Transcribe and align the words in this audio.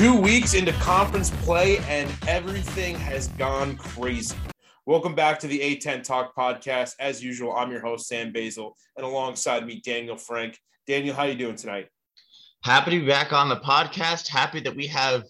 Two 0.00 0.18
weeks 0.18 0.54
into 0.54 0.72
conference 0.72 1.28
play, 1.28 1.76
and 1.80 2.10
everything 2.26 2.94
has 2.94 3.28
gone 3.28 3.76
crazy. 3.76 4.34
Welcome 4.86 5.14
back 5.14 5.38
to 5.40 5.46
the 5.46 5.60
A10 5.60 6.02
Talk 6.02 6.34
podcast. 6.34 6.94
As 6.98 7.22
usual, 7.22 7.54
I'm 7.54 7.70
your 7.70 7.82
host, 7.82 8.08
Sam 8.08 8.32
Basil, 8.32 8.74
and 8.96 9.04
alongside 9.04 9.66
me, 9.66 9.82
Daniel 9.84 10.16
Frank. 10.16 10.58
Daniel, 10.86 11.14
how 11.14 11.24
are 11.24 11.28
you 11.28 11.34
doing 11.34 11.54
tonight? 11.54 11.88
Happy 12.64 12.92
to 12.92 13.00
be 13.00 13.06
back 13.06 13.34
on 13.34 13.50
the 13.50 13.58
podcast. 13.58 14.26
Happy 14.26 14.60
that 14.60 14.74
we 14.74 14.86
have 14.86 15.24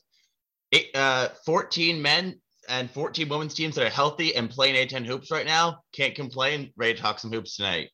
eight, 0.71 0.95
uh, 0.95 1.31
14 1.45 2.01
men 2.01 2.41
and 2.69 2.89
14 2.93 3.29
women's 3.29 3.55
teams 3.55 3.75
that 3.75 3.85
are 3.85 3.91
healthy 3.91 4.37
and 4.37 4.49
playing 4.49 4.77
A10 4.77 5.05
hoops 5.05 5.33
right 5.33 5.47
now. 5.47 5.81
Can't 5.93 6.15
complain. 6.15 6.73
Ready 6.77 6.95
to 6.95 7.01
talk 7.01 7.19
some 7.19 7.33
hoops 7.33 7.57
tonight. 7.57 7.91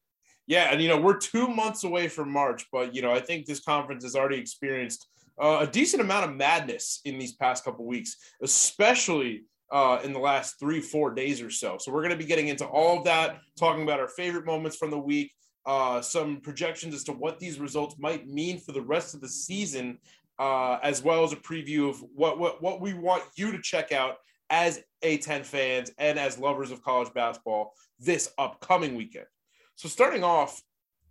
Yeah, 0.47 0.69
and 0.70 0.83
you 0.83 0.88
know 0.88 1.01
we're 1.01 1.16
two 1.16 1.48
months 1.48 1.84
away 1.84 2.09
from 2.09 2.30
March, 2.30 2.66
but 2.70 2.95
you 2.95 3.01
know 3.01 3.12
I 3.12 3.20
think 3.20 3.47
this 3.47 3.61
conference 3.61 4.05
has 4.05 4.15
already 4.15 4.37
experienced 4.37 5.09
uh, 5.41 5.59
a 5.61 5.67
decent 5.67 6.03
amount 6.03 6.29
of 6.29 6.37
madness 6.37 7.01
in 7.05 7.19
these 7.19 7.35
past 7.35 7.65
couple 7.65 7.85
weeks, 7.87 8.17
especially 8.43 9.45
uh, 9.71 9.99
in 10.05 10.12
the 10.12 10.19
last 10.19 10.59
three, 10.59 10.81
four 10.81 11.12
days 11.12 11.43
or 11.43 11.51
so. 11.51 11.77
So 11.79 11.93
we're 11.93 12.03
going 12.03 12.11
to 12.11 12.17
be 12.17 12.25
getting 12.25 12.49
into 12.49 12.67
all 12.67 12.99
of 12.99 13.05
that, 13.05 13.39
talking 13.59 13.83
about 13.83 14.01
our 14.01 14.09
favorite 14.09 14.47
moments 14.47 14.77
from 14.77 14.91
the 14.91 14.99
week, 14.99 15.33
uh, 15.67 16.01
some 16.01 16.41
projections 16.41 16.95
as 16.95 17.05
to 17.05 17.12
what 17.12 17.41
these 17.41 17.59
results 17.59 17.97
might 17.99 18.29
mean 18.29 18.59
for 18.61 18.73
the 18.73 18.81
rest 18.81 19.15
of 19.15 19.21
the 19.21 19.29
season, 19.29 19.99
uh, 20.39 20.79
as 20.83 21.03
well 21.03 21.25
as 21.25 21.33
a 21.33 21.37
preview 21.37 21.89
of 21.89 22.03
what, 22.15 22.39
what 22.39 22.62
what 22.62 22.81
we 22.81 22.95
want 22.95 23.25
you 23.37 23.51
to 23.51 23.61
check 23.61 23.91
out 23.91 24.17
as 24.51 24.83
A10 25.03 25.45
fans 25.45 25.91
and 25.98 26.19
as 26.19 26.39
lovers 26.39 26.71
of 26.71 26.83
college 26.83 27.12
basketball 27.12 27.73
this 27.98 28.31
upcoming 28.39 28.95
weekend. 28.95 29.27
So 29.75 29.89
starting 29.89 30.23
off, 30.23 30.62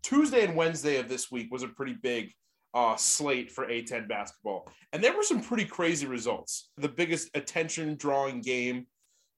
Tuesday 0.03 0.45
and 0.45 0.55
Wednesday 0.55 0.97
of 0.97 1.09
this 1.09 1.31
week 1.31 1.51
was 1.51 1.63
a 1.63 1.67
pretty 1.67 1.93
big 1.93 2.31
uh, 2.75 2.97
slate 2.97 3.51
for 3.51 3.65
A10 3.65 4.07
basketball. 4.07 4.67
And 4.91 5.03
there 5.03 5.15
were 5.15 5.23
some 5.23 5.41
pretty 5.41 5.65
crazy 5.65 6.05
results. 6.05 6.69
The 6.77 6.89
biggest 6.89 7.29
attention 7.33 7.95
drawing 7.95 8.41
game 8.41 8.87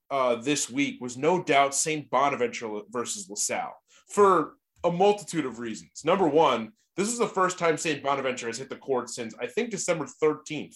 uh, 0.09 0.35
this 0.35 0.69
week 0.69 0.99
was 0.99 1.17
no 1.17 1.43
doubt 1.43 1.75
St. 1.75 2.09
Bonaventure 2.09 2.79
versus 2.89 3.29
LaSalle 3.29 3.77
for 4.09 4.55
a 4.83 4.91
multitude 4.91 5.45
of 5.45 5.59
reasons. 5.59 6.01
Number 6.03 6.27
one, 6.27 6.71
this 6.95 7.09
is 7.09 7.19
the 7.19 7.27
first 7.27 7.59
time 7.59 7.77
St. 7.77 8.01
Bonaventure 8.01 8.47
has 8.47 8.57
hit 8.57 8.69
the 8.69 8.75
court 8.75 9.09
since 9.09 9.35
I 9.39 9.45
think 9.45 9.69
December 9.69 10.07
13th. 10.21 10.75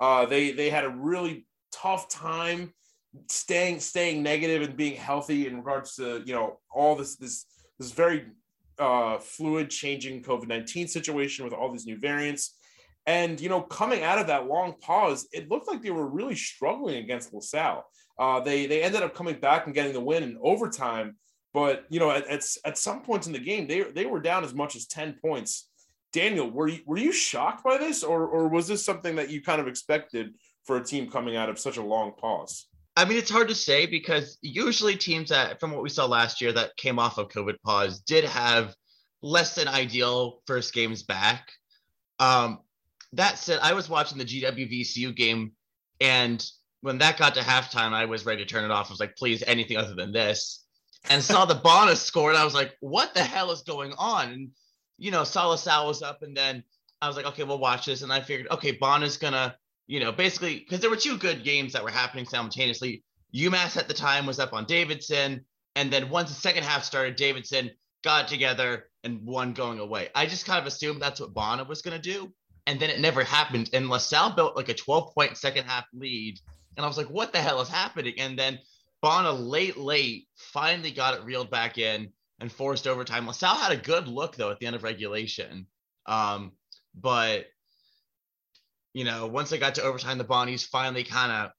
Uh, 0.00 0.24
they 0.26 0.52
they 0.52 0.70
had 0.70 0.84
a 0.84 0.90
really 0.90 1.46
tough 1.72 2.08
time 2.08 2.72
staying 3.28 3.80
staying 3.80 4.22
negative 4.22 4.62
and 4.62 4.76
being 4.76 4.94
healthy 4.94 5.46
in 5.46 5.56
regards 5.56 5.96
to 5.96 6.22
you 6.24 6.32
know 6.32 6.60
all 6.70 6.94
this 6.94 7.16
this 7.16 7.46
this 7.78 7.90
very 7.92 8.26
uh, 8.78 9.18
fluid, 9.18 9.70
changing 9.70 10.22
COVID 10.22 10.48
19 10.48 10.88
situation 10.88 11.44
with 11.44 11.54
all 11.54 11.72
these 11.72 11.86
new 11.86 11.98
variants. 11.98 12.56
And, 13.06 13.40
you 13.40 13.48
know, 13.48 13.62
coming 13.62 14.02
out 14.02 14.18
of 14.18 14.26
that 14.26 14.46
long 14.46 14.74
pause, 14.80 15.28
it 15.32 15.50
looked 15.50 15.66
like 15.66 15.82
they 15.82 15.90
were 15.90 16.06
really 16.06 16.34
struggling 16.34 16.96
against 16.96 17.32
LaSalle. 17.32 17.84
Uh, 18.18 18.40
they, 18.40 18.66
they 18.66 18.82
ended 18.82 19.02
up 19.02 19.14
coming 19.14 19.40
back 19.40 19.64
and 19.64 19.74
getting 19.74 19.94
the 19.94 20.00
win 20.00 20.22
in 20.22 20.38
overtime. 20.42 21.16
But, 21.54 21.86
you 21.88 22.00
know, 22.00 22.10
at, 22.10 22.26
at, 22.26 22.44
at 22.66 22.76
some 22.76 23.02
points 23.02 23.26
in 23.26 23.32
the 23.32 23.38
game, 23.38 23.66
they, 23.66 23.82
they 23.82 24.04
were 24.04 24.20
down 24.20 24.44
as 24.44 24.52
much 24.52 24.76
as 24.76 24.86
10 24.86 25.16
points. 25.22 25.70
Daniel, 26.12 26.50
were 26.50 26.68
you, 26.68 26.80
were 26.84 26.98
you 26.98 27.12
shocked 27.12 27.64
by 27.64 27.78
this, 27.78 28.02
or, 28.02 28.26
or 28.26 28.48
was 28.48 28.68
this 28.68 28.84
something 28.84 29.16
that 29.16 29.30
you 29.30 29.42
kind 29.42 29.60
of 29.60 29.68
expected 29.68 30.34
for 30.64 30.76
a 30.76 30.84
team 30.84 31.10
coming 31.10 31.36
out 31.36 31.48
of 31.48 31.58
such 31.58 31.78
a 31.78 31.82
long 31.82 32.12
pause? 32.12 32.66
I 32.98 33.04
mean, 33.04 33.16
it's 33.16 33.30
hard 33.30 33.46
to 33.46 33.54
say 33.54 33.86
because 33.86 34.38
usually 34.42 34.96
teams 34.96 35.28
that, 35.28 35.60
from 35.60 35.70
what 35.70 35.84
we 35.84 35.88
saw 35.88 36.06
last 36.06 36.40
year, 36.40 36.52
that 36.54 36.76
came 36.76 36.98
off 36.98 37.16
of 37.16 37.28
COVID 37.28 37.54
pause 37.64 38.00
did 38.00 38.24
have 38.24 38.74
less 39.22 39.54
than 39.54 39.68
ideal 39.68 40.42
first 40.48 40.74
games 40.74 41.04
back. 41.04 41.48
Um, 42.18 42.58
that 43.12 43.38
said, 43.38 43.60
I 43.62 43.74
was 43.74 43.88
watching 43.88 44.18
the 44.18 44.24
GWVCU 44.24 45.14
game, 45.14 45.52
and 46.00 46.44
when 46.80 46.98
that 46.98 47.18
got 47.18 47.36
to 47.36 47.40
halftime, 47.40 47.92
I 47.92 48.04
was 48.06 48.26
ready 48.26 48.42
to 48.42 48.50
turn 48.50 48.64
it 48.64 48.72
off. 48.72 48.88
I 48.88 48.92
was 48.94 48.98
like, 48.98 49.14
please, 49.14 49.44
anything 49.46 49.76
other 49.76 49.94
than 49.94 50.10
this. 50.10 50.64
And 51.08 51.22
saw 51.22 51.44
the 51.44 51.54
Bonus 51.54 52.02
score, 52.02 52.30
and 52.30 52.38
I 52.38 52.44
was 52.44 52.54
like, 52.54 52.74
what 52.80 53.14
the 53.14 53.22
hell 53.22 53.52
is 53.52 53.62
going 53.62 53.92
on? 53.96 54.32
And, 54.32 54.50
you 54.98 55.12
know, 55.12 55.22
Salasal 55.22 55.86
was 55.86 56.02
up, 56.02 56.22
and 56.22 56.36
then 56.36 56.64
I 57.00 57.06
was 57.06 57.16
like, 57.16 57.26
okay, 57.26 57.44
we'll 57.44 57.60
watch 57.60 57.86
this. 57.86 58.02
And 58.02 58.12
I 58.12 58.22
figured, 58.22 58.48
okay, 58.50 58.72
Bonus 58.72 59.12
is 59.12 59.18
gonna 59.18 59.54
you 59.88 59.98
know, 59.98 60.12
basically 60.12 60.60
because 60.60 60.80
there 60.80 60.90
were 60.90 60.96
two 60.96 61.18
good 61.18 61.42
games 61.42 61.72
that 61.72 61.82
were 61.82 61.90
happening 61.90 62.26
simultaneously. 62.26 63.02
UMass 63.34 63.76
at 63.76 63.88
the 63.88 63.94
time 63.94 64.26
was 64.26 64.38
up 64.38 64.52
on 64.52 64.64
Davidson, 64.64 65.44
and 65.74 65.92
then 65.92 66.10
once 66.10 66.28
the 66.28 66.40
second 66.40 66.62
half 66.62 66.84
started, 66.84 67.16
Davidson 67.16 67.70
got 68.04 68.28
together 68.28 68.84
and 69.02 69.24
won 69.24 69.52
going 69.54 69.80
away. 69.80 70.08
I 70.14 70.26
just 70.26 70.46
kind 70.46 70.60
of 70.60 70.66
assumed 70.66 71.02
that's 71.02 71.20
what 71.20 71.34
Bona 71.34 71.64
was 71.64 71.82
going 71.82 72.00
to 72.00 72.02
do, 72.02 72.32
and 72.66 72.78
then 72.78 72.90
it 72.90 73.00
never 73.00 73.24
happened. 73.24 73.70
And 73.72 73.88
LaSalle 73.88 74.34
built 74.34 74.56
like 74.56 74.68
a 74.68 74.74
12 74.74 75.14
point 75.14 75.36
second 75.36 75.64
half 75.64 75.86
lead, 75.92 76.38
and 76.76 76.84
I 76.84 76.88
was 76.88 76.98
like, 76.98 77.10
"What 77.10 77.32
the 77.32 77.40
hell 77.40 77.60
is 77.60 77.68
happening?" 77.68 78.14
And 78.18 78.38
then 78.38 78.58
Bona 79.00 79.32
late, 79.32 79.78
late 79.78 80.28
finally 80.36 80.90
got 80.90 81.14
it 81.14 81.24
reeled 81.24 81.50
back 81.50 81.78
in 81.78 82.12
and 82.40 82.52
forced 82.52 82.86
overtime. 82.86 83.26
LaSalle 83.26 83.56
had 83.56 83.72
a 83.72 83.76
good 83.76 84.06
look 84.06 84.36
though 84.36 84.50
at 84.50 84.58
the 84.58 84.66
end 84.66 84.76
of 84.76 84.82
regulation, 84.82 85.66
um, 86.06 86.52
but 86.94 87.46
you 88.98 89.04
know, 89.04 89.28
once 89.28 89.48
they 89.48 89.58
got 89.58 89.76
to 89.76 89.82
overtime, 89.84 90.18
the 90.18 90.24
Bonnies 90.24 90.66
finally 90.66 91.04
kind 91.04 91.30
of 91.30 91.52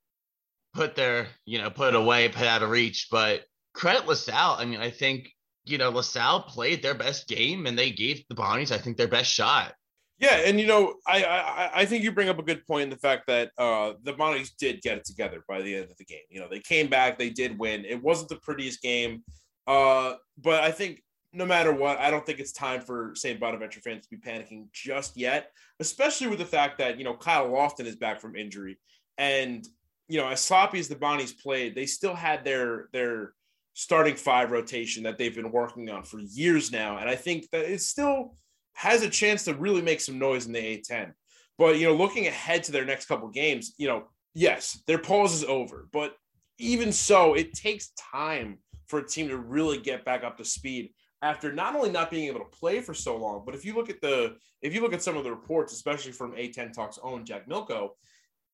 put 0.73 0.97
their, 0.97 1.27
you 1.45 1.57
know, 1.57 1.69
put 1.69 1.93
it 1.93 1.95
away, 1.95 2.27
put 2.27 2.43
out 2.43 2.63
of 2.63 2.69
reach. 2.69 3.07
But 3.09 3.45
credit 3.73 4.05
LaSalle. 4.05 4.57
I 4.59 4.65
mean, 4.65 4.81
I 4.81 4.89
think, 4.89 5.29
you 5.63 5.77
know, 5.77 5.89
LaSalle 5.89 6.41
played 6.41 6.83
their 6.83 6.95
best 6.95 7.29
game 7.29 7.65
and 7.65 7.79
they 7.79 7.91
gave 7.91 8.25
the 8.27 8.35
Bonnies, 8.35 8.73
I 8.73 8.77
think, 8.77 8.97
their 8.97 9.07
best 9.07 9.31
shot. 9.31 9.73
Yeah, 10.17 10.41
and 10.45 10.59
you 10.59 10.67
know, 10.67 10.95
I, 11.07 11.23
I 11.23 11.69
I 11.75 11.85
think 11.85 12.03
you 12.03 12.11
bring 12.11 12.27
up 12.27 12.39
a 12.39 12.43
good 12.43 12.67
point 12.67 12.83
in 12.83 12.89
the 12.89 12.97
fact 12.97 13.23
that 13.27 13.51
uh, 13.57 13.93
the 14.03 14.11
Bonnies 14.11 14.51
did 14.59 14.81
get 14.81 14.97
it 14.97 15.05
together 15.05 15.45
by 15.47 15.61
the 15.61 15.73
end 15.73 15.85
of 15.85 15.95
the 15.95 16.03
game. 16.03 16.27
You 16.29 16.41
know, 16.41 16.49
they 16.49 16.59
came 16.59 16.87
back, 16.87 17.17
they 17.17 17.29
did 17.29 17.57
win. 17.57 17.85
It 17.85 18.03
wasn't 18.03 18.27
the 18.27 18.35
prettiest 18.35 18.81
game, 18.81 19.23
uh, 19.65 20.15
but 20.37 20.61
I 20.61 20.71
think 20.71 21.01
no 21.31 21.45
matter 21.45 21.71
what, 21.71 21.99
I 21.99 22.09
don't 22.09 22.25
think 22.25 22.39
it's 22.39 22.51
time 22.51 22.81
for 22.81 23.11
St. 23.15 23.39
Bonaventure 23.39 23.81
fans 23.81 24.07
to 24.07 24.09
be 24.09 24.17
panicking 24.17 24.67
just 24.73 25.15
yet, 25.15 25.51
especially 25.79 26.27
with 26.27 26.39
the 26.39 26.45
fact 26.45 26.79
that, 26.79 26.97
you 26.97 27.03
know, 27.03 27.15
Kyle 27.15 27.49
Lofton 27.49 27.85
is 27.85 27.95
back 27.95 28.19
from 28.19 28.35
injury. 28.35 28.79
And, 29.17 29.67
you 30.07 30.19
know, 30.19 30.27
as 30.29 30.39
sloppy 30.39 30.79
as 30.79 30.87
the 30.87 30.95
Bonnies 30.95 31.39
played, 31.39 31.75
they 31.75 31.85
still 31.85 32.15
had 32.15 32.43
their 32.43 32.89
their 32.93 33.33
starting 33.73 34.15
five 34.15 34.51
rotation 34.51 35.03
that 35.03 35.17
they've 35.17 35.35
been 35.35 35.51
working 35.51 35.89
on 35.89 36.03
for 36.03 36.19
years 36.19 36.71
now. 36.71 36.97
And 36.97 37.09
I 37.09 37.15
think 37.15 37.49
that 37.51 37.71
it 37.71 37.81
still 37.81 38.35
has 38.73 39.03
a 39.03 39.09
chance 39.09 39.43
to 39.45 39.53
really 39.53 39.81
make 39.81 40.01
some 40.01 40.17
noise 40.17 40.47
in 40.47 40.53
the 40.53 40.59
A10. 40.59 41.13
But, 41.57 41.77
you 41.77 41.87
know, 41.87 41.95
looking 41.95 42.27
ahead 42.27 42.63
to 42.63 42.71
their 42.71 42.85
next 42.85 43.05
couple 43.05 43.27
games, 43.29 43.75
you 43.77 43.87
know, 43.87 44.05
yes, 44.33 44.81
their 44.87 44.97
pause 44.97 45.33
is 45.33 45.43
over. 45.43 45.87
But 45.91 46.15
even 46.57 46.91
so, 46.91 47.35
it 47.35 47.53
takes 47.53 47.91
time 47.97 48.57
for 48.87 48.99
a 48.99 49.07
team 49.07 49.27
to 49.27 49.37
really 49.37 49.77
get 49.77 50.05
back 50.05 50.23
up 50.23 50.37
to 50.37 50.45
speed 50.45 50.91
after 51.21 51.51
not 51.51 51.75
only 51.75 51.91
not 51.91 52.11
being 52.11 52.27
able 52.27 52.39
to 52.39 52.57
play 52.57 52.79
for 52.79 52.93
so 52.93 53.17
long, 53.17 53.43
but 53.45 53.55
if 53.55 53.65
you 53.65 53.75
look 53.75 53.89
at 53.89 54.01
the 54.01 54.35
if 54.61 54.73
you 54.73 54.81
look 54.81 54.93
at 54.93 55.03
some 55.03 55.17
of 55.17 55.23
the 55.23 55.31
reports, 55.31 55.73
especially 55.73 56.11
from 56.11 56.33
A10 56.33 56.73
Talks 56.73 56.99
own 57.01 57.25
Jack 57.25 57.47
Milko, 57.47 57.89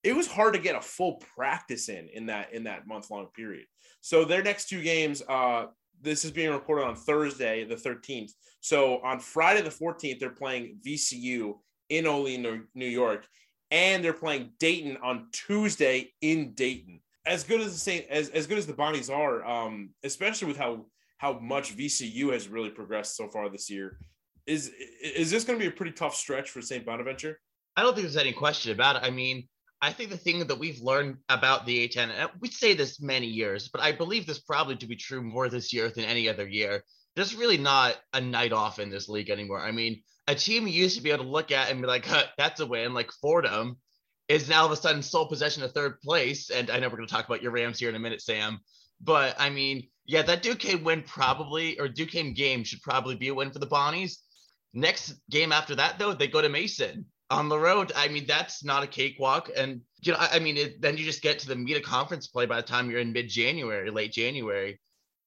it 0.04 0.16
was 0.16 0.28
hard 0.28 0.54
to 0.54 0.60
get 0.60 0.76
a 0.76 0.82
full 0.82 1.22
practice 1.36 1.90
in 1.90 2.08
in 2.14 2.28
that 2.28 2.54
in 2.54 2.64
that 2.64 2.88
month 2.88 3.12
long 3.12 3.28
period. 3.36 3.66
So 4.02 4.24
their 4.24 4.44
next 4.44 4.70
two 4.70 4.82
games, 4.82 5.22
uh, 5.28 5.66
this 6.02 6.26
is 6.26 6.32
being 6.32 6.52
recorded 6.52 6.86
on 6.86 6.96
Thursday, 6.96 7.66
the 7.66 7.76
13th. 7.76 8.32
So 8.62 9.00
on 9.04 9.20
Friday 9.20 9.62
the 9.62 9.70
14th, 9.70 10.20
they're 10.20 10.30
playing 10.30 10.78
VCU 10.86 11.56
in 11.90 12.08
Olean, 12.08 12.68
New 12.74 12.88
York, 12.88 13.28
and 13.72 14.04
they're 14.04 14.14
playing 14.14 14.52
Dayton 14.60 14.98
on 15.04 15.28
Tuesday 15.32 16.14
in 16.22 16.54
Dayton. 16.54 17.02
As 17.26 17.44
good 17.44 17.62
as 17.62 17.74
the 17.74 17.80
same 17.80 18.04
as, 18.10 18.30
as 18.30 18.46
good 18.46 18.60
as 18.60 18.68
the 18.68 18.74
Bonnies 18.74 19.10
are, 19.10 19.44
um, 19.44 19.90
especially 20.04 20.48
with 20.48 20.58
how 20.58 20.86
how 21.26 21.40
much 21.40 21.76
VCU 21.76 22.32
has 22.32 22.48
really 22.48 22.70
progressed 22.70 23.18
so 23.18 23.28
far 23.28 23.50
this 23.50 23.68
year. 23.70 23.98
Is 24.46 24.72
is 25.02 25.32
this 25.32 25.44
going 25.44 25.58
to 25.58 25.64
be 25.64 25.70
a 25.70 25.76
pretty 25.76 25.92
tough 25.92 26.16
stretch 26.16 26.52
for 26.52 26.62
St. 26.62 26.86
Bonaventure? 26.86 27.40
I 27.76 27.82
don't 27.82 27.96
think 27.96 28.04
there's 28.04 28.16
any 28.16 28.32
question 28.32 28.72
about 28.72 28.98
it. 28.98 29.02
I 29.04 29.10
mean, 29.10 29.48
I 29.82 29.92
think 29.92 30.12
the 30.12 30.18
thing 30.18 30.46
that 30.46 30.60
we've 30.60 30.80
learned 30.82 31.18
about 31.30 31.66
the 31.66 31.88
A10, 31.88 32.10
and 32.10 32.30
we 32.40 32.50
say 32.50 32.76
this 32.76 33.02
many 33.02 33.26
years, 33.26 33.70
but 33.70 33.82
I 33.82 33.92
believe 33.92 34.28
this 34.28 34.40
probably 34.40 34.76
to 34.78 34.88
be 34.88 34.96
true 34.96 35.24
more 35.24 35.50
this 35.50 35.74
year 35.74 35.90
than 35.90 36.06
any 36.06 36.30
other 36.30 36.48
year. 36.48 36.84
There's 37.16 37.36
really 37.36 37.58
not 37.58 37.96
a 38.14 38.22
night 38.22 38.54
off 38.54 38.78
in 38.78 38.92
this 38.92 39.10
league 39.10 39.32
anymore. 39.32 39.62
I 39.62 39.72
mean, 39.72 40.04
a 40.28 40.36
team 40.36 40.68
you 40.68 40.74
used 40.74 40.98
to 40.98 41.04
be 41.04 41.12
able 41.12 41.24
to 41.24 41.30
look 41.30 41.52
at 41.52 41.72
and 41.72 41.82
be 41.82 41.88
like, 41.88 42.06
huh, 42.06 42.26
that's 42.38 42.60
a 42.60 42.66
win, 42.68 42.94
like 42.94 43.12
Fordham, 43.12 43.78
is 44.28 44.48
now 44.48 44.62
all 44.62 44.66
of 44.68 44.72
a 44.72 44.76
sudden 44.76 45.02
sole 45.02 45.28
possession 45.28 45.64
of 45.64 45.72
third 45.72 46.00
place. 46.02 46.52
And 46.52 46.70
I 46.70 46.78
know 46.78 46.88
we're 46.88 46.98
going 46.98 47.08
to 47.08 47.14
talk 47.14 47.26
about 47.26 47.42
your 47.42 47.52
Rams 47.52 47.80
here 47.80 47.90
in 47.90 47.96
a 47.96 48.00
minute, 48.00 48.22
Sam. 48.22 48.60
But 49.02 49.36
I 49.40 49.50
mean, 49.50 49.88
yeah, 50.06 50.22
that 50.24 50.44
Duquesne 50.44 50.84
win 50.84 51.04
probably, 51.04 51.80
or 51.80 51.88
Duquesne 51.88 52.34
game 52.34 52.64
should 52.64 52.82
probably 52.82 53.16
be 53.16 53.30
a 53.30 53.34
win 53.34 53.52
for 53.52 53.60
the 53.60 53.68
Bonnies. 53.68 54.18
Next 54.74 55.16
game 55.30 55.52
after 55.52 55.76
that, 55.76 55.98
though, 55.98 56.14
they 56.14 56.28
go 56.28 56.42
to 56.42 56.50
Mason 56.50 57.06
on 57.30 57.50
the 57.50 57.58
road. 57.58 57.92
I 57.96 58.08
mean, 58.10 58.26
that's 58.28 58.64
not 58.64 58.84
a 58.84 58.88
cakewalk. 58.88 59.50
And, 59.56 59.82
you 60.02 60.12
know, 60.12 60.20
I, 60.20 60.32
I 60.34 60.40
mean, 60.40 60.58
it, 60.58 60.82
then 60.82 60.98
you 60.98 61.06
just 61.06 61.22
get 61.22 61.40
to 61.40 61.48
the 61.48 61.56
meat 61.56 61.78
of 61.78 61.84
conference 61.84 62.28
play 62.28 62.46
by 62.46 62.58
the 62.58 62.68
time 62.68 62.90
you're 62.90 63.00
in 63.00 63.14
mid 63.14 63.30
January, 63.30 63.90
late 63.90 64.12
January. 64.12 64.80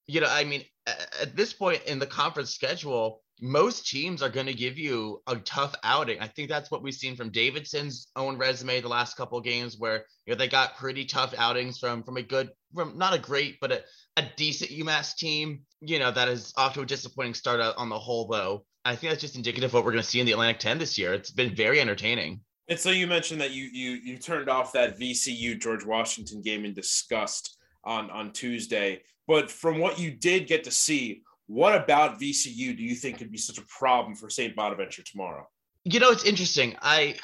You 0.06 0.20
know, 0.20 0.28
I 0.30 0.44
mean, 0.44 0.62
at, 0.86 1.16
at 1.22 1.36
this 1.36 1.52
point 1.52 1.82
in 1.84 1.98
the 1.98 2.06
conference 2.06 2.50
schedule, 2.50 3.22
most 3.40 3.86
teams 3.86 4.22
are 4.22 4.28
going 4.28 4.46
to 4.46 4.54
give 4.54 4.78
you 4.78 5.22
a 5.26 5.36
tough 5.36 5.74
outing. 5.84 6.20
I 6.20 6.26
think 6.26 6.48
that's 6.48 6.70
what 6.70 6.82
we've 6.82 6.94
seen 6.94 7.16
from 7.16 7.30
Davidson's 7.30 8.08
own 8.16 8.36
resume 8.36 8.80
the 8.80 8.88
last 8.88 9.16
couple 9.16 9.40
games, 9.40 9.76
where 9.78 10.04
you 10.26 10.32
know 10.32 10.38
they 10.38 10.48
got 10.48 10.76
pretty 10.76 11.04
tough 11.04 11.34
outings 11.36 11.78
from 11.78 12.02
from 12.02 12.16
a 12.16 12.22
good, 12.22 12.50
from 12.74 12.98
not 12.98 13.14
a 13.14 13.18
great, 13.18 13.58
but 13.60 13.72
a, 13.72 13.82
a 14.16 14.24
decent 14.36 14.70
UMass 14.70 15.16
team. 15.16 15.60
You 15.80 15.98
know 15.98 16.10
that 16.10 16.28
is 16.28 16.52
off 16.56 16.74
to 16.74 16.80
a 16.80 16.86
disappointing 16.86 17.34
start 17.34 17.60
on 17.60 17.88
the 17.88 17.98
whole, 17.98 18.26
though. 18.26 18.64
I 18.84 18.96
think 18.96 19.10
that's 19.10 19.20
just 19.20 19.36
indicative 19.36 19.70
of 19.70 19.74
what 19.74 19.84
we're 19.84 19.92
going 19.92 20.02
to 20.02 20.08
see 20.08 20.20
in 20.20 20.26
the 20.26 20.32
Atlantic 20.32 20.60
10 20.60 20.78
this 20.78 20.96
year. 20.96 21.12
It's 21.12 21.30
been 21.30 21.54
very 21.54 21.80
entertaining. 21.80 22.40
And 22.68 22.78
so 22.78 22.90
you 22.90 23.06
mentioned 23.06 23.40
that 23.40 23.50
you 23.50 23.64
you 23.64 23.92
you 24.02 24.18
turned 24.18 24.48
off 24.48 24.72
that 24.72 24.98
VCU 24.98 25.60
George 25.60 25.84
Washington 25.84 26.42
game 26.42 26.64
in 26.64 26.74
disgust 26.74 27.56
on 27.84 28.10
on 28.10 28.32
Tuesday, 28.32 29.02
but 29.26 29.50
from 29.50 29.78
what 29.78 29.98
you 29.98 30.10
did 30.10 30.46
get 30.46 30.64
to 30.64 30.70
see, 30.70 31.22
what 31.48 31.74
about 31.74 32.20
VCU 32.20 32.76
do 32.76 32.82
you 32.82 32.94
think 32.94 33.18
could 33.18 33.32
be 33.32 33.38
such 33.38 33.58
a 33.58 33.62
problem 33.62 34.14
for 34.14 34.30
St. 34.30 34.54
Bonaventure 34.54 35.02
tomorrow? 35.02 35.48
You 35.84 35.98
know, 35.98 36.10
it's 36.10 36.24
interesting. 36.24 36.76
I 36.80 37.16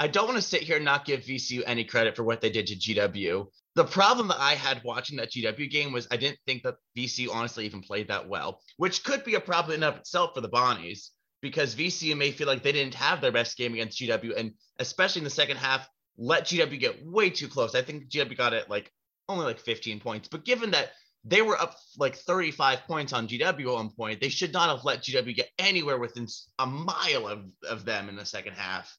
I 0.00 0.08
don't 0.08 0.26
want 0.26 0.36
to 0.36 0.42
sit 0.42 0.62
here 0.62 0.76
and 0.76 0.84
not 0.84 1.04
give 1.04 1.20
VCU 1.20 1.62
any 1.66 1.84
credit 1.84 2.16
for 2.16 2.24
what 2.24 2.40
they 2.40 2.50
did 2.50 2.66
to 2.68 2.74
GW. 2.74 3.46
The 3.76 3.84
problem 3.84 4.28
that 4.28 4.40
I 4.40 4.54
had 4.54 4.82
watching 4.82 5.16
that 5.18 5.30
GW 5.30 5.70
game 5.70 5.92
was 5.92 6.08
I 6.10 6.16
didn't 6.16 6.38
think 6.46 6.64
that 6.64 6.76
VCU 6.96 7.28
honestly 7.32 7.64
even 7.64 7.80
played 7.80 8.08
that 8.08 8.28
well, 8.28 8.60
which 8.76 9.04
could 9.04 9.24
be 9.24 9.36
a 9.36 9.40
problem 9.40 9.76
in 9.76 9.82
of 9.84 9.96
itself 9.96 10.32
for 10.34 10.40
the 10.40 10.48
Bonnies 10.48 11.10
because 11.40 11.76
VCU 11.76 12.16
may 12.16 12.32
feel 12.32 12.48
like 12.48 12.62
they 12.62 12.72
didn't 12.72 12.94
have 12.94 13.20
their 13.20 13.30
best 13.30 13.56
game 13.56 13.74
against 13.74 14.00
GW, 14.00 14.36
and 14.36 14.52
especially 14.80 15.20
in 15.20 15.24
the 15.24 15.30
second 15.30 15.58
half, 15.58 15.88
let 16.18 16.44
GW 16.44 16.80
get 16.80 17.06
way 17.06 17.30
too 17.30 17.48
close. 17.48 17.74
I 17.74 17.82
think 17.82 18.08
GW 18.08 18.36
got 18.36 18.52
it 18.52 18.68
like 18.68 18.90
only 19.28 19.44
like 19.44 19.60
15 19.60 20.00
points, 20.00 20.28
but 20.28 20.44
given 20.44 20.72
that 20.72 20.90
they 21.24 21.42
were 21.42 21.60
up 21.60 21.76
like 21.98 22.16
35 22.16 22.80
points 22.86 23.12
on 23.12 23.28
GW 23.28 23.60
at 23.60 23.66
one 23.66 23.90
point. 23.90 24.20
They 24.20 24.28
should 24.28 24.52
not 24.52 24.74
have 24.74 24.84
let 24.84 25.02
GW 25.02 25.34
get 25.34 25.50
anywhere 25.58 25.98
within 25.98 26.26
a 26.58 26.66
mile 26.66 27.28
of, 27.28 27.44
of 27.68 27.84
them 27.84 28.08
in 28.08 28.16
the 28.16 28.24
second 28.24 28.54
half. 28.54 28.96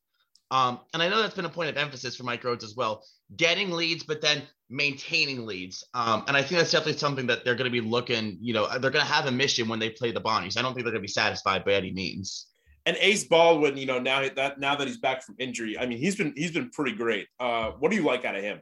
Um, 0.51 0.81
and 0.93 1.01
I 1.01 1.07
know 1.07 1.21
that's 1.21 1.33
been 1.33 1.45
a 1.45 1.49
point 1.49 1.69
of 1.69 1.77
emphasis 1.77 2.15
for 2.15 2.23
Mike 2.23 2.43
Rhoades 2.43 2.63
as 2.63 2.75
well, 2.75 3.03
getting 3.37 3.71
leads, 3.71 4.03
but 4.03 4.21
then 4.21 4.43
maintaining 4.69 5.45
leads. 5.45 5.83
Um, 5.93 6.25
and 6.27 6.35
I 6.35 6.41
think 6.41 6.59
that's 6.59 6.71
definitely 6.71 6.99
something 6.99 7.25
that 7.27 7.45
they're 7.45 7.55
going 7.55 7.71
to 7.71 7.71
be 7.71 7.81
looking, 7.81 8.37
you 8.41 8.53
know, 8.53 8.67
they're 8.67 8.91
going 8.91 9.05
to 9.05 9.11
have 9.11 9.27
a 9.27 9.31
mission 9.31 9.69
when 9.69 9.79
they 9.79 9.89
play 9.89 10.11
the 10.11 10.19
Bonnies. 10.19 10.57
I 10.57 10.61
don't 10.61 10.73
think 10.73 10.83
they're 10.83 10.91
going 10.91 11.01
to 11.01 11.07
be 11.07 11.07
satisfied 11.07 11.63
by 11.63 11.73
any 11.73 11.91
means. 11.91 12.47
And 12.85 12.97
Ace 12.99 13.23
Baldwin, 13.23 13.77
you 13.77 13.85
know, 13.85 13.99
now 13.99 14.27
that 14.27 14.59
now 14.59 14.75
that 14.75 14.87
he's 14.87 14.97
back 14.97 15.23
from 15.23 15.35
injury, 15.37 15.77
I 15.77 15.85
mean, 15.85 15.99
he's 15.99 16.15
been 16.15 16.33
he's 16.35 16.51
been 16.51 16.71
pretty 16.71 16.93
great. 16.93 17.27
Uh, 17.39 17.71
what 17.79 17.91
do 17.91 17.95
you 17.95 18.03
like 18.03 18.25
out 18.25 18.35
of 18.35 18.41
him? 18.41 18.59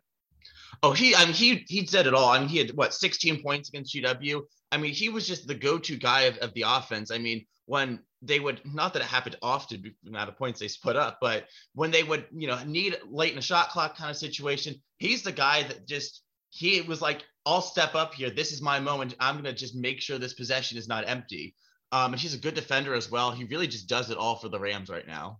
Oh, 0.83 0.91
he, 0.91 1.15
I 1.15 1.25
mean, 1.25 1.33
he 1.33 1.65
he 1.67 1.85
said 1.85 2.07
it 2.07 2.13
all. 2.13 2.29
I 2.29 2.39
mean, 2.39 2.47
he 2.47 2.57
had 2.57 2.71
what 2.71 2.93
16 2.93 3.41
points 3.41 3.69
against 3.69 3.93
GW. 3.93 4.41
I 4.71 4.77
mean, 4.77 4.93
he 4.93 5.09
was 5.09 5.27
just 5.27 5.47
the 5.47 5.55
go-to 5.55 5.97
guy 5.97 6.21
of, 6.21 6.37
of 6.37 6.53
the 6.53 6.65
offense. 6.67 7.11
I 7.11 7.17
mean, 7.17 7.45
when 7.65 7.99
they 8.21 8.39
would 8.39 8.61
not 8.65 8.93
that 8.93 9.01
it 9.01 9.07
happened 9.07 9.37
often, 9.41 9.81
the 9.81 10.09
amount 10.09 10.29
of 10.29 10.37
points 10.37 10.59
they 10.59 10.69
put 10.81 10.95
up, 10.95 11.19
but 11.21 11.45
when 11.73 11.91
they 11.91 12.03
would, 12.03 12.25
you 12.35 12.47
know, 12.47 12.61
need 12.65 12.97
late 13.09 13.31
in 13.31 13.35
the 13.37 13.41
shot 13.41 13.69
clock 13.69 13.97
kind 13.97 14.09
of 14.09 14.17
situation, 14.17 14.75
he's 14.97 15.23
the 15.23 15.31
guy 15.31 15.63
that 15.63 15.87
just 15.87 16.21
he 16.51 16.81
was 16.81 17.01
like, 17.01 17.23
I'll 17.45 17.61
step 17.61 17.95
up 17.95 18.13
here. 18.13 18.29
This 18.29 18.51
is 18.51 18.61
my 18.61 18.79
moment. 18.79 19.15
I'm 19.19 19.35
gonna 19.35 19.53
just 19.53 19.75
make 19.75 20.01
sure 20.01 20.17
this 20.17 20.33
possession 20.33 20.77
is 20.77 20.87
not 20.87 21.07
empty. 21.07 21.55
Um, 21.91 22.13
and 22.13 22.21
he's 22.21 22.35
a 22.35 22.39
good 22.39 22.53
defender 22.53 22.93
as 22.93 23.09
well. 23.09 23.31
He 23.31 23.45
really 23.45 23.67
just 23.67 23.87
does 23.87 24.11
it 24.11 24.17
all 24.17 24.35
for 24.35 24.49
the 24.49 24.59
Rams 24.59 24.89
right 24.89 25.07
now. 25.07 25.39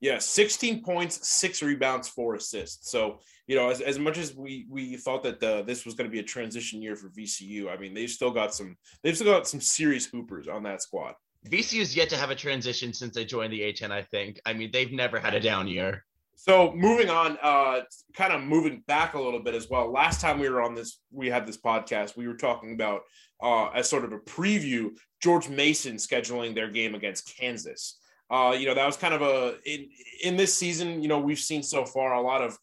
Yeah, 0.00 0.18
16 0.18 0.82
points, 0.82 1.28
six 1.28 1.62
rebounds, 1.62 2.08
four 2.08 2.34
assists. 2.34 2.90
So, 2.90 3.20
you 3.46 3.54
know, 3.54 3.68
as, 3.68 3.80
as 3.82 3.98
much 3.98 4.16
as 4.16 4.34
we 4.34 4.66
we 4.70 4.96
thought 4.96 5.22
that 5.24 5.40
the, 5.40 5.62
this 5.62 5.84
was 5.84 5.94
going 5.94 6.08
to 6.08 6.12
be 6.12 6.20
a 6.20 6.24
transition 6.24 6.80
year 6.80 6.96
for 6.96 7.10
VCU, 7.10 7.68
I 7.68 7.76
mean, 7.76 7.92
they've 7.92 8.10
still 8.10 8.30
got 8.30 8.54
some 8.54 8.76
they've 9.02 9.14
still 9.14 9.32
got 9.32 9.46
some 9.46 9.60
serious 9.60 10.06
hoopers 10.06 10.48
on 10.48 10.62
that 10.62 10.80
squad. 10.80 11.14
VCU 11.48 11.80
is 11.80 11.96
yet 11.96 12.08
to 12.10 12.16
have 12.16 12.30
a 12.30 12.34
transition 12.34 12.92
since 12.92 13.14
they 13.14 13.24
joined 13.24 13.52
the 13.52 13.60
A10. 13.60 13.90
I 13.90 14.02
think. 14.02 14.40
I 14.46 14.54
mean, 14.54 14.70
they've 14.72 14.92
never 14.92 15.18
had 15.18 15.34
a 15.34 15.40
down 15.40 15.68
year. 15.68 16.04
So 16.42 16.72
moving 16.72 17.10
on, 17.10 17.36
uh, 17.42 17.82
kind 18.14 18.32
of 18.32 18.40
moving 18.40 18.82
back 18.86 19.12
a 19.12 19.20
little 19.20 19.42
bit 19.42 19.54
as 19.54 19.68
well. 19.68 19.92
Last 19.92 20.22
time 20.22 20.38
we 20.38 20.48
were 20.48 20.62
on 20.62 20.74
this, 20.74 20.98
we 21.12 21.28
had 21.28 21.46
this 21.46 21.58
podcast. 21.58 22.16
We 22.16 22.26
were 22.26 22.36
talking 22.36 22.72
about 22.72 23.02
uh, 23.42 23.68
as 23.74 23.90
sort 23.90 24.06
of 24.06 24.12
a 24.12 24.18
preview, 24.18 24.92
George 25.22 25.50
Mason 25.50 25.96
scheduling 25.96 26.54
their 26.54 26.70
game 26.70 26.94
against 26.94 27.36
Kansas. 27.36 27.99
Uh, 28.30 28.54
you 28.56 28.66
know, 28.66 28.74
that 28.74 28.86
was 28.86 28.96
kind 28.96 29.14
of 29.14 29.22
a 29.22 29.56
in 29.66 29.88
in 30.22 30.36
this 30.36 30.54
season. 30.54 31.02
You 31.02 31.08
know, 31.08 31.18
we've 31.18 31.38
seen 31.38 31.62
so 31.62 31.84
far 31.84 32.14
a 32.14 32.20
lot 32.20 32.42
of 32.42 32.56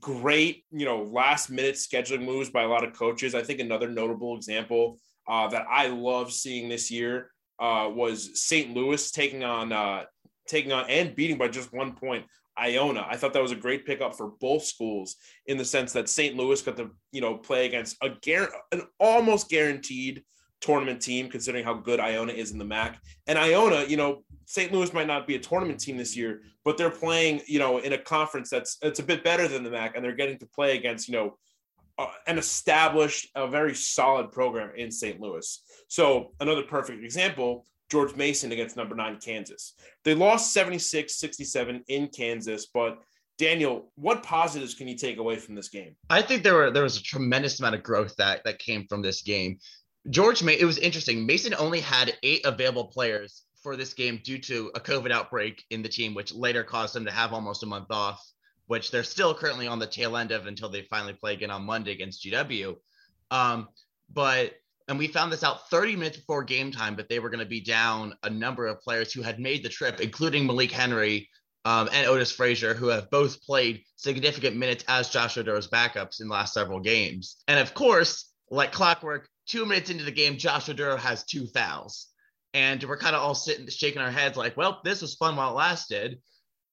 great, 0.00 0.64
you 0.70 0.84
know, 0.84 1.02
last 1.02 1.50
minute 1.50 1.76
scheduling 1.76 2.24
moves 2.24 2.50
by 2.50 2.62
a 2.62 2.68
lot 2.68 2.84
of 2.84 2.92
coaches. 2.92 3.34
I 3.34 3.42
think 3.42 3.60
another 3.60 3.88
notable 3.88 4.36
example 4.36 4.98
uh, 5.26 5.48
that 5.48 5.64
I 5.68 5.88
love 5.88 6.32
seeing 6.32 6.68
this 6.68 6.90
year 6.90 7.30
uh, 7.58 7.88
was 7.92 8.42
St. 8.42 8.74
Louis 8.74 9.10
taking 9.10 9.44
on 9.44 9.72
uh, 9.72 10.04
taking 10.46 10.72
on 10.72 10.88
and 10.88 11.14
beating 11.14 11.38
by 11.38 11.48
just 11.48 11.72
one 11.72 11.92
point 11.92 12.26
Iona. 12.58 13.06
I 13.08 13.16
thought 13.16 13.32
that 13.32 13.42
was 13.42 13.52
a 13.52 13.56
great 13.56 13.86
pickup 13.86 14.16
for 14.16 14.32
both 14.40 14.64
schools 14.64 15.16
in 15.46 15.56
the 15.56 15.64
sense 15.64 15.92
that 15.92 16.08
St. 16.08 16.36
Louis 16.36 16.60
got 16.60 16.76
to 16.76 16.90
you 17.12 17.20
know 17.20 17.36
play 17.36 17.66
against 17.66 17.96
a 18.02 18.10
gar- 18.24 18.52
an 18.72 18.82
almost 19.00 19.48
guaranteed 19.48 20.22
tournament 20.60 21.00
team, 21.00 21.28
considering 21.28 21.64
how 21.64 21.74
good 21.74 22.00
Iona 22.00 22.32
is 22.32 22.50
in 22.50 22.58
the 22.58 22.64
MAC. 22.64 23.00
And 23.26 23.38
Iona, 23.38 23.84
you 23.84 23.96
know, 23.96 24.24
St. 24.48 24.72
Louis 24.72 24.94
might 24.94 25.06
not 25.06 25.26
be 25.26 25.34
a 25.34 25.38
tournament 25.38 25.78
team 25.78 25.98
this 25.98 26.16
year, 26.16 26.40
but 26.64 26.78
they're 26.78 26.88
playing, 26.88 27.42
you 27.46 27.58
know, 27.58 27.78
in 27.80 27.92
a 27.92 27.98
conference 27.98 28.48
that's 28.48 28.78
it's 28.80 28.98
a 28.98 29.02
bit 29.02 29.22
better 29.22 29.46
than 29.46 29.62
the 29.62 29.70
MAC, 29.70 29.94
and 29.94 30.02
they're 30.02 30.16
getting 30.16 30.38
to 30.38 30.46
play 30.46 30.74
against, 30.74 31.06
you 31.06 31.12
know, 31.12 31.36
uh, 31.98 32.06
an 32.26 32.38
established, 32.38 33.28
a 33.34 33.46
very 33.46 33.74
solid 33.74 34.32
program 34.32 34.72
in 34.74 34.90
St. 34.90 35.20
Louis. 35.20 35.62
So 35.88 36.32
another 36.40 36.62
perfect 36.62 37.04
example. 37.04 37.66
George 37.90 38.16
Mason 38.16 38.50
against 38.52 38.74
number 38.74 38.94
nine 38.94 39.18
Kansas. 39.22 39.74
They 40.04 40.14
lost 40.14 40.54
76 40.54 41.14
67 41.16 41.84
in 41.88 42.08
Kansas, 42.08 42.68
but 42.72 43.00
Daniel, 43.36 43.92
what 43.96 44.22
positives 44.22 44.74
can 44.74 44.88
you 44.88 44.96
take 44.96 45.18
away 45.18 45.36
from 45.36 45.56
this 45.56 45.68
game? 45.68 45.94
I 46.08 46.22
think 46.22 46.42
there 46.42 46.54
were 46.54 46.70
there 46.70 46.82
was 46.82 46.96
a 46.96 47.02
tremendous 47.02 47.60
amount 47.60 47.74
of 47.74 47.82
growth 47.82 48.16
that 48.16 48.44
that 48.44 48.58
came 48.60 48.86
from 48.88 49.02
this 49.02 49.20
game. 49.20 49.58
George, 50.08 50.42
May- 50.42 50.58
it 50.58 50.64
was 50.64 50.78
interesting. 50.78 51.26
Mason 51.26 51.54
only 51.58 51.80
had 51.80 52.16
eight 52.22 52.46
available 52.46 52.86
players 52.86 53.44
for 53.68 53.76
this 53.76 53.92
game 53.92 54.18
due 54.24 54.38
to 54.38 54.70
a 54.74 54.80
COVID 54.80 55.10
outbreak 55.10 55.62
in 55.68 55.82
the 55.82 55.90
team, 55.90 56.14
which 56.14 56.32
later 56.32 56.64
caused 56.64 56.94
them 56.94 57.04
to 57.04 57.10
have 57.10 57.34
almost 57.34 57.62
a 57.62 57.66
month 57.66 57.90
off, 57.90 58.26
which 58.66 58.90
they're 58.90 59.02
still 59.02 59.34
currently 59.34 59.66
on 59.66 59.78
the 59.78 59.86
tail 59.86 60.16
end 60.16 60.32
of 60.32 60.46
until 60.46 60.70
they 60.70 60.86
finally 60.88 61.12
play 61.12 61.34
again 61.34 61.50
on 61.50 61.66
Monday 61.66 61.92
against 61.92 62.24
GW. 62.24 62.76
Um, 63.30 63.68
but 64.10 64.54
and 64.88 64.98
we 64.98 65.06
found 65.06 65.30
this 65.30 65.44
out 65.44 65.68
30 65.68 65.96
minutes 65.96 66.16
before 66.16 66.44
game 66.44 66.72
time, 66.72 66.96
but 66.96 67.10
they 67.10 67.18
were 67.18 67.28
going 67.28 67.44
to 67.44 67.46
be 67.46 67.60
down 67.60 68.14
a 68.22 68.30
number 68.30 68.66
of 68.66 68.80
players 68.80 69.12
who 69.12 69.20
had 69.20 69.38
made 69.38 69.62
the 69.62 69.68
trip, 69.68 70.00
including 70.00 70.46
Malik 70.46 70.70
Henry 70.70 71.28
um, 71.66 71.90
and 71.92 72.06
Otis 72.06 72.32
Frazier, 72.32 72.72
who 72.72 72.88
have 72.88 73.10
both 73.10 73.42
played 73.42 73.82
significant 73.96 74.56
minutes 74.56 74.82
as 74.88 75.10
Josh 75.10 75.36
Oduro's 75.36 75.68
backups 75.68 76.22
in 76.22 76.28
the 76.28 76.32
last 76.32 76.54
several 76.54 76.80
games. 76.80 77.36
And 77.48 77.60
of 77.60 77.74
course, 77.74 78.32
like 78.50 78.72
clockwork, 78.72 79.28
two 79.46 79.66
minutes 79.66 79.90
into 79.90 80.04
the 80.04 80.10
game, 80.10 80.38
Josh 80.38 80.68
Oduro 80.68 80.98
has 80.98 81.24
two 81.24 81.46
fouls. 81.48 82.06
And 82.54 82.82
we're 82.84 82.96
kind 82.98 83.14
of 83.14 83.22
all 83.22 83.34
sitting, 83.34 83.68
shaking 83.68 84.00
our 84.00 84.10
heads 84.10 84.36
like, 84.36 84.56
well, 84.56 84.80
this 84.84 85.02
was 85.02 85.14
fun 85.14 85.36
while 85.36 85.50
it 85.50 85.56
lasted. 85.56 86.18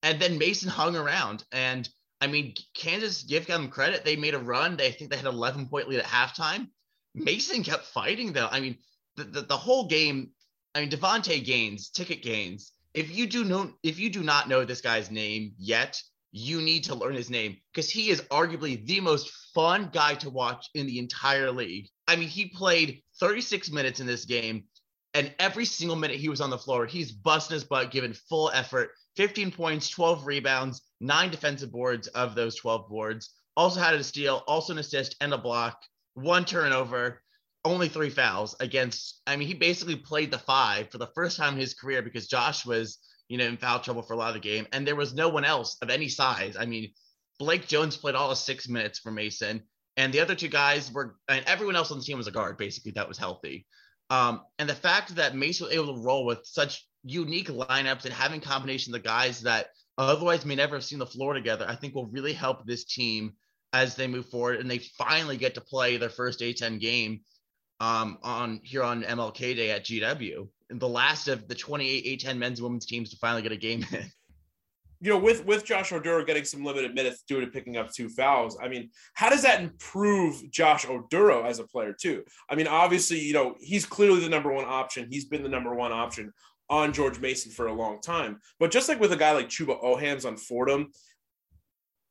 And 0.03 0.19
then 0.21 0.37
Mason 0.37 0.69
hung 0.69 0.95
around. 0.95 1.43
And 1.51 1.87
I 2.21 2.27
mean, 2.27 2.53
Kansas, 2.73 3.23
give 3.23 3.45
them 3.45 3.69
credit. 3.69 4.05
They 4.05 4.15
made 4.15 4.33
a 4.33 4.39
run. 4.39 4.77
They 4.77 4.91
think 4.91 5.11
they 5.11 5.17
had 5.17 5.25
11 5.25 5.67
point 5.67 5.89
lead 5.89 5.99
at 5.99 6.05
halftime. 6.05 6.67
Mason 7.13 7.63
kept 7.63 7.85
fighting, 7.85 8.33
though. 8.33 8.47
I 8.49 8.59
mean, 8.59 8.77
the, 9.15 9.23
the, 9.25 9.41
the 9.41 9.57
whole 9.57 9.87
game, 9.87 10.31
I 10.73 10.81
mean, 10.81 10.89
Devonte 10.89 11.43
Gaines, 11.43 11.89
ticket 11.89 12.21
gains. 12.21 12.71
If 12.93 13.15
you 13.15 13.27
do 13.27 13.43
know, 13.43 13.73
if 13.83 13.99
you 13.99 14.09
do 14.09 14.23
not 14.23 14.47
know 14.47 14.63
this 14.63 14.81
guy's 14.81 15.11
name 15.11 15.53
yet, 15.57 16.01
you 16.31 16.61
need 16.61 16.83
to 16.83 16.95
learn 16.95 17.13
his 17.13 17.29
name 17.29 17.57
because 17.73 17.89
he 17.89 18.09
is 18.09 18.21
arguably 18.23 18.85
the 18.85 18.99
most 18.99 19.31
fun 19.53 19.89
guy 19.93 20.15
to 20.15 20.29
watch 20.29 20.69
in 20.73 20.85
the 20.85 20.99
entire 20.99 21.49
league. 21.49 21.87
I 22.07 22.17
mean, 22.17 22.27
he 22.27 22.49
played 22.49 23.01
36 23.21 23.71
minutes 23.71 24.01
in 24.01 24.07
this 24.07 24.25
game, 24.25 24.65
and 25.15 25.33
every 25.39 25.65
single 25.65 25.95
minute 25.95 26.17
he 26.17 26.29
was 26.29 26.41
on 26.41 26.51
the 26.51 26.57
floor, 26.57 26.85
he's 26.85 27.11
busting 27.11 27.55
his 27.55 27.63
butt, 27.63 27.89
giving 27.89 28.13
full 28.13 28.51
effort. 28.53 28.91
15 29.15 29.51
points, 29.51 29.89
12 29.89 30.27
rebounds, 30.27 30.81
nine 31.01 31.31
defensive 31.31 31.71
boards 31.71 32.07
of 32.09 32.35
those 32.35 32.55
12 32.55 32.87
boards. 32.87 33.31
Also 33.57 33.79
had 33.79 33.93
a 33.93 34.03
steal, 34.03 34.43
also 34.45 34.73
an 34.73 34.79
assist 34.79 35.15
and 35.21 35.33
a 35.33 35.37
block, 35.37 35.81
one 36.13 36.45
turnover, 36.45 37.21
only 37.63 37.87
three 37.87 38.09
fouls 38.11 38.55
against. 38.59 39.21
I 39.25 39.37
mean, 39.37 39.47
he 39.47 39.53
basically 39.55 39.95
played 39.95 40.29
the 40.29 40.37
five 40.37 40.91
for 40.91 40.99
the 40.99 41.09
first 41.15 41.37
time 41.37 41.53
in 41.53 41.59
his 41.59 41.73
career 41.73 42.01
because 42.01 42.27
Josh 42.27 42.65
was 42.65 42.99
you 43.27 43.37
know, 43.37 43.45
in 43.45 43.57
foul 43.57 43.79
trouble 43.79 44.03
for 44.03 44.13
a 44.13 44.17
lot 44.17 44.29
of 44.29 44.35
the 44.35 44.39
game. 44.39 44.67
And 44.71 44.85
there 44.85 44.95
was 44.95 45.13
no 45.13 45.29
one 45.29 45.45
else 45.45 45.77
of 45.81 45.89
any 45.89 46.09
size. 46.09 46.55
I 46.59 46.65
mean, 46.65 46.91
Blake 47.39 47.67
Jones 47.67 47.97
played 47.97 48.15
all 48.15 48.31
of 48.31 48.37
six 48.37 48.67
minutes 48.67 48.99
for 48.99 49.11
Mason, 49.11 49.63
and 49.97 50.13
the 50.13 50.19
other 50.19 50.35
two 50.35 50.47
guys 50.47 50.91
were, 50.91 51.15
and 51.27 51.43
everyone 51.45 51.75
else 51.75 51.91
on 51.91 51.99
the 51.99 52.03
team 52.03 52.17
was 52.17 52.27
a 52.27 52.31
guard, 52.31 52.57
basically, 52.57 52.91
that 52.91 53.07
was 53.07 53.17
healthy. 53.17 53.65
Um, 54.09 54.41
and 54.59 54.69
the 54.69 54.75
fact 54.75 55.15
that 55.15 55.35
Mason 55.35 55.67
was 55.67 55.75
able 55.75 55.95
to 55.95 56.01
roll 56.01 56.25
with 56.25 56.45
such 56.45 56.85
unique 57.03 57.49
lineups 57.49 58.05
and 58.05 58.13
having 58.13 58.41
combinations 58.41 58.95
of 58.95 59.03
guys 59.03 59.41
that 59.41 59.67
otherwise 59.97 60.45
may 60.45 60.55
never 60.55 60.75
have 60.75 60.83
seen 60.83 60.99
the 60.99 61.05
floor 61.05 61.33
together, 61.33 61.65
I 61.67 61.75
think 61.75 61.95
will 61.95 62.07
really 62.07 62.33
help 62.33 62.65
this 62.65 62.85
team 62.85 63.33
as 63.73 63.95
they 63.95 64.07
move 64.07 64.27
forward 64.27 64.59
and 64.59 64.69
they 64.69 64.79
finally 64.79 65.37
get 65.37 65.55
to 65.55 65.61
play 65.61 65.97
their 65.97 66.09
first 66.09 66.39
A10 66.39 66.79
game 66.79 67.21
um, 67.79 68.17
on 68.23 68.61
here 68.63 68.83
on 68.83 69.03
MLK 69.03 69.55
Day 69.55 69.71
at 69.71 69.85
GW. 69.85 70.47
the 70.69 70.87
last 70.87 71.27
of 71.27 71.47
the 71.47 71.55
28 71.55 72.21
A10 72.21 72.37
men's 72.37 72.61
women's 72.61 72.85
teams 72.85 73.09
to 73.09 73.17
finally 73.17 73.41
get 73.41 73.51
a 73.51 73.57
game 73.57 73.85
in. 73.91 74.05
You 75.05 75.11
know, 75.11 75.19
with 75.19 75.45
with 75.45 75.63
Josh 75.63 75.91
Oduro 75.91 76.25
getting 76.25 76.45
some 76.45 76.65
limited 76.65 76.95
minutes 76.95 77.21
due 77.27 77.39
to 77.39 77.45
picking 77.45 77.77
up 77.77 77.93
two 77.93 78.09
fouls, 78.09 78.57
I 78.59 78.67
mean, 78.67 78.89
how 79.13 79.29
does 79.29 79.43
that 79.43 79.61
improve 79.61 80.49
Josh 80.49 80.87
Oduro 80.87 81.45
as 81.45 81.59
a 81.59 81.63
player 81.63 81.93
too? 81.93 82.23
I 82.49 82.55
mean, 82.55 82.65
obviously, 82.65 83.19
you 83.19 83.33
know, 83.33 83.53
he's 83.59 83.85
clearly 83.85 84.21
the 84.21 84.29
number 84.29 84.51
one 84.51 84.65
option. 84.65 85.07
He's 85.11 85.25
been 85.25 85.43
the 85.43 85.49
number 85.49 85.75
one 85.75 85.91
option 85.91 86.33
on 86.71 86.91
George 86.91 87.19
Mason 87.19 87.51
for 87.51 87.67
a 87.67 87.73
long 87.73 88.01
time. 88.01 88.39
But 88.59 88.71
just 88.71 88.89
like 88.89 88.99
with 88.99 89.11
a 89.11 89.15
guy 89.15 89.33
like 89.33 89.47
Chuba 89.47 89.79
Ohams 89.83 90.25
on 90.25 90.37
Fordham, 90.37 90.91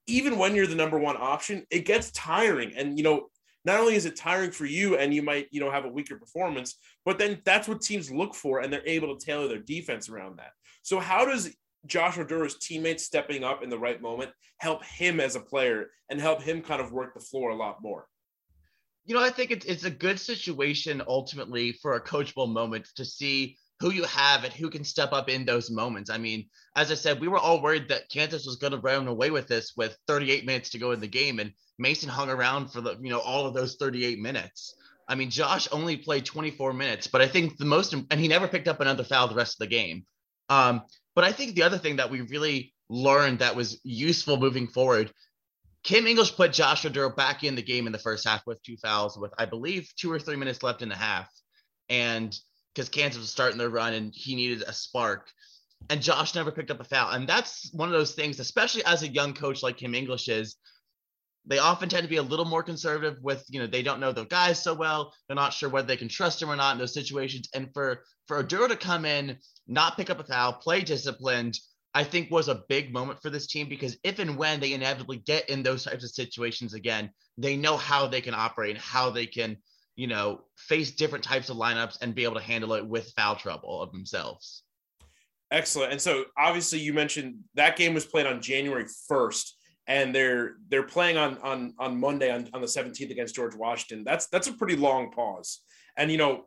even 0.07 0.39
when 0.39 0.55
you're 0.55 0.69
the 0.69 0.77
number 0.77 1.01
one 1.01 1.17
option, 1.19 1.67
it 1.73 1.87
gets 1.87 2.13
tiring. 2.13 2.77
And 2.77 2.97
you 2.97 3.03
know, 3.03 3.27
not 3.65 3.81
only 3.81 3.97
is 3.97 4.07
it 4.07 4.15
tiring 4.15 4.53
for 4.53 4.67
you 4.67 4.99
and 4.99 5.13
you 5.13 5.21
might, 5.21 5.49
you 5.51 5.59
know, 5.59 5.69
have 5.73 5.85
a 5.85 5.91
weaker 5.91 6.17
performance, 6.17 6.77
but 7.05 7.19
then 7.19 7.41
that's 7.45 7.67
what 7.67 7.81
teams 7.81 8.13
look 8.13 8.37
for 8.37 8.61
and 8.61 8.73
they're 8.73 8.87
able 8.87 9.17
to 9.17 9.27
tailor 9.27 9.49
their 9.49 9.59
defense 9.59 10.09
around 10.09 10.39
that. 10.39 10.53
So 10.85 11.01
how 11.01 11.25
does 11.25 11.53
Josh 11.87 12.17
Oduro's 12.17 12.59
teammates 12.59 13.05
stepping 13.05 13.45
up 13.45 13.63
in 13.63 13.71
the 13.71 13.79
right 13.79 14.01
moment 14.01 14.31
help 14.59 14.85
him 14.85 15.21
as 15.21 15.37
a 15.37 15.41
player 15.41 15.91
and 16.09 16.21
help 16.21 16.43
him 16.43 16.63
kind 16.63 16.81
of 16.81 16.93
work 16.93 17.15
the 17.15 17.21
floor 17.21 17.51
a 17.51 17.57
lot 17.57 17.83
more? 17.83 18.07
You 19.05 19.15
know, 19.15 19.23
I 19.23 19.31
think 19.31 19.51
it's, 19.51 19.67
it's 19.67 19.85
a 19.85 19.91
good 19.91 20.19
situation 20.19 21.03
ultimately 21.07 21.73
for 21.73 21.95
a 21.95 22.01
coachable 22.01 22.51
moment 22.51 22.89
to 22.97 23.05
see 23.05 23.57
who 23.81 23.91
you 23.91 24.05
have 24.05 24.45
and 24.45 24.53
who 24.53 24.71
can 24.71 24.85
step 24.85 25.13
up 25.13 25.29
in 25.29 25.45
those 25.45 25.71
moments. 25.71 26.09
I 26.09 26.17
mean, 26.17 26.49
as 26.77 26.91
I 26.91 26.95
said, 26.95 27.21
we 27.21 27.29
were 27.29 27.39
all 27.39 27.61
worried 27.61 27.89
that 27.89 28.09
Kansas 28.09 28.47
was 28.47 28.57
going 28.57 28.73
to 28.73 28.79
run 28.79 29.07
away 29.07 29.31
with 29.31 29.47
this 29.47 29.75
with 29.77 29.99
38 30.07 30.47
minutes 30.47 30.71
to 30.71 30.79
go 30.79 30.93
in 30.93 31.01
the 31.01 31.07
game, 31.07 31.39
and 31.39 31.53
Mason 31.79 32.09
hung 32.09 32.31
around 32.31 32.69
for 32.69 32.81
the 32.81 32.97
you 33.03 33.11
know 33.11 33.19
all 33.19 33.47
of 33.47 33.53
those 33.53 33.77
38 33.77 34.19
minutes. 34.19 34.75
I 35.07 35.17
mean, 35.17 35.29
Josh 35.29 35.69
only 35.71 35.99
played 35.99 36.25
24 36.25 36.73
minutes, 36.73 37.09
but 37.09 37.21
I 37.21 37.29
think 37.29 37.59
the 37.59 37.67
most 37.67 37.93
and 37.93 38.21
he 38.21 38.29
never 38.29 38.49
picked 38.49 38.69
up 38.69 38.81
another 38.81 39.05
foul 39.05 39.29
the 39.29 39.35
rest 39.35 39.57
of 39.57 39.69
the 39.69 39.75
game. 39.75 40.07
Um, 40.49 40.83
but 41.15 41.25
I 41.25 41.33
think 41.33 41.55
the 41.55 41.63
other 41.63 41.79
thing 41.79 41.97
that 41.97 42.11
we 42.11 42.23
really 42.23 42.75
learned 42.89 43.39
that 43.39 43.57
was 43.57 43.81
useful 43.85 44.37
moving 44.37 44.69
forward, 44.69 45.13
Kim 45.83 46.07
English 46.07 46.35
put 46.35 46.53
Josh 46.53 46.85
Oduro 46.85 47.15
back 47.15 47.45
in 47.45 47.55
the 47.55 47.63
game 47.63 47.87
in 47.87 47.93
the 47.93 47.99
first 47.99 48.27
half 48.27 48.47
with 48.47 48.63
two 48.63 48.77
fouls, 48.79 49.19
with 49.19 49.33
I 49.39 49.45
believe 49.45 49.91
two 49.97 50.11
or 50.11 50.19
three 50.19 50.37
minutes 50.37 50.63
left 50.63 50.83
in 50.83 50.89
the 50.89 50.97
half, 50.97 51.29
and 51.89 52.37
because 52.75 52.89
Kansas 52.89 53.21
was 53.21 53.31
starting 53.31 53.59
their 53.59 53.71
run 53.71 53.93
and 53.93 54.13
he 54.15 54.35
needed 54.35 54.63
a 54.67 54.73
spark. 54.73 55.29
And 55.91 56.01
Josh 56.01 56.35
never 56.35 56.51
picked 56.51 56.71
up 56.71 56.81
a 56.81 56.85
foul. 56.85 57.13
And 57.13 57.29
that's 57.29 57.71
one 57.73 57.89
of 57.89 57.93
those 57.93 58.15
things, 58.15 58.41
especially 58.41 58.85
as 58.85 59.03
a 59.03 59.09
young 59.09 59.35
coach 59.35 59.63
like 59.63 59.77
Kim 59.77 59.95
English 59.95 60.29
is, 60.29 60.57
they 61.47 61.59
often 61.59 61.89
tend 61.89 62.05
to 62.05 62.09
be 62.09 62.17
a 62.17 62.23
little 62.23 62.45
more 62.45 62.63
conservative 62.63 63.19
with, 63.23 63.45
you 63.49 63.61
know, 63.61 63.67
they 63.67 63.83
don't 63.83 64.01
know 64.01 64.13
the 64.13 64.25
guys 64.25 64.63
so 64.63 64.75
well. 64.75 65.13
They're 65.27 65.35
not 65.35 65.53
sure 65.53 65.69
whether 65.69 65.87
they 65.87 65.97
can 65.97 66.09
trust 66.09 66.41
him 66.41 66.51
or 66.51 66.57
not 66.57 66.73
in 66.73 66.79
those 66.79 66.95
situations. 66.95 67.49
And 67.55 67.73
for 67.75 68.03
for 68.27 68.43
Oduro 68.43 68.69
to 68.69 68.77
come 68.77 69.05
in, 69.05 69.37
not 69.67 69.97
pick 69.97 70.09
up 70.09 70.21
a 70.21 70.25
foul, 70.25 70.55
play 70.55 70.81
disciplined, 70.81 71.59
I 71.93 72.05
think 72.05 72.31
was 72.31 72.49
a 72.49 72.63
big 72.69 72.93
moment 72.93 73.21
for 73.21 73.29
this 73.29 73.47
team 73.47 73.69
because 73.69 73.97
if 74.03 74.19
and 74.19 74.37
when 74.37 74.61
they 74.61 74.73
inevitably 74.73 75.19
get 75.19 75.49
in 75.51 75.63
those 75.63 75.85
types 75.85 76.05
of 76.05 76.11
situations 76.11 76.73
again, 76.73 77.11
they 77.37 77.57
know 77.57 77.77
how 77.77 78.07
they 78.07 78.23
can 78.23 78.35
operate 78.35 78.77
and 78.77 78.85
how 78.85 79.11
they 79.11 79.27
can 79.27 79.59
you 79.97 80.07
know, 80.07 80.41
face 80.57 80.91
different 80.91 81.25
types 81.25 81.51
of 81.51 81.57
lineups 81.57 81.99
and 82.03 82.15
be 82.15 82.25
able 82.25 82.35
to 82.35 82.41
handle 82.41 82.75
it 82.75 82.87
with 82.87 83.13
foul 83.17 83.37
trouble 83.37 83.81
of 83.81 83.93
themselves. 83.93 84.63
Excellent. 85.51 85.93
And 85.93 86.01
so 86.01 86.25
obviously 86.37 86.81
you 86.81 86.93
mentioned 86.93 87.37
that 87.55 87.77
game 87.77 87.95
was 87.95 88.05
played 88.05 88.27
on 88.27 88.43
January 88.43 88.87
1st 89.11 89.51
and 89.87 90.15
they're 90.15 90.57
they're 90.69 90.83
playing 90.83 91.17
on 91.17 91.39
on 91.39 91.75
on 91.79 91.99
Monday 91.99 92.31
on, 92.31 92.49
on 92.55 92.61
the 92.61 92.67
17th 92.67 93.11
against 93.11 93.35
George 93.35 93.55
Washington. 93.55 94.05
That's 94.05 94.27
that's 94.27 94.49
a 94.49 94.53
pretty 94.53 94.77
long 94.77 95.11
pause. 95.11 95.61
And 95.97 96.11
you 96.11 96.19
know, 96.19 96.47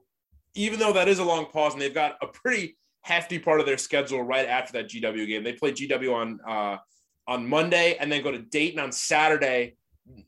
even 0.56 0.80
though 0.80 0.94
that 0.94 1.08
is 1.08 1.20
a 1.20 1.24
long 1.24 1.46
pause 1.46 1.74
and 1.74 1.82
they've 1.82 1.94
got 1.94 2.16
a 2.22 2.28
pretty 2.28 2.78
hefty 3.08 3.40
part 3.40 3.60
of 3.60 3.66
their 3.66 3.78
schedule 3.78 4.22
right 4.22 4.48
after 4.48 4.74
that 4.74 4.90
GW 4.90 5.28
game. 5.28 5.44
They 5.44 5.54
play 5.54 5.72
GW 5.72 6.14
on 6.14 6.40
uh 6.48 6.78
on 7.28 7.48
Monday 7.48 7.98
and 8.00 8.12
then 8.12 8.24
go 8.24 8.32
to 8.32 8.40
Dayton 8.40 8.80
on 8.80 8.92
Saturday, 8.92 9.76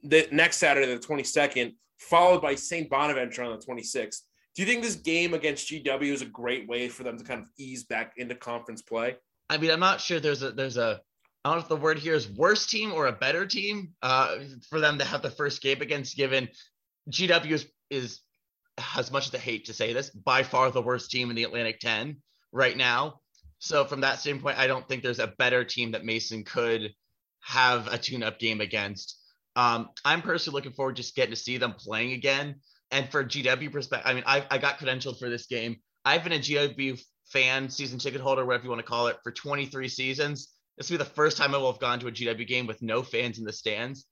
the 0.03 0.27
next 0.31 0.57
Saturday, 0.57 0.93
the 0.93 0.99
22nd, 0.99 1.73
followed 1.97 2.41
by 2.41 2.55
St. 2.55 2.89
Bonaventure 2.89 3.43
on 3.43 3.57
the 3.57 3.65
26th. 3.65 4.19
Do 4.53 4.61
you 4.61 4.67
think 4.67 4.83
this 4.83 4.95
game 4.95 5.33
against 5.33 5.69
GW 5.69 6.11
is 6.11 6.21
a 6.21 6.25
great 6.25 6.67
way 6.67 6.89
for 6.89 7.03
them 7.03 7.17
to 7.17 7.23
kind 7.23 7.41
of 7.41 7.47
ease 7.57 7.85
back 7.85 8.13
into 8.17 8.35
conference 8.35 8.81
play? 8.81 9.15
I 9.49 9.57
mean, 9.57 9.71
I'm 9.71 9.79
not 9.79 10.01
sure 10.01 10.19
there's 10.19 10.43
a 10.43 10.51
there's 10.51 10.77
a 10.77 11.01
I 11.49 11.53
don't 11.53 11.61
know 11.61 11.63
if 11.63 11.69
the 11.69 11.83
word 11.83 11.97
here 11.97 12.13
is 12.13 12.29
worse 12.29 12.67
team 12.67 12.93
or 12.93 13.07
a 13.07 13.11
better 13.11 13.43
team 13.43 13.95
uh, 14.03 14.35
for 14.69 14.79
them 14.79 14.99
to 14.99 15.03
have 15.03 15.23
the 15.23 15.31
first 15.31 15.63
game 15.63 15.81
against. 15.81 16.15
Given 16.15 16.47
GW 17.09 17.49
is, 17.49 17.65
is 17.89 18.19
as 18.95 19.11
much 19.11 19.27
as 19.27 19.33
I 19.33 19.39
hate 19.39 19.65
to 19.65 19.73
say 19.73 19.91
this, 19.91 20.11
by 20.11 20.43
far 20.43 20.69
the 20.69 20.83
worst 20.83 21.09
team 21.09 21.31
in 21.31 21.35
the 21.35 21.45
Atlantic 21.45 21.79
10 21.79 22.17
right 22.51 22.77
now. 22.77 23.21
So 23.57 23.83
from 23.83 24.01
that 24.01 24.19
standpoint, 24.19 24.59
I 24.59 24.67
don't 24.67 24.87
think 24.87 25.01
there's 25.01 25.17
a 25.17 25.33
better 25.39 25.63
team 25.63 25.93
that 25.93 26.05
Mason 26.05 26.43
could 26.43 26.93
have 27.39 27.87
a 27.87 27.97
tune-up 27.97 28.37
game 28.37 28.61
against. 28.61 29.17
Um, 29.55 29.89
I'm 30.05 30.21
personally 30.21 30.55
looking 30.55 30.73
forward 30.73 30.97
just 30.97 31.15
getting 31.15 31.33
to 31.33 31.35
see 31.35 31.57
them 31.57 31.73
playing 31.73 32.11
again. 32.11 32.57
And 32.91 33.09
for 33.09 33.23
GW 33.23 33.71
perspective, 33.71 34.07
I 34.07 34.13
mean, 34.13 34.23
I, 34.27 34.45
I 34.51 34.59
got 34.59 34.77
credentialed 34.77 35.17
for 35.17 35.31
this 35.31 35.47
game. 35.47 35.77
I've 36.05 36.23
been 36.23 36.33
a 36.33 36.37
GW 36.37 37.01
fan, 37.25 37.71
season 37.71 37.97
ticket 37.97 38.21
holder, 38.21 38.45
whatever 38.45 38.65
you 38.65 38.69
want 38.69 38.81
to 38.81 38.87
call 38.87 39.07
it, 39.07 39.17
for 39.23 39.31
23 39.31 39.87
seasons. 39.87 40.49
This 40.79 40.89
will 40.89 40.97
be 40.97 41.03
the 41.03 41.09
first 41.09 41.37
time 41.37 41.53
I 41.53 41.57
will 41.57 41.71
have 41.71 41.81
gone 41.81 41.99
to 41.99 42.07
a 42.07 42.11
GW 42.11 42.47
game 42.47 42.65
with 42.65 42.81
no 42.81 43.03
fans 43.03 43.37
in 43.37 43.43
the 43.43 43.51
stands. 43.51 44.05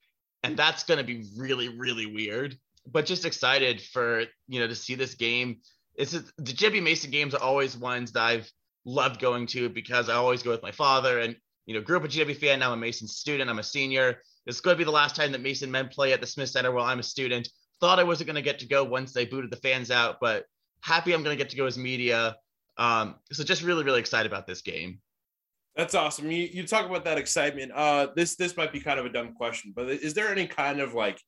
And 0.43 0.57
that's 0.57 0.83
going 0.83 0.97
to 0.97 1.03
be 1.03 1.23
really, 1.37 1.69
really 1.69 2.05
weird. 2.05 2.57
But 2.85 3.05
just 3.05 3.25
excited 3.25 3.81
for, 3.81 4.25
you 4.47 4.59
know, 4.59 4.67
to 4.67 4.75
see 4.75 4.95
this 4.95 5.15
game. 5.15 5.61
It's 5.95 6.11
the 6.11 6.21
GW 6.43 6.83
Mason 6.83 7.09
games 7.09 7.33
are 7.33 7.41
always 7.41 7.75
ones 7.77 8.11
that 8.11 8.21
I've 8.21 8.51
loved 8.85 9.19
going 9.19 9.47
to 9.47 9.69
because 9.69 10.09
I 10.09 10.15
always 10.15 10.43
go 10.43 10.51
with 10.51 10.61
my 10.61 10.71
father 10.71 11.19
and, 11.19 11.37
you 11.65 11.73
know, 11.73 11.81
grew 11.81 11.97
up 11.97 12.03
a 12.03 12.07
GW 12.07 12.35
fan. 12.35 12.59
Now 12.59 12.71
I'm 12.71 12.77
a 12.77 12.81
Mason 12.81 13.07
student. 13.07 13.49
I'm 13.49 13.59
a 13.59 13.63
senior. 13.63 14.21
It's 14.45 14.59
going 14.59 14.75
to 14.75 14.77
be 14.77 14.83
the 14.83 14.91
last 14.91 15.15
time 15.15 15.31
that 15.31 15.41
Mason 15.41 15.71
men 15.71 15.87
play 15.87 16.11
at 16.11 16.21
the 16.21 16.27
Smith 16.27 16.49
Center 16.49 16.71
while 16.71 16.85
I'm 16.85 16.99
a 16.99 17.03
student. 17.03 17.49
Thought 17.79 17.99
I 17.99 18.03
wasn't 18.03 18.27
going 18.27 18.35
to 18.35 18.41
get 18.41 18.59
to 18.59 18.67
go 18.67 18.83
once 18.83 19.13
they 19.13 19.25
booted 19.25 19.51
the 19.51 19.57
fans 19.57 19.89
out, 19.89 20.17
but 20.19 20.45
happy 20.81 21.13
I'm 21.13 21.23
going 21.23 21.37
to 21.37 21.41
get 21.41 21.51
to 21.51 21.57
go 21.57 21.65
as 21.65 21.77
media. 21.77 22.35
Um, 22.77 23.15
so 23.31 23.43
just 23.43 23.63
really, 23.63 23.83
really 23.83 23.99
excited 23.99 24.29
about 24.31 24.47
this 24.47 24.61
game. 24.61 24.99
That's 25.77 25.93
awesome. 25.93 26.31
You, 26.31 26.49
you 26.51 26.65
talk 26.65 26.87
about 26.87 27.05
that 27.05 27.19
excitement. 27.19 27.71
Uh, 27.73 28.07
this 28.15 28.35
this 28.35 28.57
might 28.57 28.73
be 28.73 28.79
kind 28.79 28.99
of 28.99 29.05
a 29.05 29.09
dumb 29.09 29.33
question, 29.33 29.73
but 29.75 29.87
is 29.87 30.15
there 30.15 30.29
any 30.29 30.47
kind 30.47 30.79
of 30.79 30.95
like 30.95 31.21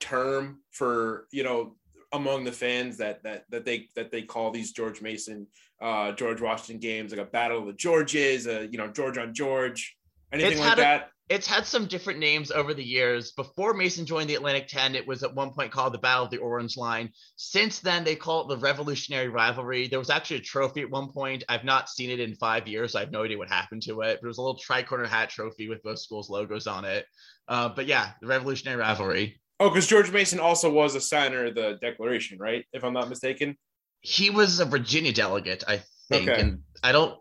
term 0.00 0.60
for 0.70 1.26
you 1.32 1.42
know 1.42 1.76
among 2.12 2.44
the 2.44 2.52
fans 2.52 2.98
that 2.98 3.22
that 3.22 3.44
that 3.48 3.64
they 3.64 3.88
that 3.96 4.10
they 4.12 4.20
call 4.20 4.50
these 4.50 4.72
George 4.72 5.00
Mason, 5.00 5.46
uh, 5.80 6.12
George 6.12 6.42
Washington 6.42 6.78
games 6.78 7.10
like 7.10 7.26
a 7.26 7.30
battle 7.30 7.60
of 7.60 7.66
the 7.66 7.72
Georges, 7.72 8.46
uh, 8.46 8.66
you 8.70 8.76
know 8.76 8.88
George 8.88 9.16
on 9.16 9.32
George, 9.32 9.95
anything 10.32 10.52
it's 10.52 10.60
like 10.60 10.76
that? 10.76 11.10
it's 11.28 11.46
had 11.46 11.66
some 11.66 11.86
different 11.86 12.20
names 12.20 12.52
over 12.52 12.72
the 12.72 12.84
years. 12.84 13.32
Before 13.32 13.74
Mason 13.74 14.06
joined 14.06 14.30
the 14.30 14.36
Atlantic 14.36 14.68
10, 14.68 14.94
it 14.94 15.06
was 15.06 15.24
at 15.24 15.34
one 15.34 15.50
point 15.50 15.72
called 15.72 15.92
the 15.92 15.98
Battle 15.98 16.26
of 16.26 16.30
the 16.30 16.36
Orange 16.36 16.76
Line. 16.76 17.10
Since 17.34 17.80
then, 17.80 18.04
they 18.04 18.14
call 18.14 18.42
it 18.42 18.48
the 18.48 18.62
Revolutionary 18.62 19.28
Rivalry. 19.28 19.88
There 19.88 19.98
was 19.98 20.10
actually 20.10 20.36
a 20.36 20.42
trophy 20.42 20.82
at 20.82 20.90
one 20.90 21.10
point. 21.10 21.42
I've 21.48 21.64
not 21.64 21.88
seen 21.88 22.10
it 22.10 22.20
in 22.20 22.36
five 22.36 22.68
years. 22.68 22.94
I 22.94 23.00
have 23.00 23.10
no 23.10 23.24
idea 23.24 23.38
what 23.38 23.48
happened 23.48 23.82
to 23.82 24.02
it. 24.02 24.18
But 24.20 24.26
it 24.26 24.28
was 24.28 24.38
a 24.38 24.42
little 24.42 24.58
tri-corner 24.58 25.06
hat 25.06 25.30
trophy 25.30 25.68
with 25.68 25.82
both 25.82 25.98
schools' 25.98 26.30
logos 26.30 26.68
on 26.68 26.84
it. 26.84 27.06
Uh, 27.48 27.70
but 27.70 27.86
yeah, 27.86 28.12
the 28.20 28.28
Revolutionary 28.28 28.78
Rivalry. 28.78 29.40
Oh, 29.58 29.70
because 29.70 29.88
George 29.88 30.12
Mason 30.12 30.38
also 30.38 30.70
was 30.70 30.94
a 30.94 31.00
signer 31.00 31.46
of 31.46 31.56
the 31.56 31.76
Declaration, 31.80 32.38
right? 32.38 32.64
If 32.72 32.84
I'm 32.84 32.92
not 32.92 33.08
mistaken. 33.08 33.56
He 34.00 34.30
was 34.30 34.60
a 34.60 34.64
Virginia 34.64 35.12
delegate, 35.12 35.64
I 35.66 35.82
think, 36.08 36.28
okay. 36.28 36.40
and 36.40 36.60
I 36.84 36.92
don't 36.92 37.18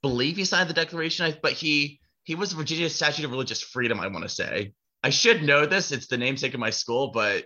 believe 0.00 0.36
he 0.36 0.46
signed 0.46 0.70
the 0.70 0.74
Declaration, 0.74 1.34
but 1.42 1.52
he 1.52 2.00
he 2.24 2.34
was 2.34 2.52
Virginia 2.52 2.88
Statute 2.88 3.24
of 3.24 3.30
Religious 3.30 3.62
Freedom, 3.62 4.00
I 4.00 4.08
want 4.08 4.22
to 4.24 4.28
say. 4.28 4.72
I 5.02 5.10
should 5.10 5.42
know 5.42 5.66
this. 5.66 5.92
It's 5.92 6.06
the 6.06 6.16
namesake 6.16 6.54
of 6.54 6.60
my 6.60 6.70
school, 6.70 7.08
but 7.12 7.44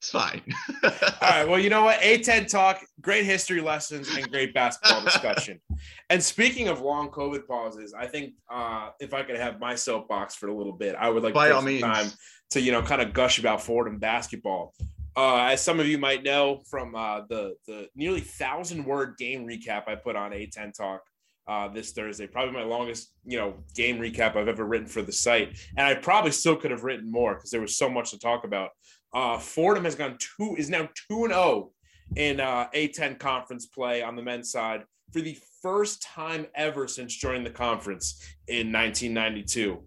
it's 0.00 0.10
fine. 0.10 0.42
All 0.84 0.90
right. 1.22 1.48
Well, 1.48 1.58
you 1.58 1.70
know 1.70 1.84
what? 1.84 1.98
A10 2.00 2.48
talk, 2.48 2.84
great 3.00 3.24
history 3.24 3.62
lessons, 3.62 4.14
and 4.14 4.30
great 4.30 4.52
basketball 4.52 5.02
discussion. 5.02 5.58
and 6.10 6.22
speaking 6.22 6.68
of 6.68 6.82
long 6.82 7.08
COVID 7.08 7.46
pauses, 7.46 7.94
I 7.94 8.06
think 8.06 8.34
uh, 8.50 8.90
if 9.00 9.14
I 9.14 9.22
could 9.22 9.36
have 9.36 9.58
my 9.58 9.74
soapbox 9.74 10.34
for 10.34 10.48
a 10.48 10.54
little 10.54 10.74
bit, 10.74 10.94
I 10.98 11.08
would 11.08 11.22
like 11.22 11.32
By 11.32 11.48
to 11.48 11.56
all 11.56 11.62
means. 11.62 11.82
time 11.82 12.10
to, 12.50 12.60
you 12.60 12.72
know, 12.72 12.82
kind 12.82 13.00
of 13.00 13.14
gush 13.14 13.38
about 13.38 13.62
Fordham 13.62 13.98
basketball. 13.98 14.74
Uh, 15.16 15.48
as 15.52 15.62
some 15.62 15.80
of 15.80 15.86
you 15.86 15.96
might 15.96 16.22
know 16.22 16.60
from 16.68 16.94
uh, 16.94 17.22
the 17.30 17.54
the 17.66 17.88
nearly 17.96 18.20
thousand 18.20 18.84
word 18.84 19.16
game 19.16 19.46
recap 19.46 19.88
I 19.88 19.94
put 19.94 20.14
on 20.14 20.32
A10 20.32 20.74
Talk 20.74 21.00
uh, 21.48 21.68
this 21.68 21.92
Thursday. 21.92 22.26
Probably 22.26 22.52
my 22.52 22.64
longest, 22.64 23.12
you 23.24 23.38
know, 23.38 23.54
game 23.74 23.98
recap 23.98 24.36
I've 24.36 24.48
ever 24.48 24.64
written 24.64 24.86
for 24.86 25.02
the 25.02 25.12
site, 25.12 25.58
and 25.76 25.86
I 25.86 25.94
probably 25.94 26.32
still 26.32 26.56
could 26.56 26.70
have 26.70 26.84
written 26.84 27.10
more 27.10 27.34
because 27.34 27.50
there 27.50 27.60
was 27.60 27.76
so 27.76 27.88
much 27.88 28.10
to 28.10 28.18
talk 28.18 28.44
about. 28.44 28.70
Uh, 29.12 29.38
Fordham 29.38 29.84
has 29.84 29.94
gone 29.94 30.18
two 30.18 30.56
is 30.58 30.68
now 30.68 30.88
two 31.08 31.24
and 31.24 31.32
zero 31.32 31.40
oh 31.40 31.72
in 32.14 32.40
uh, 32.40 32.68
A10 32.74 33.18
conference 33.18 33.66
play 33.66 34.02
on 34.02 34.14
the 34.14 34.22
men's 34.22 34.50
side 34.50 34.84
for 35.12 35.20
the 35.20 35.38
first 35.62 36.02
time 36.02 36.46
ever 36.54 36.86
since 36.86 37.14
joining 37.14 37.44
the 37.44 37.50
conference 37.50 38.22
in 38.48 38.72
1992. 38.72 39.82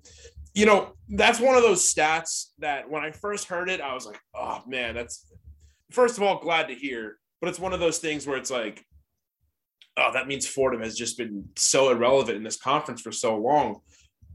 You 0.53 0.65
know, 0.65 0.93
that's 1.09 1.39
one 1.39 1.55
of 1.55 1.63
those 1.63 1.93
stats 1.93 2.47
that 2.59 2.89
when 2.89 3.03
I 3.03 3.11
first 3.11 3.47
heard 3.47 3.69
it, 3.69 3.81
I 3.81 3.93
was 3.93 4.05
like, 4.05 4.19
oh 4.35 4.61
man, 4.67 4.95
that's 4.95 5.25
first 5.91 6.17
of 6.17 6.23
all 6.23 6.39
glad 6.39 6.67
to 6.67 6.75
hear. 6.75 7.17
But 7.39 7.49
it's 7.49 7.59
one 7.59 7.71
of 7.71 7.79
those 7.79 7.99
things 7.99 8.27
where 8.27 8.37
it's 8.37 8.51
like 8.51 8.83
oh, 9.99 10.11
that 10.13 10.27
means 10.27 10.47
Fordham 10.47 10.81
has 10.81 10.95
just 10.95 11.17
been 11.17 11.47
so 11.55 11.91
irrelevant 11.91 12.37
in 12.37 12.43
this 12.43 12.57
conference 12.57 13.01
for 13.01 13.11
so 13.11 13.37
long. 13.37 13.81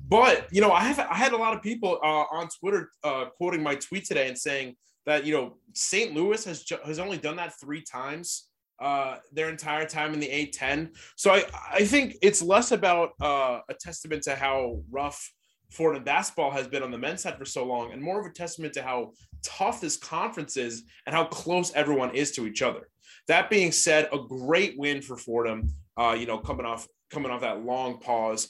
But 0.06 0.48
you 0.52 0.60
know, 0.60 0.72
I 0.72 0.80
have 0.84 0.98
I 0.98 1.14
had 1.14 1.32
a 1.32 1.36
lot 1.36 1.54
of 1.54 1.62
people 1.62 1.98
uh, 2.02 2.24
on 2.30 2.48
Twitter 2.60 2.90
uh, 3.02 3.26
quoting 3.36 3.62
my 3.62 3.74
tweet 3.74 4.04
today 4.04 4.28
and 4.28 4.38
saying 4.38 4.76
that 5.06 5.24
you 5.24 5.32
know 5.34 5.56
St. 5.72 6.14
Louis 6.14 6.44
has 6.44 6.62
ju- 6.62 6.78
has 6.84 6.98
only 6.98 7.16
done 7.16 7.36
that 7.36 7.58
three 7.58 7.82
times 7.82 8.48
uh, 8.80 9.16
their 9.32 9.48
entire 9.48 9.86
time 9.86 10.12
in 10.12 10.20
the 10.20 10.28
A10. 10.28 10.90
So 11.16 11.32
I 11.32 11.44
I 11.70 11.84
think 11.84 12.16
it's 12.20 12.42
less 12.42 12.72
about 12.72 13.10
uh, 13.20 13.60
a 13.68 13.74
testament 13.74 14.22
to 14.24 14.34
how 14.34 14.82
rough 14.90 15.32
Fordham 15.70 16.04
basketball 16.04 16.50
has 16.50 16.68
been 16.68 16.82
on 16.82 16.90
the 16.90 16.98
men's 16.98 17.22
side 17.22 17.38
for 17.38 17.44
so 17.46 17.64
long, 17.64 17.92
and 17.92 18.02
more 18.02 18.20
of 18.20 18.26
a 18.26 18.30
testament 18.30 18.74
to 18.74 18.82
how 18.82 19.12
tough 19.42 19.80
this 19.80 19.96
conference 19.96 20.56
is 20.56 20.84
and 21.06 21.14
how 21.14 21.24
close 21.24 21.72
everyone 21.74 22.14
is 22.14 22.30
to 22.32 22.46
each 22.46 22.62
other. 22.62 22.88
That 23.28 23.50
being 23.50 23.72
said, 23.72 24.08
a 24.12 24.18
great 24.18 24.78
win 24.78 25.02
for 25.02 25.16
Fordham. 25.16 25.72
Uh, 25.96 26.16
you 26.18 26.26
know, 26.26 26.38
coming 26.38 26.66
off 26.66 26.86
coming 27.10 27.30
off 27.30 27.42
that 27.42 27.64
long 27.64 27.98
pause, 27.98 28.48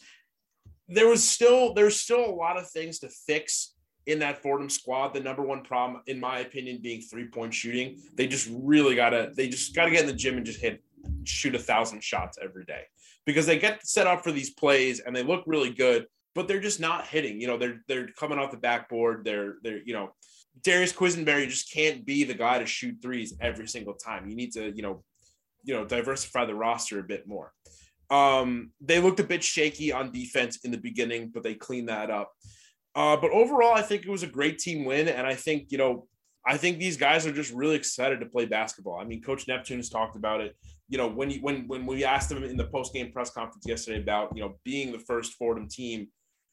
there 0.88 1.09
was 1.09 1.26
still 1.26 1.75
there's 1.75 2.00
still 2.00 2.25
a 2.25 2.35
lot 2.35 2.57
of 2.57 2.69
things 2.71 2.99
to 3.00 3.09
fix 3.09 3.75
in 4.07 4.19
that 4.21 4.43
Fordham 4.43 4.69
squad. 4.69 5.14
The 5.14 5.21
number 5.21 5.43
one 5.43 5.62
problem, 5.62 6.02
in 6.07 6.21
my 6.21 6.38
opinion, 6.40 6.81
being 6.83 7.00
three 7.00 7.28
point 7.28 7.54
shooting. 7.54 8.00
They 8.14 8.26
just 8.26 8.49
really 8.52 8.95
gotta 8.95 9.33
they 9.35 9.49
just 9.49 9.75
gotta 9.75 9.90
get 9.90 10.00
in 10.00 10.07
the 10.07 10.12
gym 10.12 10.37
and 10.37 10.47
just 10.47 10.61
hit 10.61 10.83
shoot 11.25 11.54
a 11.54 11.59
thousand 11.59 12.02
shots 12.02 12.38
every 12.43 12.64
day 12.64 12.83
because 13.26 13.47
they 13.47 13.59
get 13.59 13.87
set 13.87 14.07
up 14.07 14.23
for 14.23 14.33
these 14.33 14.50
plays 14.50 15.00
and 15.00 15.14
they 15.14 15.23
look 15.23 15.45
really 15.47 15.71
good, 15.71 16.07
but 16.35 16.49
they're 16.49 16.61
just 16.61 16.81
not 16.81 17.07
hitting. 17.07 17.40
You 17.40 17.47
know, 17.47 17.59
they're 17.59 17.83
they're 17.88 18.09
coming 18.09 18.38
off 18.38 18.50
the 18.50 18.57
backboard. 18.57 19.25
They're 19.25 19.57
they're 19.62 19.81
you 19.85 19.95
know 19.95 20.14
Darius 20.62 20.92
Quisenberry 20.92 21.49
just 21.49 21.73
can't 21.73 22.04
be 22.04 22.25
the 22.25 22.34
guy 22.34 22.58
to 22.58 22.66
shoot 22.66 22.96
threes 23.02 23.34
every 23.40 23.66
single 23.66 23.94
time. 23.94 24.28
You 24.28 24.37
need 24.37 24.52
to, 24.52 24.70
you 24.75 24.82
know, 24.82 25.02
you 25.62 25.75
know, 25.75 25.84
diversify 25.84 26.44
the 26.44 26.54
roster 26.54 27.00
a 27.00 27.02
bit 27.02 27.26
more. 27.26 27.52
Um, 28.11 28.70
they 28.80 29.00
looked 29.00 29.20
a 29.20 29.25
bit 29.25 29.42
shaky 29.42 29.92
on 29.92 30.12
defense 30.12 30.58
in 30.64 30.70
the 30.70 30.78
beginning, 30.78 31.30
but 31.32 31.42
they 31.42 31.54
cleaned 31.54 31.88
that 31.88 32.11
up. 32.11 32.32
Uh, 32.94 33.16
but 33.16 33.30
overall, 33.32 33.75
I 33.75 33.82
think 33.82 34.04
it 34.04 34.11
was 34.11 34.23
a 34.23 34.28
great 34.28 34.58
team 34.58 34.84
win, 34.84 35.08
and 35.08 35.26
I 35.26 35.34
think 35.34 35.73
you 35.73 35.78
know, 35.78 36.06
I 36.46 36.56
think 36.56 36.78
these 36.78 36.96
guys 36.96 37.26
are 37.26 37.32
just 37.32 37.52
really 37.52 37.75
excited 37.75 38.20
to 38.20 38.26
play 38.26 38.46
basketball. 38.46 39.00
I 39.00 39.04
mean, 39.04 39.23
Coach 39.23 39.49
Neptune 39.49 39.78
has 39.78 39.88
talked 39.88 40.16
about 40.16 40.40
it. 40.40 40.54
You 40.88 40.99
know, 40.99 41.08
when 41.08 41.30
you, 41.30 41.40
when 41.40 41.66
when 41.66 41.87
we 41.87 42.04
asked 42.04 42.30
him 42.30 42.44
in 42.44 42.56
the 42.56 42.66
post 42.66 42.92
game 42.92 43.11
press 43.11 43.30
conference 43.30 43.64
yesterday 43.66 44.00
about 44.00 44.37
you 44.37 44.42
know 44.42 44.58
being 44.64 44.92
the 44.92 44.99
first 44.99 45.32
Fordham 45.34 45.68
team 45.68 46.08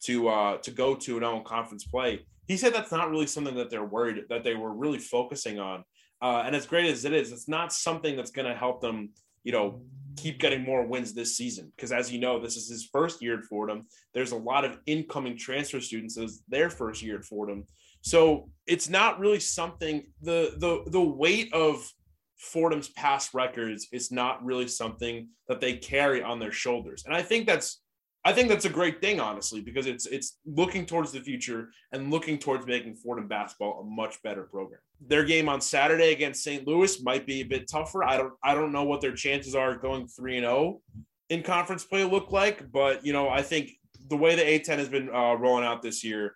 to 0.05 0.29
uh, 0.29 0.57
to 0.57 0.71
go 0.71 0.95
to 0.95 1.17
an 1.17 1.23
own 1.23 1.43
conference 1.43 1.83
play, 1.83 2.25
he 2.51 2.57
said 2.57 2.73
that's 2.73 2.91
not 2.91 3.09
really 3.09 3.27
something 3.27 3.55
that 3.55 3.69
they're 3.69 3.85
worried 3.85 4.25
that 4.27 4.43
they 4.43 4.55
were 4.55 4.73
really 4.73 4.99
focusing 4.99 5.57
on. 5.57 5.85
Uh, 6.21 6.43
and 6.45 6.53
as 6.53 6.65
great 6.65 6.85
as 6.91 7.05
it 7.05 7.13
is, 7.13 7.31
it's 7.31 7.47
not 7.47 7.71
something 7.71 8.17
that's 8.17 8.31
going 8.31 8.45
to 8.45 8.53
help 8.53 8.81
them, 8.81 9.11
you 9.45 9.53
know, 9.53 9.81
keep 10.17 10.37
getting 10.37 10.61
more 10.61 10.85
wins 10.85 11.13
this 11.13 11.37
season. 11.37 11.71
Because 11.73 11.93
as 11.93 12.11
you 12.11 12.19
know, 12.19 12.41
this 12.41 12.57
is 12.57 12.69
his 12.69 12.89
first 12.91 13.21
year 13.21 13.39
at 13.39 13.45
Fordham. 13.45 13.83
There's 14.13 14.33
a 14.33 14.37
lot 14.37 14.65
of 14.65 14.77
incoming 14.85 15.37
transfer 15.37 15.79
students 15.79 16.17
as 16.17 16.41
their 16.49 16.69
first 16.69 17.01
year 17.01 17.19
at 17.19 17.23
Fordham. 17.23 17.65
So 18.01 18.49
it's 18.67 18.89
not 18.89 19.17
really 19.17 19.39
something 19.39 20.03
the 20.21 20.55
the 20.57 20.83
the 20.91 21.01
weight 21.01 21.53
of 21.53 21.89
Fordham's 22.37 22.89
past 22.89 23.33
records 23.33 23.87
is 23.93 24.11
not 24.11 24.43
really 24.43 24.67
something 24.67 25.29
that 25.47 25.61
they 25.61 25.77
carry 25.77 26.21
on 26.21 26.37
their 26.37 26.51
shoulders. 26.51 27.05
And 27.05 27.15
I 27.15 27.21
think 27.21 27.47
that's 27.47 27.81
I 28.23 28.33
think 28.33 28.49
that's 28.49 28.65
a 28.65 28.69
great 28.69 29.01
thing, 29.01 29.19
honestly, 29.19 29.61
because 29.61 29.87
it's 29.87 30.05
it's 30.05 30.37
looking 30.45 30.85
towards 30.85 31.11
the 31.11 31.21
future 31.21 31.69
and 31.91 32.11
looking 32.11 32.37
towards 32.37 32.67
making 32.67 32.95
Fordham 32.95 33.27
basketball 33.27 33.81
a 33.81 33.83
much 33.83 34.21
better 34.21 34.43
program. 34.43 34.79
Their 35.07 35.23
game 35.23 35.49
on 35.49 35.59
Saturday 35.59 36.11
against 36.11 36.43
St. 36.43 36.67
Louis 36.67 37.01
might 37.01 37.25
be 37.25 37.41
a 37.41 37.45
bit 37.45 37.67
tougher. 37.67 38.03
I 38.03 38.17
don't 38.17 38.33
I 38.43 38.53
don't 38.53 38.71
know 38.71 38.83
what 38.83 39.01
their 39.01 39.15
chances 39.15 39.55
are 39.55 39.75
going 39.75 40.07
three 40.07 40.37
and 40.37 40.43
zero 40.43 40.55
oh 40.55 40.81
in 41.29 41.41
conference 41.41 41.83
play 41.83 42.03
look 42.03 42.31
like, 42.31 42.71
but 42.71 43.03
you 43.03 43.11
know 43.11 43.27
I 43.27 43.41
think 43.41 43.71
the 44.07 44.17
way 44.17 44.35
the 44.35 44.43
A10 44.43 44.77
has 44.77 44.89
been 44.89 45.09
uh, 45.09 45.33
rolling 45.33 45.65
out 45.65 45.81
this 45.81 46.03
year, 46.03 46.35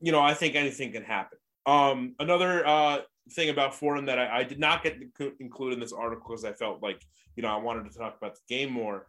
you 0.00 0.12
know 0.12 0.20
I 0.20 0.34
think 0.34 0.54
anything 0.54 0.92
can 0.92 1.04
happen. 1.04 1.38
Um, 1.64 2.14
another 2.18 2.66
uh, 2.66 2.98
thing 3.32 3.48
about 3.48 3.74
Fordham 3.74 4.04
that 4.06 4.18
I, 4.18 4.40
I 4.40 4.44
did 4.44 4.58
not 4.58 4.82
get 4.82 4.98
included 5.40 5.74
in 5.74 5.80
this 5.80 5.92
article 5.94 6.26
because 6.28 6.44
I 6.44 6.52
felt 6.52 6.82
like 6.82 7.02
you 7.36 7.42
know 7.42 7.48
I 7.48 7.56
wanted 7.56 7.90
to 7.90 7.98
talk 7.98 8.18
about 8.18 8.34
the 8.34 8.54
game 8.54 8.70
more 8.70 9.06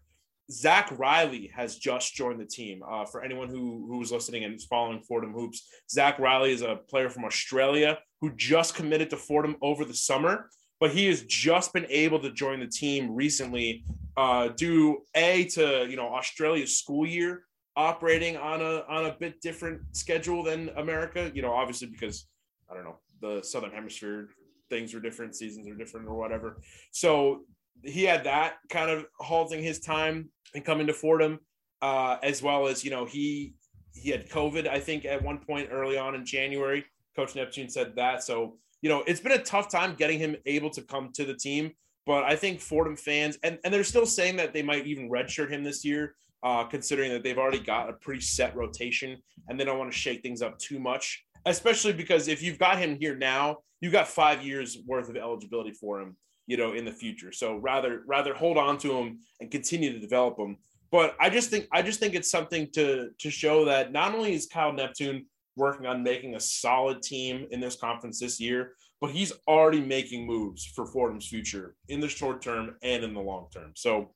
Zach 0.51 0.91
Riley 0.97 1.49
has 1.55 1.77
just 1.77 2.13
joined 2.13 2.39
the 2.39 2.45
team. 2.45 2.83
Uh, 2.87 3.05
for 3.05 3.23
anyone 3.23 3.47
who 3.47 3.87
who's 3.87 4.11
listening 4.11 4.43
and 4.43 4.53
is 4.53 4.65
following 4.65 5.01
Fordham 5.01 5.33
hoops, 5.33 5.67
Zach 5.89 6.19
Riley 6.19 6.51
is 6.51 6.61
a 6.61 6.79
player 6.89 7.09
from 7.09 7.25
Australia 7.25 7.99
who 8.19 8.35
just 8.35 8.75
committed 8.75 9.09
to 9.09 9.17
Fordham 9.17 9.55
over 9.61 9.85
the 9.85 9.93
summer, 9.93 10.49
but 10.79 10.91
he 10.91 11.07
has 11.07 11.23
just 11.23 11.73
been 11.73 11.87
able 11.89 12.19
to 12.19 12.31
join 12.31 12.59
the 12.59 12.67
team 12.67 13.15
recently 13.15 13.83
uh, 14.17 14.49
due 14.49 15.03
a 15.15 15.45
to 15.45 15.87
you 15.89 15.95
know 15.95 16.13
Australia's 16.13 16.77
school 16.77 17.07
year 17.07 17.43
operating 17.77 18.35
on 18.35 18.61
a 18.61 18.83
on 18.89 19.05
a 19.05 19.15
bit 19.19 19.39
different 19.41 19.81
schedule 19.95 20.43
than 20.43 20.69
America. 20.75 21.31
You 21.33 21.41
know, 21.41 21.53
obviously 21.53 21.87
because 21.87 22.27
I 22.69 22.75
don't 22.75 22.83
know 22.83 22.99
the 23.21 23.41
Southern 23.43 23.71
Hemisphere 23.71 24.29
things 24.69 24.95
are 24.95 24.99
different, 24.99 25.35
seasons 25.35 25.67
are 25.67 25.75
different, 25.75 26.07
or 26.07 26.15
whatever. 26.15 26.61
So 26.91 27.41
he 27.83 28.03
had 28.03 28.23
that 28.25 28.55
kind 28.69 28.89
of 28.89 29.05
halting 29.19 29.63
his 29.63 29.79
time 29.79 30.29
and 30.53 30.63
coming 30.63 30.87
to 30.87 30.93
Fordham, 30.93 31.39
uh, 31.81 32.17
as 32.23 32.41
well 32.41 32.67
as 32.67 32.83
you 32.83 32.91
know 32.91 33.05
he 33.05 33.55
he 33.93 34.09
had 34.09 34.29
COVID 34.29 34.67
I 34.67 34.79
think 34.79 35.05
at 35.05 35.21
one 35.21 35.39
point 35.39 35.69
early 35.71 35.97
on 35.97 36.15
in 36.15 36.25
January. 36.25 36.85
Coach 37.15 37.35
Neptune 37.35 37.69
said 37.69 37.95
that, 37.95 38.23
so 38.23 38.57
you 38.81 38.89
know 38.89 39.03
it's 39.07 39.19
been 39.19 39.33
a 39.33 39.43
tough 39.43 39.69
time 39.69 39.95
getting 39.95 40.19
him 40.19 40.35
able 40.45 40.69
to 40.71 40.81
come 40.81 41.11
to 41.13 41.25
the 41.25 41.35
team. 41.35 41.71
But 42.05 42.23
I 42.23 42.35
think 42.35 42.59
Fordham 42.59 42.95
fans 42.95 43.37
and 43.43 43.59
and 43.63 43.73
they're 43.73 43.83
still 43.83 44.05
saying 44.05 44.37
that 44.37 44.53
they 44.53 44.63
might 44.63 44.87
even 44.87 45.09
redshirt 45.09 45.49
him 45.49 45.63
this 45.63 45.83
year, 45.85 46.15
uh, 46.43 46.63
considering 46.65 47.11
that 47.11 47.23
they've 47.23 47.37
already 47.37 47.59
got 47.59 47.89
a 47.89 47.93
pretty 47.93 48.21
set 48.21 48.55
rotation 48.55 49.17
and 49.47 49.59
they 49.59 49.65
don't 49.65 49.77
want 49.77 49.91
to 49.91 49.97
shake 49.97 50.21
things 50.21 50.41
up 50.41 50.57
too 50.57 50.79
much. 50.79 51.23
Especially 51.45 51.93
because 51.93 52.27
if 52.27 52.43
you've 52.43 52.59
got 52.59 52.77
him 52.77 52.95
here 52.99 53.15
now, 53.15 53.57
you've 53.79 53.91
got 53.91 54.07
five 54.07 54.43
years 54.43 54.77
worth 54.85 55.09
of 55.09 55.15
eligibility 55.15 55.71
for 55.71 55.99
him 55.99 56.15
you 56.51 56.57
know, 56.57 56.73
in 56.73 56.83
the 56.83 56.91
future. 56.91 57.31
So 57.31 57.55
rather 57.55 58.03
rather 58.05 58.33
hold 58.33 58.57
on 58.57 58.77
to 58.79 58.89
them 58.89 59.19
and 59.39 59.49
continue 59.49 59.93
to 59.93 59.99
develop 59.99 60.35
them. 60.35 60.57
But 60.91 61.15
I 61.17 61.29
just 61.29 61.49
think 61.49 61.65
I 61.71 61.81
just 61.81 62.01
think 62.01 62.13
it's 62.13 62.29
something 62.29 62.67
to 62.73 63.11
to 63.19 63.31
show 63.31 63.63
that 63.63 63.93
not 63.93 64.13
only 64.13 64.33
is 64.33 64.47
Kyle 64.47 64.73
Neptune 64.73 65.27
working 65.55 65.85
on 65.85 66.03
making 66.03 66.35
a 66.35 66.41
solid 66.41 67.01
team 67.01 67.47
in 67.51 67.61
this 67.61 67.77
conference 67.77 68.19
this 68.19 68.37
year, 68.37 68.73
but 68.99 69.11
he's 69.11 69.31
already 69.47 69.79
making 69.79 70.27
moves 70.27 70.65
for 70.65 70.85
Fordham's 70.85 71.29
future 71.29 71.75
in 71.87 72.01
the 72.01 72.09
short 72.09 72.41
term 72.41 72.75
and 72.83 73.01
in 73.05 73.13
the 73.13 73.21
long 73.21 73.47
term. 73.53 73.71
So 73.75 74.13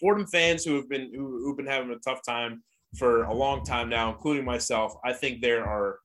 Fordham 0.00 0.26
fans 0.26 0.64
who 0.64 0.74
have 0.74 0.88
been 0.88 1.12
who, 1.14 1.44
who've 1.44 1.56
been 1.56 1.74
having 1.76 1.92
a 1.92 1.98
tough 1.98 2.22
time 2.26 2.60
for 2.98 3.22
a 3.22 3.32
long 3.32 3.64
time 3.64 3.88
now, 3.88 4.10
including 4.10 4.44
myself, 4.44 4.96
I 5.04 5.12
think 5.12 5.40
there 5.40 5.64
are 5.64 6.00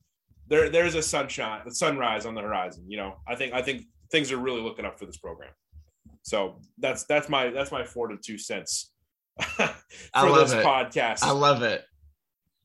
there 0.46 0.70
there's 0.70 0.94
a 0.94 1.02
sunshine, 1.02 1.62
a 1.66 1.72
sunrise 1.72 2.26
on 2.26 2.36
the 2.36 2.42
horizon. 2.42 2.84
You 2.86 2.98
know, 2.98 3.16
I 3.26 3.34
think 3.34 3.52
I 3.52 3.60
think 3.60 3.86
things 4.10 4.32
are 4.32 4.38
really 4.38 4.60
looking 4.60 4.84
up 4.84 4.98
for 4.98 5.06
this 5.06 5.16
program. 5.16 5.50
So 6.22 6.60
that's 6.78 7.04
that's 7.04 7.28
my 7.28 7.50
that's 7.50 7.72
my 7.72 7.84
four 7.84 8.08
to 8.08 8.16
two 8.16 8.38
cents 8.38 8.92
for 9.40 10.32
this 10.34 10.52
it. 10.52 10.64
podcast. 10.64 11.22
I 11.22 11.30
love 11.30 11.62
it. 11.62 11.84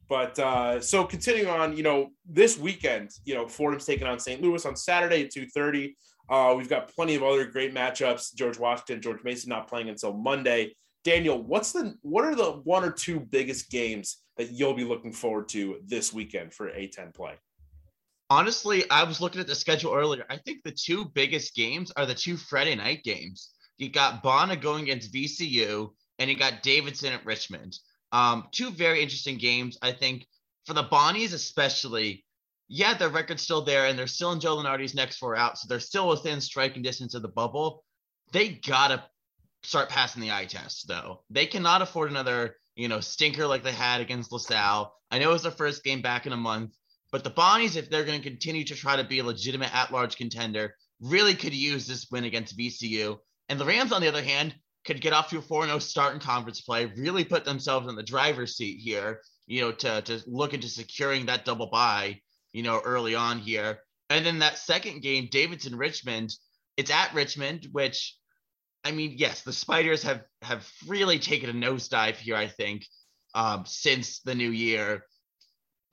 But 0.07 0.37
uh, 0.37 0.81
so 0.81 1.03
continuing 1.03 1.49
on, 1.49 1.75
you 1.75 1.81
know, 1.81 2.09
this 2.29 2.59
weekend, 2.59 3.09
you 3.23 3.33
know, 3.33 3.47
Fordham's 3.47 3.85
taking 3.85 4.05
on 4.05 4.19
St. 4.19 4.41
Louis 4.41 4.63
on 4.65 4.75
Saturday 4.75 5.23
at 5.23 5.31
two 5.31 5.47
thirty. 5.47 5.95
Uh, 6.29 6.53
we've 6.57 6.69
got 6.69 6.93
plenty 6.93 7.15
of 7.15 7.23
other 7.23 7.45
great 7.45 7.73
matchups. 7.73 8.33
George 8.35 8.57
Washington, 8.57 9.01
George 9.01 9.23
Mason 9.23 9.49
not 9.49 9.67
playing 9.67 9.89
until 9.89 10.13
Monday. 10.13 10.75
Daniel, 11.03 11.41
what's 11.41 11.71
the 11.71 11.95
what 12.01 12.25
are 12.25 12.35
the 12.35 12.61
one 12.63 12.83
or 12.83 12.91
two 12.91 13.19
biggest 13.19 13.69
games 13.69 14.17
that 14.37 14.51
you'll 14.51 14.73
be 14.73 14.83
looking 14.83 15.11
forward 15.13 15.47
to 15.49 15.77
this 15.85 16.11
weekend 16.11 16.53
for 16.53 16.69
A10 16.69 17.13
play? 17.13 17.35
Honestly, 18.29 18.89
I 18.89 19.03
was 19.03 19.21
looking 19.21 19.41
at 19.41 19.47
the 19.47 19.55
schedule 19.55 19.93
earlier. 19.93 20.25
I 20.29 20.37
think 20.37 20.63
the 20.63 20.71
two 20.71 21.05
biggest 21.05 21.55
games 21.55 21.91
are 21.95 22.05
the 22.05 22.15
two 22.15 22.37
Friday 22.37 22.75
night 22.75 23.03
games. 23.03 23.51
You 23.77 23.89
got 23.89 24.23
Bona 24.23 24.55
going 24.55 24.83
against 24.83 25.13
VCU, 25.13 25.91
and 26.19 26.29
you 26.29 26.37
got 26.37 26.63
Davidson 26.63 27.13
at 27.13 27.25
Richmond. 27.25 27.77
Um, 28.11 28.47
two 28.51 28.71
very 28.71 29.01
interesting 29.01 29.37
games. 29.37 29.77
I 29.81 29.91
think 29.91 30.25
for 30.65 30.73
the 30.73 30.83
Bonnies, 30.83 31.33
especially, 31.33 32.25
yeah, 32.67 32.93
their 32.93 33.09
record's 33.09 33.43
still 33.43 33.61
there, 33.61 33.87
and 33.87 33.99
they're 33.99 34.07
still 34.07 34.31
in 34.31 34.39
Joe 34.39 34.57
Lunardi's 34.57 34.95
next 34.95 35.17
four 35.17 35.35
out, 35.35 35.57
so 35.57 35.67
they're 35.67 35.79
still 35.79 36.07
within 36.07 36.39
striking 36.41 36.81
distance 36.81 37.13
of 37.13 37.21
the 37.21 37.27
bubble. 37.27 37.83
They 38.31 38.49
gotta 38.49 39.03
start 39.63 39.89
passing 39.89 40.21
the 40.21 40.31
eye 40.31 40.45
test, 40.45 40.87
though. 40.87 41.23
They 41.29 41.45
cannot 41.45 41.81
afford 41.81 42.09
another, 42.09 42.55
you 42.75 42.87
know, 42.87 43.01
stinker 43.01 43.45
like 43.45 43.63
they 43.63 43.71
had 43.71 44.01
against 44.01 44.31
LaSalle. 44.31 44.95
I 45.11 45.19
know 45.19 45.29
it 45.29 45.33
was 45.33 45.43
their 45.43 45.51
first 45.51 45.83
game 45.83 46.01
back 46.01 46.25
in 46.25 46.33
a 46.33 46.37
month, 46.37 46.73
but 47.15 47.23
the 47.23 47.29
Bonnies, 47.29 47.77
if 47.77 47.89
they're 47.89 48.03
going 48.03 48.21
to 48.21 48.29
continue 48.29 48.65
to 48.65 48.75
try 48.75 48.97
to 48.97 49.03
be 49.05 49.19
a 49.19 49.23
legitimate 49.23 49.73
at 49.73 49.89
large 49.89 50.17
contender, 50.17 50.75
really 50.99 51.33
could 51.33 51.53
use 51.53 51.87
this 51.87 52.07
win 52.11 52.25
against 52.25 52.57
VCU. 52.57 53.17
And 53.47 53.57
the 53.57 53.63
Rams, 53.63 53.93
on 53.93 54.01
the 54.01 54.09
other 54.09 54.21
hand, 54.21 54.53
could 54.85 54.99
get 54.99 55.13
off 55.13 55.29
to 55.29 55.37
a 55.37 55.41
4 55.41 55.65
0 55.65 55.79
start 55.79 56.13
in 56.13 56.19
conference 56.19 56.59
play, 56.59 56.91
really 56.97 57.23
put 57.23 57.45
themselves 57.45 57.87
in 57.87 57.95
the 57.95 58.03
driver's 58.03 58.57
seat 58.57 58.81
here, 58.81 59.21
you 59.47 59.61
know, 59.61 59.71
to, 59.71 60.01
to 60.01 60.21
look 60.27 60.53
into 60.53 60.67
securing 60.67 61.27
that 61.27 61.45
double 61.45 61.67
bye, 61.67 62.19
you 62.51 62.63
know, 62.63 62.81
early 62.83 63.15
on 63.15 63.39
here. 63.39 63.79
And 64.09 64.25
then 64.25 64.39
that 64.39 64.57
second 64.57 65.01
game, 65.01 65.29
Davidson 65.31 65.77
Richmond, 65.77 66.35
it's 66.75 66.91
at 66.91 67.13
Richmond, 67.13 67.69
which 67.71 68.17
I 68.83 68.91
mean, 68.91 69.13
yes, 69.15 69.41
the 69.41 69.53
Spiders 69.53 70.03
have 70.03 70.23
have 70.41 70.69
really 70.85 71.19
taken 71.19 71.49
a 71.49 71.53
nosedive 71.53 72.17
here. 72.17 72.35
I 72.35 72.49
think 72.49 72.85
um, 73.33 73.63
since 73.65 74.19
the 74.19 74.35
new 74.35 74.49
year, 74.49 75.05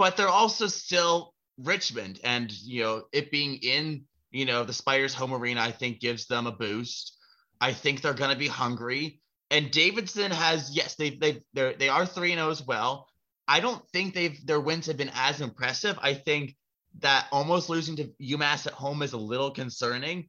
but 0.02 0.16
they're 0.16 0.26
also 0.26 0.66
still 0.66 1.32
Richmond, 1.58 2.18
and 2.24 2.50
you 2.50 2.82
know, 2.82 3.04
it 3.12 3.30
being 3.30 3.58
in 3.62 4.02
you 4.32 4.44
know 4.44 4.64
the 4.64 4.72
Spiders' 4.72 5.14
home 5.14 5.32
arena, 5.32 5.60
I 5.60 5.70
think 5.70 6.00
gives 6.00 6.26
them 6.26 6.48
a 6.48 6.50
boost. 6.50 7.16
I 7.60 7.72
think 7.72 8.00
they're 8.00 8.12
going 8.12 8.32
to 8.32 8.36
be 8.36 8.48
hungry. 8.48 9.20
And 9.52 9.70
Davidson 9.70 10.32
has 10.32 10.74
yes, 10.74 10.96
they 10.96 11.10
they 11.10 11.44
they 11.54 11.74
they 11.74 11.88
are 11.88 12.04
three 12.04 12.32
and 12.32 12.40
zero 12.40 12.48
oh 12.48 12.50
as 12.50 12.66
well. 12.66 13.06
I 13.46 13.60
don't 13.60 13.88
think 13.90 14.12
they've 14.12 14.44
their 14.44 14.58
wins 14.58 14.86
have 14.86 14.96
been 14.96 15.12
as 15.14 15.40
impressive. 15.40 15.96
I 16.02 16.14
think 16.14 16.56
that 16.98 17.28
almost 17.30 17.68
losing 17.68 17.94
to 17.94 18.08
UMass 18.20 18.66
at 18.66 18.72
home 18.72 19.02
is 19.02 19.12
a 19.12 19.18
little 19.18 19.52
concerning. 19.52 20.28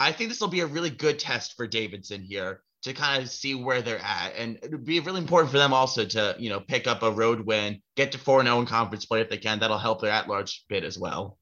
I 0.00 0.10
think 0.10 0.30
this 0.30 0.40
will 0.40 0.48
be 0.48 0.62
a 0.62 0.66
really 0.66 0.90
good 0.90 1.20
test 1.20 1.56
for 1.56 1.68
Davidson 1.68 2.22
here 2.22 2.60
to 2.82 2.92
kind 2.92 3.22
of 3.22 3.30
see 3.30 3.54
where 3.54 3.80
they're 3.80 3.98
at, 3.98 4.34
and 4.36 4.58
it 4.62 4.70
would 4.70 4.84
be 4.84 5.00
really 5.00 5.20
important 5.20 5.52
for 5.52 5.58
them 5.58 5.72
also 5.72 6.04
to 6.04 6.36
you 6.38 6.50
know 6.50 6.60
pick 6.60 6.86
up 6.86 7.02
a 7.02 7.10
road 7.10 7.40
win, 7.40 7.80
get 7.96 8.12
to 8.12 8.18
four 8.18 8.42
zero 8.42 8.56
oh 8.56 8.60
in 8.60 8.66
conference 8.66 9.06
play 9.06 9.20
if 9.20 9.30
they 9.30 9.38
can. 9.38 9.58
That'll 9.58 9.78
help 9.78 10.00
their 10.00 10.10
at 10.10 10.28
large 10.28 10.64
bid 10.68 10.84
as 10.84 10.98
well. 10.98 11.38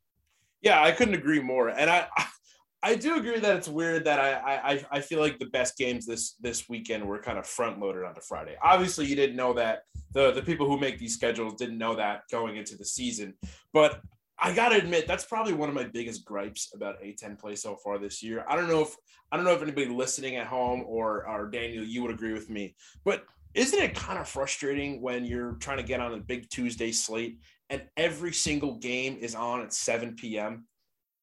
Yeah, 0.62 0.82
I 0.82 0.92
couldn't 0.92 1.14
agree 1.14 1.40
more, 1.40 1.68
and 1.68 1.90
I 1.90 2.06
I 2.82 2.94
do 2.94 3.16
agree 3.16 3.38
that 3.38 3.56
it's 3.56 3.68
weird 3.68 4.04
that 4.06 4.18
I, 4.18 4.72
I 4.74 4.84
I 4.90 5.00
feel 5.00 5.20
like 5.20 5.38
the 5.38 5.46
best 5.46 5.76
games 5.76 6.06
this 6.06 6.36
this 6.40 6.68
weekend 6.68 7.06
were 7.06 7.18
kind 7.18 7.38
of 7.38 7.46
front 7.46 7.78
loaded 7.78 8.04
onto 8.04 8.20
Friday. 8.22 8.56
Obviously, 8.62 9.06
you 9.06 9.16
didn't 9.16 9.36
know 9.36 9.52
that 9.54 9.82
the 10.12 10.32
the 10.32 10.42
people 10.42 10.66
who 10.66 10.78
make 10.78 10.98
these 10.98 11.14
schedules 11.14 11.54
didn't 11.54 11.78
know 11.78 11.96
that 11.96 12.22
going 12.30 12.56
into 12.56 12.76
the 12.76 12.84
season, 12.84 13.34
but 13.72 14.00
I 14.40 14.54
gotta 14.54 14.76
admit 14.76 15.06
that's 15.06 15.24
probably 15.24 15.52
one 15.52 15.68
of 15.68 15.74
my 15.74 15.84
biggest 15.84 16.24
gripes 16.24 16.72
about 16.74 17.02
A10 17.02 17.38
play 17.38 17.54
so 17.54 17.76
far 17.76 17.98
this 17.98 18.22
year. 18.22 18.44
I 18.48 18.56
don't 18.56 18.68
know 18.68 18.82
if 18.82 18.96
I 19.30 19.36
don't 19.36 19.44
know 19.44 19.52
if 19.52 19.62
anybody 19.62 19.88
listening 19.88 20.36
at 20.36 20.46
home 20.46 20.82
or 20.86 21.26
or 21.28 21.48
Daniel 21.50 21.84
you 21.84 22.02
would 22.02 22.10
agree 22.10 22.32
with 22.32 22.48
me, 22.48 22.74
but 23.04 23.24
isn't 23.54 23.78
it 23.78 23.94
kind 23.94 24.18
of 24.18 24.28
frustrating 24.28 25.02
when 25.02 25.24
you're 25.24 25.54
trying 25.54 25.78
to 25.78 25.82
get 25.82 26.00
on 26.00 26.14
a 26.14 26.18
big 26.18 26.48
Tuesday 26.50 26.92
slate 26.92 27.38
and 27.68 27.82
every 27.96 28.32
single 28.32 28.76
game 28.76 29.16
is 29.20 29.34
on 29.34 29.62
at 29.62 29.72
7 29.72 30.14
p.m. 30.16 30.66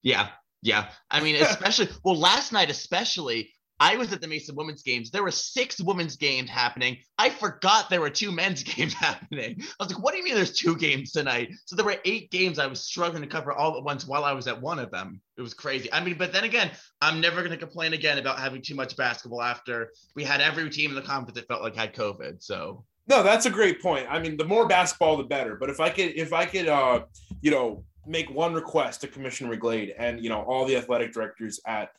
Yeah, 0.03 0.29
yeah. 0.61 0.89
I 1.11 1.21
mean, 1.21 1.35
especially, 1.41 1.89
well, 2.03 2.17
last 2.17 2.51
night, 2.51 2.69
especially, 2.69 3.51
I 3.79 3.95
was 3.95 4.11
at 4.11 4.21
the 4.21 4.27
Mason 4.27 4.55
women's 4.55 4.81
games. 4.81 5.11
There 5.11 5.23
were 5.23 5.31
six 5.31 5.79
women's 5.79 6.15
games 6.15 6.49
happening. 6.49 6.97
I 7.17 7.29
forgot 7.29 7.89
there 7.89 8.01
were 8.01 8.09
two 8.09 8.31
men's 8.31 8.63
games 8.75 8.93
happening. 8.93 9.57
I 9.59 9.83
was 9.83 9.93
like, 9.93 10.03
what 10.03 10.11
do 10.11 10.17
you 10.17 10.23
mean 10.23 10.35
there's 10.35 10.53
two 10.53 10.75
games 10.75 11.11
tonight? 11.11 11.51
So 11.65 11.75
there 11.75 11.85
were 11.85 11.97
eight 12.05 12.31
games 12.31 12.57
I 12.57 12.67
was 12.67 12.83
struggling 12.83 13.21
to 13.21 13.27
cover 13.27 13.51
all 13.51 13.77
at 13.77 13.83
once 13.83 14.07
while 14.07 14.23
I 14.23 14.33
was 14.33 14.47
at 14.47 14.59
one 14.59 14.79
of 14.79 14.91
them. 14.91 15.21
It 15.37 15.41
was 15.41 15.53
crazy. 15.53 15.91
I 15.93 16.03
mean, 16.03 16.17
but 16.17 16.33
then 16.33 16.43
again, 16.43 16.71
I'm 17.01 17.21
never 17.21 17.37
going 17.37 17.51
to 17.51 17.57
complain 17.57 17.93
again 17.93 18.17
about 18.17 18.39
having 18.39 18.61
too 18.61 18.75
much 18.75 18.97
basketball 18.97 19.43
after 19.43 19.91
we 20.15 20.23
had 20.23 20.41
every 20.41 20.69
team 20.69 20.89
in 20.89 20.95
the 20.95 21.01
conference 21.01 21.35
that 21.35 21.47
felt 21.47 21.61
like 21.61 21.75
had 21.75 21.93
COVID. 21.93 22.41
So. 22.41 22.83
No, 23.09 23.23
that's 23.23 23.45
a 23.45 23.49
great 23.49 23.81
point. 23.81 24.07
I 24.09 24.19
mean, 24.19 24.35
the 24.35 24.43
more 24.43 24.67
basketball, 24.67 25.15
the 25.15 25.23
better. 25.23 25.55
But 25.55 25.69
if 25.69 25.79
I 25.79 25.89
could, 25.89 26.17
if 26.17 26.33
I 26.33 26.45
could, 26.45 26.67
uh, 26.67 27.03
you 27.41 27.51
know, 27.51 27.85
make 28.05 28.29
one 28.29 28.53
request 28.53 29.01
to 29.01 29.07
Commissioner 29.07 29.55
Glade 29.55 29.93
and 29.97 30.23
you 30.23 30.29
know 30.29 30.41
all 30.41 30.65
the 30.65 30.75
athletic 30.77 31.13
directors 31.13 31.59
at 31.65 31.91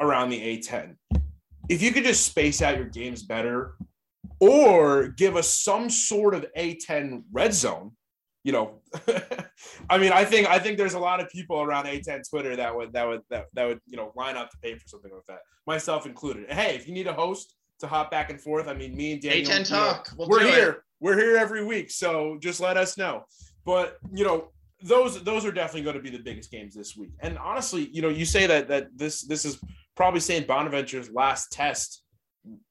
around 0.00 0.30
the 0.30 0.40
A10. 0.40 0.96
If 1.68 1.82
you 1.82 1.92
could 1.92 2.04
just 2.04 2.26
space 2.26 2.60
out 2.60 2.76
your 2.76 2.86
games 2.86 3.22
better, 3.22 3.76
or 4.40 5.08
give 5.08 5.36
us 5.36 5.48
some 5.48 5.88
sort 5.88 6.34
of 6.34 6.44
A10 6.56 7.22
red 7.32 7.54
zone, 7.54 7.92
you 8.42 8.52
know, 8.52 8.82
I 9.90 9.96
mean, 9.96 10.12
I 10.12 10.24
think 10.24 10.48
I 10.48 10.58
think 10.58 10.76
there's 10.76 10.94
a 10.94 10.98
lot 10.98 11.20
of 11.20 11.30
people 11.30 11.62
around 11.62 11.86
A10 11.86 12.28
Twitter 12.28 12.54
that 12.56 12.76
would 12.76 12.92
that 12.92 13.08
would 13.08 13.22
that, 13.30 13.46
that 13.54 13.66
would 13.66 13.80
you 13.86 13.96
know 13.96 14.12
line 14.14 14.36
up 14.36 14.50
to 14.50 14.58
pay 14.62 14.74
for 14.74 14.86
something 14.86 15.10
like 15.10 15.24
that, 15.28 15.38
myself 15.66 16.04
included. 16.04 16.44
And 16.50 16.58
hey, 16.58 16.74
if 16.74 16.86
you 16.86 16.92
need 16.92 17.06
a 17.06 17.14
host 17.14 17.54
to 17.80 17.86
hop 17.86 18.10
back 18.10 18.28
and 18.30 18.40
forth, 18.40 18.68
I 18.68 18.74
mean, 18.74 18.94
me 18.94 19.12
and 19.12 19.22
Daniel, 19.22 19.50
A10 19.50 19.68
talk, 19.68 20.08
you 20.10 20.18
know, 20.18 20.18
we'll 20.18 20.28
we're 20.28 20.46
here, 20.46 20.70
it. 20.70 20.78
we're 21.00 21.18
here 21.18 21.36
every 21.38 21.64
week, 21.64 21.90
so 21.90 22.36
just 22.40 22.60
let 22.60 22.76
us 22.76 22.98
know. 22.98 23.24
But 23.64 23.96
you 24.12 24.24
know, 24.24 24.48
those 24.84 25.22
those 25.24 25.46
are 25.46 25.52
definitely 25.52 25.82
going 25.82 25.96
to 25.96 26.02
be 26.02 26.10
the 26.10 26.22
biggest 26.22 26.50
games 26.50 26.74
this 26.74 26.94
week. 26.94 27.12
And 27.20 27.38
honestly, 27.38 27.88
you 27.90 28.02
know, 28.02 28.10
you 28.10 28.26
say 28.26 28.46
that 28.46 28.68
that 28.68 28.88
this 28.94 29.22
this 29.22 29.44
is 29.46 29.58
probably 29.96 30.20
St. 30.20 30.46
Bonaventure's 30.46 31.10
last 31.10 31.50
test, 31.50 32.04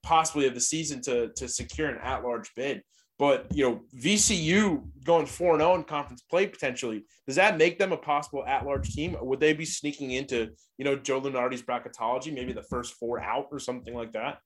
possibly 0.04 0.46
of 0.46 0.54
the 0.54 0.62
season 0.62 1.02
to 1.02 1.32
to 1.36 1.48
secure 1.48 1.90
an 1.90 1.98
at 2.04 2.24
large 2.24 2.52
bid. 2.56 2.84
But 3.18 3.48
you 3.52 3.64
know, 3.64 3.82
VCU 4.00 4.84
going 5.04 5.26
four 5.26 5.54
and 5.54 5.62
zero 5.62 5.72
oh 5.72 5.76
in 5.76 5.84
conference 5.84 6.22
play 6.22 6.46
potentially 6.46 7.04
does 7.26 7.36
that 7.36 7.58
make 7.58 7.80
them 7.80 7.92
a 7.92 7.98
possible 7.98 8.46
at 8.46 8.66
large 8.66 8.92
team? 8.92 9.18
Would 9.20 9.40
they 9.40 9.54
be 9.54 9.66
sneaking 9.66 10.12
into 10.12 10.50
you 10.78 10.86
know 10.86 10.96
Joe 10.96 11.20
Lunardi's 11.20 11.64
bracketology, 11.64 12.32
maybe 12.32 12.54
the 12.54 12.64
first 12.64 12.94
four 12.94 13.20
out 13.20 13.48
or 13.52 13.58
something 13.58 13.96
like 13.96 14.12
that? 14.14 14.38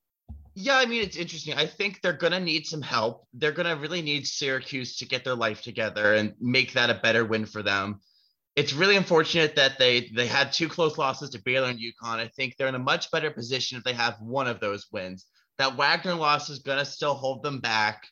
Yeah, 0.60 0.78
I 0.78 0.88
mean, 0.88 1.04
it's 1.04 1.18
interesting. 1.18 1.54
I 1.54 1.68
think 1.68 2.02
they're 2.02 2.18
to 2.18 2.40
need 2.40 2.66
some 2.66 2.82
help. 2.82 3.28
They're 3.32 3.52
to 3.68 3.80
really 3.80 4.02
need 4.02 4.26
Syracuse 4.26 4.98
to 4.98 5.06
get 5.06 5.24
their 5.24 5.36
life 5.36 5.62
together 5.62 6.16
and 6.16 6.34
make 6.42 6.74
that 6.74 6.90
a 6.90 6.96
better 6.96 7.24
win 7.24 7.46
for 7.46 7.62
them. 7.62 8.00
It's 8.56 8.74
really 8.74 8.96
unfortunate 8.96 9.56
that 9.56 9.78
they 9.78 10.10
they 10.16 10.26
had 10.26 10.52
two 10.52 10.68
close 10.68 10.98
losses 10.98 11.30
to 11.30 11.44
Baylor 11.44 11.68
and 11.68 11.78
UConn. 11.78 12.18
I 12.18 12.30
think 12.30 12.58
they're 12.58 12.68
in 12.68 12.74
a 12.74 12.80
much 12.80 13.12
better 13.12 13.30
position 13.30 13.78
if 13.78 13.84
they 13.84 13.94
have 13.94 14.16
one 14.20 14.48
of 14.48 14.60
those 14.60 14.88
wins. 14.92 15.28
That 15.60 15.78
Wagner 15.78 16.16
loss 16.16 16.50
is 16.50 16.58
to 16.64 16.86
still 16.86 17.14
hold 17.14 17.44
them 17.44 17.60
back. 17.60 18.08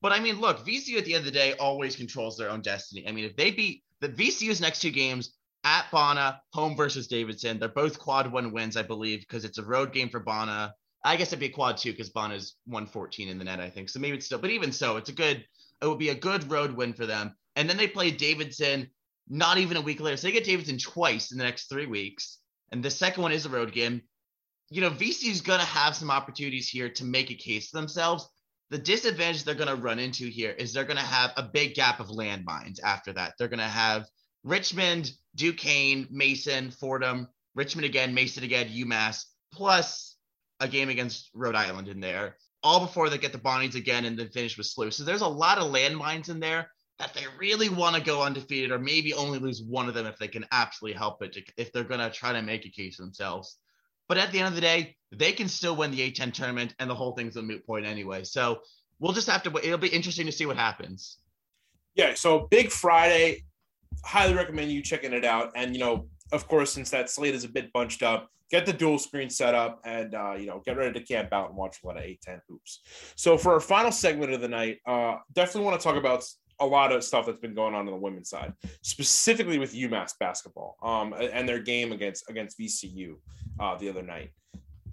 But 0.00 0.12
I 0.12 0.20
mean, 0.20 0.40
look, 0.40 0.64
VCU 0.64 0.98
at 0.98 1.04
the 1.04 1.14
end 1.14 1.26
of 1.26 1.32
the 1.32 1.32
day 1.32 1.54
always 1.54 1.96
controls 1.96 2.36
their 2.36 2.50
own 2.50 2.60
destiny. 2.60 3.08
I 3.08 3.10
mean, 3.10 3.24
if 3.24 3.34
they 3.34 3.50
beat 3.50 3.82
the 3.98 4.08
VCU's 4.08 4.60
next 4.60 4.82
two 4.82 4.92
games 4.92 5.32
at 5.64 5.90
Bona, 5.90 6.40
home 6.52 6.76
versus 6.76 7.08
Davidson, 7.08 7.58
they're 7.58 7.68
both 7.68 7.98
quad 7.98 8.30
one 8.30 8.52
wins, 8.52 8.76
I 8.76 8.82
believe, 8.82 9.18
because 9.18 9.44
it's 9.44 9.58
a 9.58 9.64
road 9.64 9.92
game 9.92 10.10
for 10.10 10.20
Bona 10.20 10.74
I 11.04 11.16
guess 11.16 11.28
it'd 11.28 11.38
be 11.38 11.46
a 11.46 11.50
quad 11.50 11.76
two 11.76 11.92
because 11.92 12.08
is 12.08 12.54
114 12.66 13.28
in 13.28 13.38
the 13.38 13.44
net, 13.44 13.60
I 13.60 13.70
think. 13.70 13.88
So 13.88 14.00
maybe 14.00 14.16
it's 14.16 14.26
still, 14.26 14.38
but 14.38 14.50
even 14.50 14.72
so, 14.72 14.96
it's 14.96 15.10
a 15.10 15.14
good, 15.14 15.44
it 15.80 15.86
would 15.86 15.98
be 15.98 16.08
a 16.08 16.14
good 16.14 16.50
road 16.50 16.72
win 16.72 16.92
for 16.92 17.06
them. 17.06 17.34
And 17.56 17.68
then 17.68 17.76
they 17.76 17.86
play 17.86 18.10
Davidson 18.10 18.88
not 19.28 19.58
even 19.58 19.76
a 19.76 19.80
week 19.80 20.00
later. 20.00 20.16
So 20.16 20.26
they 20.26 20.32
get 20.32 20.44
Davidson 20.44 20.78
twice 20.78 21.32
in 21.32 21.38
the 21.38 21.44
next 21.44 21.68
three 21.68 21.86
weeks. 21.86 22.38
And 22.72 22.82
the 22.82 22.90
second 22.90 23.22
one 23.22 23.32
is 23.32 23.46
a 23.46 23.50
road 23.50 23.72
game. 23.72 24.02
You 24.70 24.80
know, 24.80 24.90
VC 24.90 25.30
is 25.30 25.40
going 25.40 25.60
to 25.60 25.66
have 25.66 25.96
some 25.96 26.10
opportunities 26.10 26.68
here 26.68 26.88
to 26.90 27.04
make 27.04 27.30
a 27.30 27.34
case 27.34 27.68
for 27.68 27.78
themselves. 27.78 28.28
The 28.70 28.78
disadvantage 28.78 29.44
they're 29.44 29.54
going 29.54 29.74
to 29.74 29.82
run 29.82 29.98
into 29.98 30.26
here 30.26 30.50
is 30.50 30.72
they're 30.72 30.84
going 30.84 30.98
to 30.98 31.02
have 31.02 31.32
a 31.36 31.42
big 31.42 31.74
gap 31.74 32.00
of 32.00 32.08
landmines 32.08 32.80
after 32.82 33.12
that. 33.14 33.34
They're 33.38 33.48
going 33.48 33.58
to 33.60 33.64
have 33.64 34.04
Richmond, 34.44 35.12
Duquesne, 35.36 36.06
Mason, 36.10 36.70
Fordham, 36.70 37.28
Richmond 37.54 37.86
again, 37.86 38.12
Mason 38.14 38.44
again, 38.44 38.68
UMass, 38.68 39.24
plus 39.52 40.07
a 40.60 40.68
game 40.68 40.88
against 40.88 41.30
Rhode 41.34 41.54
Island 41.54 41.88
in 41.88 42.00
there, 42.00 42.36
all 42.62 42.80
before 42.80 43.08
they 43.08 43.18
get 43.18 43.32
the 43.32 43.38
Bonnies 43.38 43.74
again 43.74 44.04
and 44.04 44.18
then 44.18 44.28
finish 44.28 44.58
with 44.58 44.66
SLU. 44.66 44.92
So 44.92 45.04
there's 45.04 45.20
a 45.20 45.28
lot 45.28 45.58
of 45.58 45.72
landmines 45.72 46.28
in 46.28 46.40
there 46.40 46.70
that 46.98 47.14
they 47.14 47.24
really 47.38 47.68
want 47.68 47.94
to 47.94 48.02
go 48.02 48.22
undefeated 48.22 48.72
or 48.72 48.78
maybe 48.78 49.14
only 49.14 49.38
lose 49.38 49.62
one 49.62 49.88
of 49.88 49.94
them 49.94 50.06
if 50.06 50.18
they 50.18 50.28
can 50.28 50.44
absolutely 50.50 50.98
help 50.98 51.22
it, 51.22 51.36
if 51.56 51.72
they're 51.72 51.84
going 51.84 52.00
to 52.00 52.10
try 52.10 52.32
to 52.32 52.42
make 52.42 52.66
a 52.66 52.70
case 52.70 52.96
themselves. 52.96 53.58
But 54.08 54.18
at 54.18 54.32
the 54.32 54.38
end 54.38 54.48
of 54.48 54.54
the 54.54 54.60
day, 54.60 54.96
they 55.12 55.32
can 55.32 55.48
still 55.48 55.76
win 55.76 55.90
the 55.90 56.10
A10 56.10 56.32
tournament 56.32 56.74
and 56.78 56.90
the 56.90 56.94
whole 56.94 57.12
thing's 57.12 57.36
a 57.36 57.42
moot 57.42 57.64
point 57.66 57.86
anyway. 57.86 58.24
So 58.24 58.62
we'll 58.98 59.12
just 59.12 59.28
have 59.28 59.42
to. 59.44 59.56
It'll 59.58 59.78
be 59.78 59.88
interesting 59.88 60.26
to 60.26 60.32
see 60.32 60.46
what 60.46 60.56
happens. 60.56 61.18
Yeah. 61.94 62.14
So 62.14 62.48
big 62.50 62.70
Friday. 62.70 63.44
Highly 64.04 64.34
recommend 64.34 64.72
you 64.72 64.82
checking 64.82 65.12
it 65.12 65.24
out. 65.24 65.52
And, 65.54 65.74
you 65.74 65.80
know, 65.80 66.08
of 66.32 66.48
course, 66.48 66.72
since 66.72 66.90
that 66.90 67.10
slate 67.10 67.34
is 67.34 67.44
a 67.44 67.48
bit 67.48 67.72
bunched 67.72 68.02
up, 68.02 68.30
get 68.50 68.66
the 68.66 68.72
dual 68.72 68.98
screen 68.98 69.30
set 69.30 69.54
up 69.54 69.80
and 69.84 70.14
uh, 70.14 70.34
you 70.38 70.46
know 70.46 70.62
get 70.64 70.76
ready 70.76 70.98
to 70.98 71.04
camp 71.04 71.32
out 71.32 71.48
and 71.48 71.56
watch 71.56 71.78
a 71.82 71.86
lot 71.86 71.96
of 71.96 72.02
A10 72.02 72.40
hoops. 72.48 72.80
So 73.16 73.36
for 73.36 73.52
our 73.52 73.60
final 73.60 73.92
segment 73.92 74.32
of 74.32 74.40
the 74.40 74.48
night, 74.48 74.78
uh, 74.86 75.16
definitely 75.32 75.64
want 75.66 75.80
to 75.80 75.84
talk 75.84 75.96
about 75.96 76.24
a 76.60 76.66
lot 76.66 76.92
of 76.92 77.04
stuff 77.04 77.26
that's 77.26 77.38
been 77.38 77.54
going 77.54 77.74
on 77.74 77.86
on 77.86 77.92
the 77.92 77.96
women's 77.96 78.30
side, 78.30 78.52
specifically 78.82 79.58
with 79.58 79.74
UMass 79.74 80.12
basketball 80.18 80.76
um, 80.82 81.14
and 81.18 81.48
their 81.48 81.60
game 81.60 81.92
against 81.92 82.28
against 82.28 82.58
VCU 82.58 83.14
uh, 83.60 83.76
the 83.76 83.88
other 83.88 84.02
night. 84.02 84.30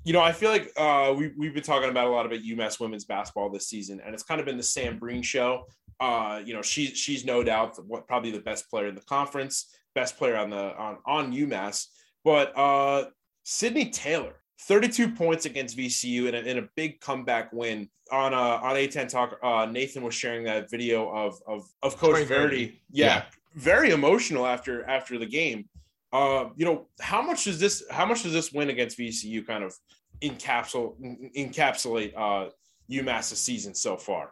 You 0.03 0.13
know, 0.13 0.21
I 0.21 0.33
feel 0.33 0.51
like 0.51 0.71
uh, 0.77 1.15
we, 1.17 1.31
we've 1.35 1.53
been 1.55 1.63
talking 1.63 1.89
about 1.89 2.05
a 2.05 2.11
lot 2.11 2.27
about 2.27 2.39
UMass 2.39 2.79
women's 2.79 3.05
basketball 3.05 3.49
this 3.49 3.67
season, 3.67 3.99
and 4.05 4.13
it's 4.13 4.21
kind 4.21 4.39
of 4.39 4.45
been 4.45 4.57
the 4.57 4.63
Sam 4.63 4.99
Breen 4.99 5.23
show. 5.23 5.65
Uh, 5.99 6.41
you 6.45 6.53
know, 6.53 6.61
she's 6.61 6.95
she's 6.95 7.25
no 7.25 7.43
doubt 7.43 7.79
what 7.87 8.07
probably 8.07 8.29
the 8.29 8.41
best 8.41 8.69
player 8.69 8.87
in 8.87 8.93
the 8.93 9.01
conference, 9.01 9.73
best 9.95 10.17
player 10.17 10.37
on 10.37 10.51
the 10.51 10.77
on 10.77 10.97
on 11.05 11.33
UMass. 11.33 11.87
But 12.23 12.57
uh, 12.57 13.05
Sydney 13.43 13.89
Taylor, 13.89 14.33
32 14.61 15.11
points 15.11 15.45
against 15.45 15.77
VCU 15.77 16.27
in 16.27 16.35
a, 16.35 16.39
in 16.39 16.57
a 16.59 16.67
big 16.75 16.99
comeback 16.99 17.51
win. 17.51 17.89
On 18.11 18.35
uh, 18.35 18.37
on 18.37 18.75
A10 18.75 19.09
Talk, 19.09 19.39
uh, 19.41 19.65
Nathan 19.65 20.03
was 20.03 20.13
sharing 20.13 20.43
that 20.43 20.69
video 20.69 21.09
of 21.09 21.41
of, 21.47 21.67
of 21.81 21.97
Coach 21.97 22.27
Verdi. 22.27 22.79
Yeah, 22.91 23.05
yeah, 23.05 23.23
very 23.55 23.89
emotional 23.89 24.45
after 24.45 24.87
after 24.87 25.17
the 25.17 25.25
game. 25.25 25.67
Uh, 26.13 26.49
you 26.55 26.65
know, 26.65 26.87
how 27.01 27.23
much 27.23 27.45
does 27.45 27.59
this 27.59 27.83
how 27.89 28.05
much 28.05 28.21
does 28.21 28.31
this 28.31 28.51
win 28.51 28.69
against 28.69 28.99
VCU 28.99 29.45
kind 29.45 29.63
of 29.63 29.73
encapsulate 30.21 31.33
encapsulate 31.35 32.13
uh, 32.15 32.49
UMass's 32.91 33.39
season 33.39 33.73
so 33.73 33.97
far? 33.97 34.31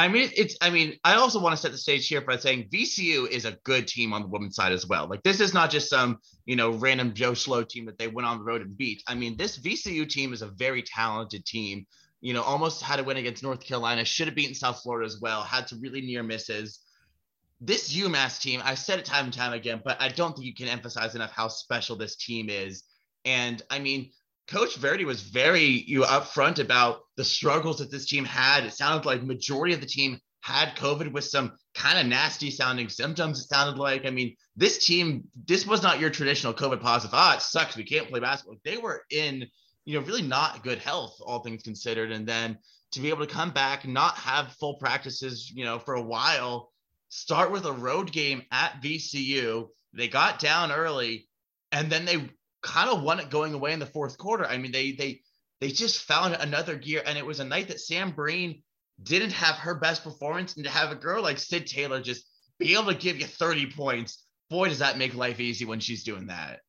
I 0.00 0.08
mean, 0.08 0.30
it's. 0.34 0.56
I 0.62 0.70
mean, 0.70 0.98
I 1.04 1.16
also 1.16 1.38
want 1.38 1.54
to 1.54 1.60
set 1.60 1.72
the 1.72 1.76
stage 1.76 2.08
here 2.08 2.22
by 2.22 2.38
saying 2.38 2.70
VCU 2.72 3.28
is 3.28 3.44
a 3.44 3.58
good 3.64 3.86
team 3.86 4.14
on 4.14 4.22
the 4.22 4.28
women's 4.28 4.56
side 4.56 4.72
as 4.72 4.86
well. 4.86 5.06
Like 5.06 5.22
this 5.22 5.40
is 5.40 5.52
not 5.52 5.70
just 5.70 5.90
some 5.90 6.20
you 6.46 6.56
know 6.56 6.70
random 6.70 7.12
Joe 7.12 7.32
Schlo 7.32 7.68
team 7.68 7.84
that 7.84 7.98
they 7.98 8.08
went 8.08 8.26
on 8.26 8.38
the 8.38 8.44
road 8.44 8.62
and 8.62 8.74
beat. 8.78 9.02
I 9.06 9.14
mean, 9.14 9.36
this 9.36 9.58
VCU 9.58 10.08
team 10.08 10.32
is 10.32 10.40
a 10.40 10.46
very 10.46 10.82
talented 10.82 11.44
team. 11.44 11.86
You 12.22 12.32
know, 12.32 12.42
almost 12.42 12.82
had 12.82 12.98
a 12.98 13.04
win 13.04 13.18
against 13.18 13.42
North 13.42 13.60
Carolina. 13.60 14.06
Should 14.06 14.28
have 14.28 14.34
beaten 14.34 14.54
South 14.54 14.80
Florida 14.82 15.04
as 15.04 15.20
well. 15.20 15.42
Had 15.42 15.68
some 15.68 15.82
really 15.82 16.00
near 16.00 16.22
misses. 16.22 16.80
This 17.60 17.94
UMass 17.94 18.40
team, 18.40 18.62
I've 18.64 18.78
said 18.78 19.00
it 19.00 19.04
time 19.04 19.26
and 19.26 19.34
time 19.34 19.52
again, 19.52 19.82
but 19.84 20.00
I 20.00 20.08
don't 20.08 20.34
think 20.34 20.46
you 20.46 20.54
can 20.54 20.68
emphasize 20.68 21.14
enough 21.14 21.32
how 21.32 21.48
special 21.48 21.96
this 21.96 22.16
team 22.16 22.48
is. 22.48 22.84
And 23.26 23.60
I 23.68 23.80
mean, 23.80 24.12
Coach 24.50 24.76
Verdi 24.76 25.04
was 25.04 25.22
very 25.22 25.64
you 25.64 26.02
upfront 26.02 26.58
about 26.58 27.02
the 27.16 27.24
struggles 27.24 27.78
that 27.78 27.90
this 27.90 28.06
team 28.06 28.24
had. 28.24 28.64
It 28.64 28.74
sounded 28.74 29.06
like 29.06 29.22
majority 29.22 29.74
of 29.74 29.80
the 29.80 29.86
team 29.86 30.20
had 30.40 30.74
COVID 30.76 31.12
with 31.12 31.24
some 31.24 31.52
kind 31.74 31.98
of 31.98 32.06
nasty 32.06 32.50
sounding 32.50 32.88
symptoms. 32.88 33.40
It 33.40 33.48
sounded 33.48 33.78
like, 33.78 34.06
I 34.06 34.10
mean, 34.10 34.34
this 34.56 34.84
team, 34.84 35.24
this 35.46 35.66
was 35.66 35.82
not 35.82 36.00
your 36.00 36.10
traditional 36.10 36.52
COVID 36.54 36.80
positive. 36.80 37.14
Ah, 37.14 37.36
it 37.36 37.42
sucks. 37.42 37.76
We 37.76 37.84
can't 37.84 38.08
play 38.08 38.20
basketball. 38.20 38.56
They 38.64 38.78
were 38.78 39.04
in, 39.10 39.46
you 39.84 39.98
know, 39.98 40.04
really 40.04 40.22
not 40.22 40.64
good 40.64 40.78
health, 40.78 41.16
all 41.24 41.40
things 41.40 41.62
considered. 41.62 42.10
And 42.10 42.26
then 42.26 42.58
to 42.92 43.00
be 43.00 43.10
able 43.10 43.24
to 43.26 43.32
come 43.32 43.50
back, 43.50 43.86
not 43.86 44.16
have 44.16 44.52
full 44.54 44.74
practices, 44.74 45.50
you 45.54 45.64
know, 45.64 45.78
for 45.78 45.94
a 45.94 46.02
while, 46.02 46.72
start 47.08 47.52
with 47.52 47.66
a 47.66 47.72
road 47.72 48.10
game 48.10 48.42
at 48.50 48.82
VCU. 48.82 49.68
They 49.92 50.08
got 50.08 50.40
down 50.40 50.72
early 50.72 51.28
and 51.70 51.90
then 51.90 52.04
they 52.04 52.28
kind 52.62 52.90
of 52.90 53.02
won 53.02 53.20
it 53.20 53.30
going 53.30 53.54
away 53.54 53.72
in 53.72 53.78
the 53.78 53.86
fourth 53.86 54.18
quarter. 54.18 54.46
I 54.46 54.58
mean, 54.58 54.72
they 54.72 54.92
they 54.92 55.20
they 55.60 55.68
just 55.68 56.02
found 56.02 56.34
another 56.34 56.76
gear, 56.76 57.02
and 57.04 57.18
it 57.18 57.26
was 57.26 57.40
a 57.40 57.44
night 57.44 57.68
that 57.68 57.80
Sam 57.80 58.10
Breen 58.12 58.62
didn't 59.02 59.32
have 59.32 59.56
her 59.56 59.74
best 59.74 60.04
performance, 60.04 60.56
and 60.56 60.64
to 60.64 60.70
have 60.70 60.90
a 60.90 60.96
girl 60.96 61.22
like 61.22 61.38
Sid 61.38 61.66
Taylor 61.66 62.00
just 62.00 62.26
be 62.58 62.74
able 62.74 62.86
to 62.86 62.94
give 62.94 63.18
you 63.18 63.26
30 63.26 63.72
points, 63.72 64.24
boy, 64.50 64.68
does 64.68 64.78
that 64.78 64.98
make 64.98 65.14
life 65.14 65.40
easy 65.40 65.64
when 65.64 65.80
she's 65.80 66.04
doing 66.04 66.26
that. 66.26 66.60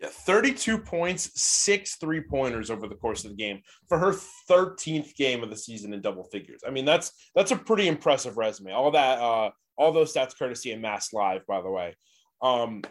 Yeah, 0.00 0.08
32 0.08 0.78
points, 0.78 1.30
six 1.40 1.96
three 1.96 2.20
pointers 2.20 2.70
over 2.70 2.88
the 2.88 2.96
course 2.96 3.24
of 3.24 3.30
the 3.30 3.36
game 3.36 3.60
for 3.88 3.98
her 3.98 4.12
13th 4.50 5.14
game 5.14 5.44
of 5.44 5.50
the 5.50 5.56
season 5.56 5.92
in 5.92 6.00
double 6.00 6.24
figures. 6.24 6.62
I 6.66 6.70
mean, 6.70 6.84
that's 6.84 7.12
that's 7.36 7.52
a 7.52 7.56
pretty 7.56 7.86
impressive 7.86 8.36
resume. 8.36 8.72
All 8.72 8.90
that, 8.90 9.20
uh, 9.20 9.50
all 9.76 9.92
those 9.92 10.12
stats 10.12 10.36
courtesy 10.36 10.72
of 10.72 10.80
Mass 10.80 11.12
Live, 11.12 11.46
by 11.46 11.62
the 11.62 11.70
way. 11.70 11.94
Um, 12.42 12.82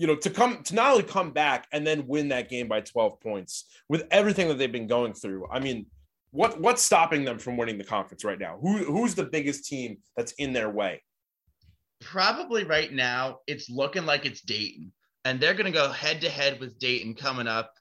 you 0.00 0.06
know, 0.06 0.16
to 0.16 0.30
come 0.30 0.62
to 0.62 0.74
not 0.74 0.92
only 0.92 1.02
come 1.02 1.30
back 1.30 1.66
and 1.72 1.86
then 1.86 2.06
win 2.06 2.28
that 2.28 2.48
game 2.48 2.68
by 2.68 2.80
12 2.80 3.20
points 3.20 3.66
with 3.90 4.06
everything 4.10 4.48
that 4.48 4.56
they've 4.56 4.72
been 4.72 4.86
going 4.86 5.12
through. 5.12 5.46
I 5.52 5.60
mean, 5.60 5.84
what 6.30 6.58
what's 6.58 6.80
stopping 6.80 7.22
them 7.22 7.38
from 7.38 7.58
winning 7.58 7.76
the 7.76 7.84
conference 7.84 8.24
right 8.24 8.38
now? 8.38 8.58
Who 8.62 8.78
who's 8.78 9.14
the 9.14 9.26
biggest 9.26 9.66
team 9.66 9.98
that's 10.16 10.32
in 10.32 10.54
their 10.54 10.70
way? 10.70 11.02
Probably 12.00 12.64
right 12.64 12.90
now, 12.90 13.40
it's 13.46 13.68
looking 13.68 14.06
like 14.06 14.24
it's 14.24 14.40
Dayton, 14.40 14.90
and 15.26 15.38
they're 15.38 15.52
going 15.52 15.66
to 15.66 15.70
go 15.70 15.90
head 15.90 16.22
to 16.22 16.30
head 16.30 16.60
with 16.60 16.78
Dayton 16.78 17.12
coming 17.12 17.46
up 17.46 17.74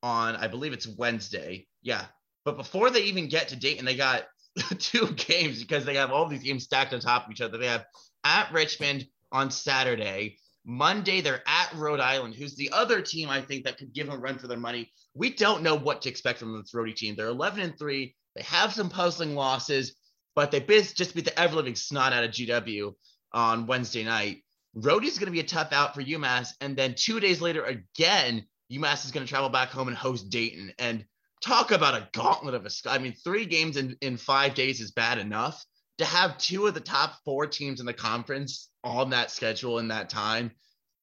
on, 0.00 0.36
I 0.36 0.46
believe 0.46 0.72
it's 0.72 0.86
Wednesday. 0.86 1.66
Yeah, 1.82 2.04
but 2.44 2.56
before 2.56 2.90
they 2.90 3.02
even 3.02 3.26
get 3.26 3.48
to 3.48 3.56
Dayton, 3.56 3.84
they 3.84 3.96
got 3.96 4.26
two 4.78 5.08
games 5.16 5.60
because 5.60 5.84
they 5.84 5.96
have 5.96 6.12
all 6.12 6.28
these 6.28 6.44
games 6.44 6.62
stacked 6.62 6.94
on 6.94 7.00
top 7.00 7.26
of 7.26 7.32
each 7.32 7.40
other. 7.40 7.58
They 7.58 7.66
have 7.66 7.84
at 8.22 8.52
Richmond 8.52 9.08
on 9.32 9.50
Saturday, 9.50 10.38
Monday, 10.64 11.20
they're 11.20 11.42
at 11.46 11.72
Rhode 11.74 12.00
Island, 12.00 12.34
who's 12.34 12.56
the 12.56 12.70
other 12.72 13.02
team 13.02 13.28
I 13.28 13.42
think 13.42 13.64
that 13.64 13.78
could 13.78 13.92
give 13.92 14.06
them 14.06 14.16
a 14.16 14.18
run 14.18 14.38
for 14.38 14.46
their 14.46 14.58
money. 14.58 14.90
We 15.14 15.30
don't 15.30 15.62
know 15.62 15.74
what 15.74 16.02
to 16.02 16.08
expect 16.08 16.38
from 16.38 16.56
this 16.56 16.72
Rhody 16.72 16.94
team. 16.94 17.14
They're 17.16 17.28
11 17.28 17.60
and 17.60 17.78
3. 17.78 18.14
They 18.34 18.42
have 18.42 18.72
some 18.72 18.88
puzzling 18.88 19.34
losses, 19.34 19.94
but 20.34 20.50
they 20.50 20.60
just 20.60 21.14
beat 21.14 21.26
the 21.26 21.38
ever 21.38 21.54
living 21.54 21.76
snot 21.76 22.12
out 22.12 22.24
of 22.24 22.30
GW 22.30 22.92
on 23.32 23.66
Wednesday 23.66 24.04
night. 24.04 24.42
Rhody's 24.74 25.18
going 25.18 25.26
to 25.26 25.32
be 25.32 25.40
a 25.40 25.44
tough 25.44 25.72
out 25.72 25.94
for 25.94 26.02
UMass. 26.02 26.48
And 26.60 26.76
then 26.76 26.94
two 26.96 27.20
days 27.20 27.40
later, 27.40 27.64
again, 27.64 28.46
UMass 28.72 29.04
is 29.04 29.12
going 29.12 29.24
to 29.24 29.30
travel 29.30 29.50
back 29.50 29.68
home 29.68 29.88
and 29.88 29.96
host 29.96 30.30
Dayton. 30.30 30.72
And 30.78 31.04
talk 31.44 31.70
about 31.70 31.94
a 31.94 32.08
gauntlet 32.12 32.54
of 32.54 32.66
a. 32.66 32.70
I 32.86 32.98
mean, 32.98 33.14
three 33.22 33.44
games 33.44 33.76
in, 33.76 33.96
in 34.00 34.16
five 34.16 34.54
days 34.54 34.80
is 34.80 34.92
bad 34.92 35.18
enough 35.18 35.64
to 35.98 36.04
have 36.04 36.38
two 36.38 36.66
of 36.66 36.74
the 36.74 36.80
top 36.80 37.14
four 37.24 37.46
teams 37.46 37.80
in 37.80 37.86
the 37.86 37.92
conference 37.92 38.68
on 38.82 39.10
that 39.10 39.30
schedule 39.30 39.78
in 39.78 39.88
that 39.88 40.10
time, 40.10 40.50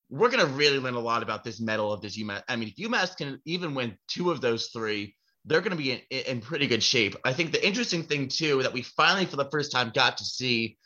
we're 0.10 0.30
going 0.30 0.46
to 0.46 0.54
really 0.54 0.80
learn 0.80 0.96
a 0.96 1.00
lot 1.00 1.24
about 1.24 1.44
this 1.44 1.62
mettle 1.62 1.94
of 1.94 2.02
this 2.02 2.18
UMass. 2.18 2.44
I 2.50 2.58
mean, 2.58 2.74
if 2.76 2.90
UMass 2.90 3.16
can 3.16 3.40
even 3.46 3.74
win 3.74 3.98
two 4.08 4.32
of 4.32 4.42
those 4.42 4.68
three, 4.68 5.16
they're 5.46 5.62
going 5.62 5.72
to 5.72 5.78
be 5.78 5.92
in, 5.92 6.02
in 6.10 6.42
pretty 6.42 6.68
good 6.68 6.84
shape. 6.84 7.16
I 7.24 7.34
think 7.34 7.52
the 7.52 7.66
interesting 7.66 8.04
thing, 8.04 8.28
too, 8.28 8.62
that 8.64 8.74
we 8.74 8.82
finally, 8.82 9.26
for 9.26 9.38
the 9.38 9.50
first 9.50 9.72
time, 9.72 9.92
got 9.96 10.18
to 10.18 10.26
see 10.26 10.78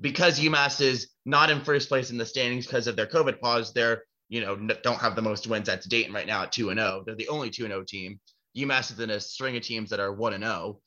because 0.00 0.38
UMass 0.38 0.80
is 0.80 1.08
not 1.24 1.50
in 1.50 1.64
first 1.64 1.88
place 1.88 2.10
in 2.10 2.18
the 2.18 2.26
standings 2.26 2.66
because 2.66 2.86
of 2.86 2.96
their 2.96 3.06
COVID 3.06 3.40
pause, 3.40 3.72
they're, 3.72 4.02
you 4.28 4.40
know, 4.40 4.56
don't 4.82 5.00
have 5.00 5.16
the 5.16 5.22
most 5.22 5.46
wins 5.46 5.68
at 5.68 5.82
Dayton 5.82 6.12
right 6.12 6.26
now 6.26 6.42
at 6.42 6.52
2 6.52 6.70
and 6.70 6.78
0. 6.78 7.04
They're 7.06 7.14
the 7.14 7.28
only 7.28 7.50
2 7.50 7.64
and 7.64 7.72
0 7.72 7.84
team. 7.86 8.20
UMass 8.56 8.92
is 8.92 9.00
in 9.00 9.10
a 9.10 9.20
string 9.20 9.56
of 9.56 9.62
teams 9.62 9.90
that 9.90 10.00
are 10.00 10.12
1 10.12 10.34
and 10.34 10.44
0. 10.44 10.80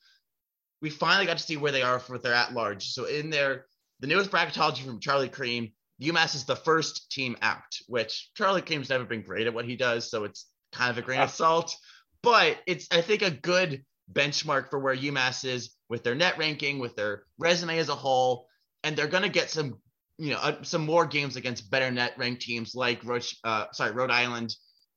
We 0.80 0.90
finally 0.90 1.26
got 1.26 1.38
to 1.38 1.42
see 1.42 1.56
where 1.56 1.72
they 1.72 1.82
are 1.82 1.98
for 1.98 2.18
their 2.18 2.34
at 2.34 2.52
large. 2.52 2.90
So 2.90 3.04
in 3.04 3.30
their 3.30 3.66
the 4.00 4.06
newest 4.06 4.30
bracketology 4.30 4.84
from 4.84 5.00
Charlie 5.00 5.28
Creme, 5.28 5.72
UMass 6.00 6.34
is 6.36 6.44
the 6.44 6.56
first 6.56 7.10
team 7.10 7.36
out, 7.42 7.76
which 7.88 8.30
Charlie 8.36 8.62
Creme's 8.62 8.90
never 8.90 9.04
been 9.04 9.22
great 9.22 9.46
at 9.46 9.54
what 9.54 9.64
he 9.64 9.76
does, 9.76 10.08
so 10.08 10.24
it's 10.24 10.46
kind 10.72 10.90
of 10.90 10.98
a 10.98 11.02
grain 11.02 11.20
of 11.20 11.30
salt. 11.30 11.74
But 12.22 12.58
it's 12.66 12.86
I 12.92 13.00
think 13.00 13.22
a 13.22 13.30
good 13.30 13.84
benchmark 14.12 14.70
for 14.70 14.78
where 14.78 14.96
UMass 14.96 15.44
is 15.44 15.70
with 15.88 16.04
their 16.04 16.14
net 16.14 16.38
ranking, 16.38 16.78
with 16.78 16.94
their 16.96 17.24
resume 17.38 17.78
as 17.78 17.88
a 17.88 17.94
whole, 17.94 18.46
and 18.84 18.96
they're 18.96 19.08
going 19.08 19.24
to 19.24 19.28
get 19.28 19.50
some 19.50 19.78
you 20.18 20.30
know 20.30 20.38
uh, 20.38 20.62
some 20.62 20.84
more 20.84 21.06
games 21.06 21.36
against 21.36 21.70
better 21.70 21.90
net 21.90 22.14
ranked 22.16 22.42
teams 22.42 22.74
like 22.74 23.04
Roche, 23.04 23.34
uh, 23.44 23.66
sorry 23.72 23.92
Rhode 23.92 24.10
Island 24.10 24.54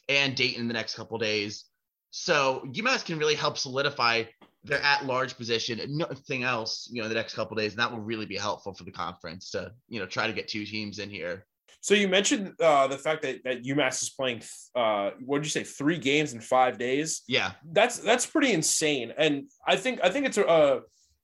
and 0.10 0.36
Dayton 0.36 0.62
in 0.62 0.68
the 0.68 0.74
next 0.74 0.96
couple 0.96 1.18
days. 1.18 1.66
So 2.12 2.64
UMass 2.68 3.06
can 3.06 3.18
really 3.18 3.36
help 3.36 3.58
solidify 3.58 4.24
their 4.64 4.82
at 4.82 5.06
large 5.06 5.36
position 5.38 5.80
nothing 5.98 6.44
else, 6.44 6.88
you 6.92 7.02
know, 7.02 7.06
in 7.06 7.10
the 7.10 7.16
next 7.16 7.34
couple 7.34 7.58
days. 7.58 7.72
And 7.72 7.80
that 7.80 7.92
will 7.92 8.00
really 8.00 8.28
be 8.28 8.38
helpful 8.38 8.74
for 8.74 8.84
the 8.84 8.92
conference 8.92 9.50
to, 9.52 9.72
you 9.90 10.00
know, 10.00 10.06
try 10.06 10.28
to 10.28 10.34
get 10.34 10.48
two 10.48 10.66
teams 10.66 11.00
in 11.00 11.10
here. 11.10 11.46
So 11.84 11.96
you 11.96 12.08
mentioned 12.08 12.54
uh, 12.62 12.88
the 12.88 12.98
fact 12.98 13.24
that, 13.24 13.44
that 13.44 13.64
UMass 13.64 14.04
is 14.04 14.12
playing, 14.12 14.44
uh, 14.76 15.12
what 15.26 15.40
did 15.40 15.46
you 15.46 15.50
say, 15.50 15.64
three 15.64 15.98
games 15.98 16.34
in 16.34 16.40
five 16.40 16.78
days? 16.78 17.24
Yeah, 17.28 17.54
that's 17.72 17.98
that's 17.98 18.28
pretty 18.28 18.54
insane, 18.54 19.14
and 19.18 19.50
I 19.66 19.78
think 19.78 20.00
I 20.04 20.10
think 20.10 20.28
it's 20.28 20.38
a 20.38 20.46
uh, 20.46 20.80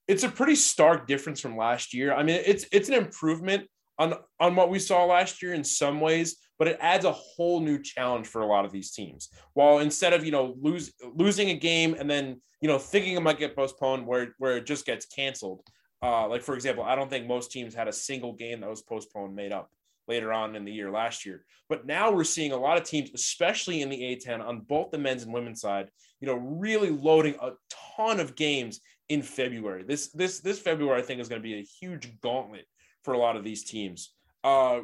it's 0.08 0.24
a 0.24 0.28
pretty 0.28 0.56
stark 0.56 1.06
difference 1.06 1.38
from 1.38 1.56
last 1.56 1.94
year. 1.94 2.12
I 2.12 2.24
mean, 2.24 2.42
it's 2.44 2.66
it's 2.72 2.88
an 2.88 2.96
improvement 2.96 3.68
on 4.00 4.14
on 4.40 4.56
what 4.56 4.68
we 4.68 4.80
saw 4.80 5.04
last 5.04 5.42
year 5.42 5.54
in 5.54 5.62
some 5.62 6.00
ways, 6.00 6.36
but 6.58 6.68
it 6.68 6.78
adds 6.80 7.04
a 7.04 7.12
whole 7.12 7.60
new 7.60 7.80
challenge 7.80 8.26
for 8.26 8.42
a 8.42 8.46
lot 8.46 8.64
of 8.64 8.72
these 8.72 8.90
teams. 8.90 9.28
While 9.54 9.78
instead 9.78 10.12
of 10.12 10.24
you 10.24 10.32
know 10.32 10.56
lose 10.60 10.92
losing 11.14 11.50
a 11.50 11.54
game 11.54 11.94
and 11.98 12.10
then 12.10 12.40
you 12.60 12.68
know 12.68 12.78
thinking 12.78 13.14
it 13.14 13.22
might 13.22 13.38
get 13.38 13.56
postponed, 13.56 14.06
where 14.06 14.34
where 14.38 14.56
it 14.56 14.66
just 14.66 14.86
gets 14.86 15.06
canceled. 15.06 15.62
Uh, 16.02 16.28
like 16.28 16.42
for 16.42 16.54
example, 16.54 16.84
I 16.84 16.94
don't 16.94 17.10
think 17.10 17.26
most 17.26 17.50
teams 17.50 17.74
had 17.74 17.88
a 17.88 17.92
single 17.92 18.32
game 18.32 18.60
that 18.60 18.70
was 18.70 18.82
postponed 18.82 19.34
made 19.34 19.52
up 19.52 19.70
later 20.06 20.32
on 20.32 20.56
in 20.56 20.64
the 20.64 20.72
year 20.72 20.90
last 20.90 21.26
year. 21.26 21.44
But 21.68 21.86
now 21.86 22.10
we're 22.10 22.24
seeing 22.24 22.52
a 22.52 22.56
lot 22.56 22.78
of 22.78 22.84
teams, 22.84 23.10
especially 23.14 23.82
in 23.82 23.90
the 23.90 24.00
A10 24.00 24.44
on 24.44 24.60
both 24.60 24.90
the 24.90 24.98
men's 24.98 25.24
and 25.24 25.32
women's 25.32 25.60
side, 25.60 25.90
you 26.20 26.26
know, 26.26 26.36
really 26.36 26.90
loading 26.90 27.34
a 27.42 27.50
ton 27.96 28.20
of 28.20 28.34
games 28.34 28.80
in 29.08 29.22
February. 29.22 29.84
This 29.86 30.08
this 30.08 30.40
this 30.40 30.58
February 30.58 31.00
I 31.00 31.04
think 31.04 31.20
is 31.20 31.28
going 31.28 31.42
to 31.42 31.46
be 31.48 31.58
a 31.58 31.66
huge 31.80 32.20
gauntlet 32.20 32.66
for 33.02 33.14
a 33.14 33.18
lot 33.18 33.36
of 33.36 33.44
these 33.44 33.64
teams. 33.64 34.14
Uh, 34.44 34.80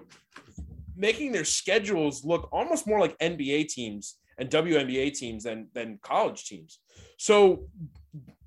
making 0.96 1.32
their 1.32 1.44
schedules 1.44 2.24
look 2.24 2.48
almost 2.52 2.86
more 2.86 3.00
like 3.00 3.18
NBA 3.18 3.68
teams 3.68 4.16
and 4.38 4.50
WNBA 4.50 5.12
teams 5.14 5.44
than 5.44 5.68
than 5.74 5.98
college 6.02 6.44
teams. 6.44 6.80
So 7.18 7.66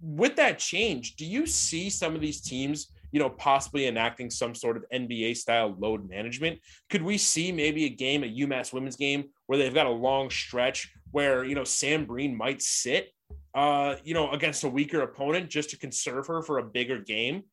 with 0.02 0.36
that 0.36 0.60
change, 0.60 1.16
do 1.16 1.26
you 1.26 1.46
see 1.46 1.90
some 1.90 2.16
of 2.16 2.22
these 2.22 2.42
teams, 2.42 2.92
you 3.12 3.20
know, 3.20 3.30
possibly 3.30 3.88
enacting 3.88 4.30
some 4.30 4.54
sort 4.54 4.78
of 4.78 4.86
NBA 4.94 5.38
style 5.38 5.76
load 5.78 6.08
management? 6.10 6.60
Could 6.90 7.02
we 7.02 7.18
see 7.18 7.52
maybe 7.52 7.86
a 7.86 7.90
game, 7.90 8.24
a 8.24 8.28
UMass 8.28 8.74
women's 8.74 8.96
game, 8.96 9.26
where 9.48 9.58
they've 9.58 9.74
got 9.74 9.86
a 9.86 9.92
long 9.92 10.30
stretch 10.30 10.92
where 11.12 11.46
you 11.46 11.56
know 11.56 11.64
Sam 11.64 12.06
Breen 12.06 12.36
might 12.36 12.62
sit, 12.62 13.12
uh, 13.56 13.96
you 14.04 14.14
know, 14.14 14.32
against 14.32 14.64
a 14.64 14.70
weaker 14.70 15.02
opponent 15.02 15.50
just 15.50 15.70
to 15.72 15.78
conserve 15.78 16.28
her 16.28 16.42
for 16.42 16.60
a 16.60 16.64
bigger 16.64 17.00
game? 17.00 17.44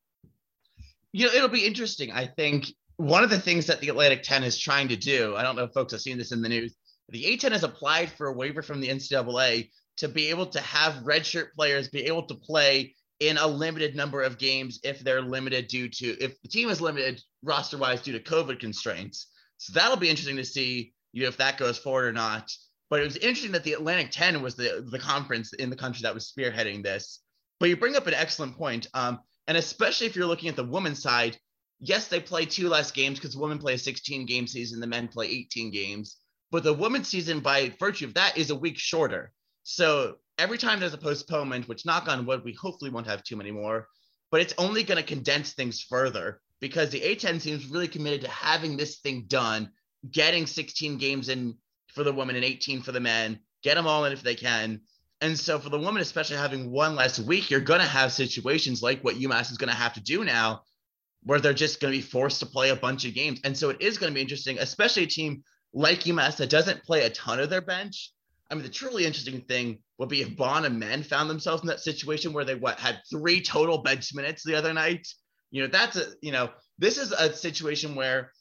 You 1.11 1.27
know, 1.27 1.33
it'll 1.33 1.47
be 1.47 1.65
interesting. 1.65 2.11
I 2.11 2.27
think 2.27 2.65
one 2.97 3.23
of 3.23 3.29
the 3.29 3.39
things 3.39 3.67
that 3.67 3.81
the 3.81 3.89
Atlantic 3.89 4.23
10 4.23 4.43
is 4.43 4.57
trying 4.57 4.87
to 4.89 4.95
do, 4.95 5.35
I 5.35 5.43
don't 5.43 5.55
know 5.55 5.63
if 5.63 5.73
folks 5.73 5.91
have 5.93 6.01
seen 6.01 6.17
this 6.17 6.31
in 6.31 6.41
the 6.41 6.49
news, 6.49 6.75
the 7.09 7.23
A10 7.23 7.51
has 7.51 7.63
applied 7.63 8.11
for 8.11 8.27
a 8.27 8.33
waiver 8.33 8.61
from 8.61 8.81
the 8.81 8.87
NCAA 8.87 9.69
to 9.97 10.07
be 10.07 10.29
able 10.29 10.47
to 10.47 10.61
have 10.61 11.03
redshirt 11.03 11.53
players 11.55 11.89
be 11.89 12.05
able 12.05 12.23
to 12.23 12.35
play 12.35 12.95
in 13.19 13.37
a 13.37 13.47
limited 13.47 13.95
number 13.95 14.21
of 14.21 14.37
games 14.37 14.79
if 14.83 14.99
they're 14.99 15.21
limited 15.21 15.67
due 15.67 15.87
to 15.87 16.07
if 16.21 16.41
the 16.41 16.49
team 16.49 16.69
is 16.69 16.81
limited 16.81 17.21
roster 17.43 17.77
wise 17.77 18.01
due 18.01 18.11
to 18.11 18.19
COVID 18.19 18.59
constraints. 18.59 19.27
So 19.57 19.73
that'll 19.73 19.97
be 19.97 20.09
interesting 20.09 20.35
to 20.37 20.43
see 20.43 20.93
you 21.13 21.23
know, 21.23 21.29
if 21.29 21.37
that 21.37 21.57
goes 21.57 21.77
forward 21.77 22.05
or 22.05 22.13
not. 22.13 22.51
But 22.89 22.99
it 22.99 23.05
was 23.05 23.17
interesting 23.17 23.53
that 23.53 23.63
the 23.63 23.73
Atlantic 23.73 24.11
10 24.11 24.41
was 24.41 24.55
the, 24.55 24.85
the 24.91 24.99
conference 24.99 25.53
in 25.53 25.69
the 25.69 25.75
country 25.75 26.01
that 26.03 26.13
was 26.13 26.31
spearheading 26.31 26.83
this. 26.83 27.21
But 27.59 27.69
you 27.69 27.77
bring 27.77 27.95
up 27.95 28.05
an 28.07 28.13
excellent 28.13 28.57
point. 28.57 28.87
Um, 28.93 29.19
And 29.47 29.57
especially 29.57 30.07
if 30.07 30.15
you're 30.15 30.27
looking 30.27 30.49
at 30.49 30.55
the 30.55 30.63
women's 30.63 31.01
side, 31.01 31.37
yes, 31.87 32.07
they 32.07 32.19
play 32.19 32.45
two 32.45 32.69
less 32.69 32.91
games 32.91 33.19
because 33.19 33.37
women 33.37 33.59
play 33.59 33.73
a 33.73 33.77
16 33.77 34.25
game 34.25 34.47
season, 34.47 34.79
the 34.79 34.87
men 34.87 35.07
play 35.07 35.27
18 35.27 35.71
games. 35.71 36.17
But 36.51 36.63
the 36.63 36.73
women's 36.73 37.07
season, 37.07 37.39
by 37.39 37.73
virtue 37.79 38.05
of 38.05 38.13
that, 38.13 38.37
is 38.37 38.49
a 38.49 38.55
week 38.55 38.77
shorter. 38.77 39.31
So 39.63 40.15
every 40.37 40.57
time 40.57 40.79
there's 40.79 40.93
a 40.93 40.97
postponement, 40.97 41.67
which 41.67 41.85
knock 41.85 42.07
on 42.07 42.25
wood, 42.25 42.43
we 42.43 42.53
hopefully 42.53 42.91
won't 42.91 43.07
have 43.07 43.23
too 43.23 43.35
many 43.35 43.51
more, 43.51 43.87
but 44.31 44.41
it's 44.41 44.53
only 44.57 44.83
going 44.83 44.97
to 44.97 45.07
condense 45.07 45.53
things 45.53 45.81
further 45.81 46.41
because 46.61 46.89
the 46.89 47.01
A10 47.01 47.41
seems 47.41 47.67
really 47.67 47.87
committed 47.87 48.21
to 48.21 48.29
having 48.29 48.77
this 48.77 48.99
thing 48.99 49.25
done, 49.27 49.71
getting 50.09 50.45
16 50.45 50.97
games 50.97 51.29
in 51.29 51.55
for 51.93 52.03
the 52.03 52.13
women 52.13 52.35
and 52.35 52.45
18 52.45 52.81
for 52.81 52.91
the 52.91 52.99
men, 52.99 53.39
get 53.63 53.75
them 53.75 53.87
all 53.87 54.05
in 54.05 54.13
if 54.13 54.21
they 54.21 54.35
can. 54.35 54.81
And 55.21 55.39
so 55.39 55.59
for 55.59 55.69
the 55.69 55.79
women, 55.79 56.01
especially 56.01 56.37
having 56.37 56.71
one 56.71 56.95
less 56.95 57.19
week, 57.19 57.49
you're 57.49 57.61
going 57.61 57.79
to 57.79 57.87
have 57.87 58.11
situations 58.11 58.83
like 58.83 59.03
what 59.03 59.15
UMass 59.15 59.51
is 59.51 59.57
going 59.57 59.71
to 59.71 59.75
have 59.75 59.93
to 59.93 60.01
do 60.01 60.23
now, 60.23 60.63
where 61.25 61.39
they're 61.39 61.53
just 61.53 61.81
going 61.81 61.91
to 61.91 61.97
be 61.97 62.03
forced 62.03 62.39
to 62.39 62.45
play 62.45 62.69
a 62.69 62.75
bunch 62.75 63.05
of 63.05 63.13
games. 63.13 63.39
And 63.43 63.57
so 63.57 63.69
it 63.69 63.81
is 63.81 63.97
going 63.97 64.11
to 64.11 64.15
be 64.15 64.21
interesting, 64.21 64.59
especially 64.59 65.03
a 65.03 65.07
team 65.07 65.43
like 65.73 66.01
UMass 66.01 66.37
that 66.37 66.49
doesn't 66.49 66.83
play 66.83 67.03
a 67.03 67.09
ton 67.09 67.39
of 67.39 67.49
their 67.49 67.61
bench. 67.61 68.11
I 68.49 68.53
mean, 68.53 68.63
the 68.63 68.69
truly 68.69 69.05
interesting 69.05 69.41
thing 69.41 69.79
would 69.97 70.09
be 70.09 70.21
if 70.21 70.37
Bona 70.37 70.69
men 70.69 71.01
found 71.01 71.29
themselves 71.29 71.63
in 71.63 71.67
that 71.67 71.79
situation 71.79 72.31
where 72.31 72.45
they 72.45 72.55
what 72.55 72.79
had 72.79 73.01
three 73.09 73.41
total 73.41 73.79
bench 73.79 74.13
minutes 74.13 74.43
the 74.43 74.55
other 74.55 74.71
night. 74.71 75.07
You 75.49 75.63
know, 75.63 75.67
that's 75.67 75.97
a 75.97 76.05
you 76.21 76.31
know, 76.31 76.51
this 76.77 76.97
is 76.97 77.11
a 77.11 77.33
situation 77.33 77.95
where 77.95 78.31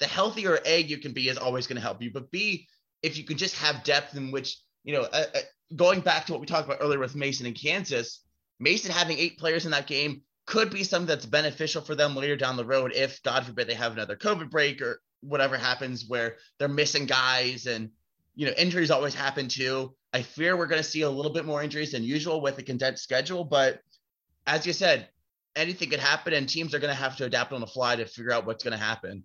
the 0.00 0.06
healthier 0.06 0.58
A 0.66 0.82
you 0.82 0.98
can 0.98 1.12
be 1.12 1.28
is 1.28 1.38
always 1.38 1.66
going 1.66 1.76
to 1.76 1.82
help 1.82 2.02
you, 2.02 2.10
but 2.12 2.30
B, 2.30 2.66
if 3.02 3.16
you 3.16 3.24
can 3.24 3.38
just 3.38 3.56
have 3.56 3.84
depth 3.84 4.16
in 4.16 4.30
which 4.30 4.58
you 4.82 4.92
know, 4.92 5.02
uh, 5.02 5.24
uh, 5.34 5.38
going 5.74 6.00
back 6.00 6.26
to 6.26 6.32
what 6.32 6.40
we 6.40 6.46
talked 6.46 6.66
about 6.66 6.78
earlier 6.80 6.98
with 6.98 7.16
Mason 7.16 7.46
and 7.46 7.58
Kansas, 7.58 8.20
Mason 8.60 8.92
having 8.92 9.18
eight 9.18 9.38
players 9.38 9.64
in 9.64 9.70
that 9.70 9.86
game 9.86 10.22
could 10.46 10.70
be 10.70 10.84
something 10.84 11.06
that's 11.06 11.26
beneficial 11.26 11.82
for 11.82 11.94
them 11.94 12.14
later 12.14 12.36
down 12.36 12.56
the 12.56 12.64
road 12.64 12.92
if, 12.94 13.22
God 13.22 13.44
forbid, 13.44 13.66
they 13.66 13.74
have 13.74 13.92
another 13.92 14.16
COVID 14.16 14.50
break 14.50 14.82
or 14.82 15.00
whatever 15.20 15.56
happens 15.56 16.04
where 16.06 16.36
they're 16.58 16.68
missing 16.68 17.06
guys 17.06 17.66
and 17.66 17.90
you 18.34 18.46
know 18.46 18.52
injuries 18.58 18.90
always 18.90 19.14
happen 19.14 19.48
too. 19.48 19.94
I 20.12 20.22
fear 20.22 20.56
we're 20.56 20.66
going 20.66 20.82
to 20.82 20.88
see 20.88 21.02
a 21.02 21.10
little 21.10 21.32
bit 21.32 21.44
more 21.44 21.62
injuries 21.62 21.92
than 21.92 22.04
usual 22.04 22.40
with 22.40 22.58
a 22.58 22.62
condensed 22.62 23.02
schedule, 23.02 23.44
but 23.44 23.80
as 24.46 24.66
you 24.66 24.72
said, 24.72 25.08
anything 25.56 25.90
could 25.90 26.00
happen, 26.00 26.34
and 26.34 26.48
teams 26.48 26.74
are 26.74 26.78
going 26.78 26.94
to 26.94 27.00
have 27.00 27.16
to 27.16 27.24
adapt 27.24 27.52
on 27.52 27.60
the 27.60 27.66
fly 27.66 27.96
to 27.96 28.04
figure 28.04 28.32
out 28.32 28.46
what's 28.46 28.64
going 28.64 28.76
to 28.76 28.84
happen. 28.84 29.24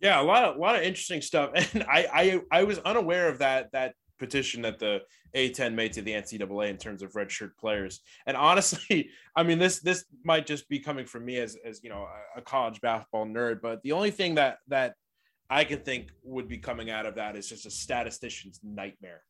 Yeah, 0.00 0.20
a 0.20 0.22
lot 0.22 0.44
of 0.44 0.56
a 0.56 0.58
lot 0.58 0.76
of 0.76 0.82
interesting 0.82 1.22
stuff, 1.22 1.50
and 1.74 1.84
I 1.84 2.06
I 2.12 2.60
I 2.60 2.64
was 2.64 2.78
unaware 2.80 3.28
of 3.28 3.38
that 3.38 3.72
that 3.72 3.94
petition 4.20 4.62
that 4.62 4.78
the 4.78 5.00
A10 5.34 5.74
made 5.74 5.92
to 5.94 6.02
the 6.02 6.12
NCAA 6.12 6.70
in 6.70 6.76
terms 6.76 7.02
of 7.02 7.14
redshirt 7.14 7.56
players. 7.58 8.00
And 8.26 8.36
honestly, 8.36 9.10
I 9.36 9.42
mean 9.42 9.58
this 9.58 9.80
this 9.80 10.04
might 10.24 10.46
just 10.46 10.68
be 10.68 10.78
coming 10.78 11.06
from 11.06 11.24
me 11.24 11.38
as 11.38 11.56
as 11.64 11.82
you 11.82 11.90
know 11.90 12.06
a 12.36 12.40
college 12.40 12.80
basketball 12.80 13.26
nerd, 13.26 13.60
but 13.60 13.82
the 13.82 13.92
only 13.92 14.12
thing 14.12 14.36
that 14.36 14.58
that 14.68 14.94
I 15.48 15.64
can 15.64 15.80
think 15.80 16.10
would 16.22 16.46
be 16.46 16.58
coming 16.58 16.90
out 16.90 17.06
of 17.06 17.16
that 17.16 17.34
is 17.34 17.48
just 17.48 17.66
a 17.66 17.70
statistician's 17.70 18.60
nightmare. 18.62 19.22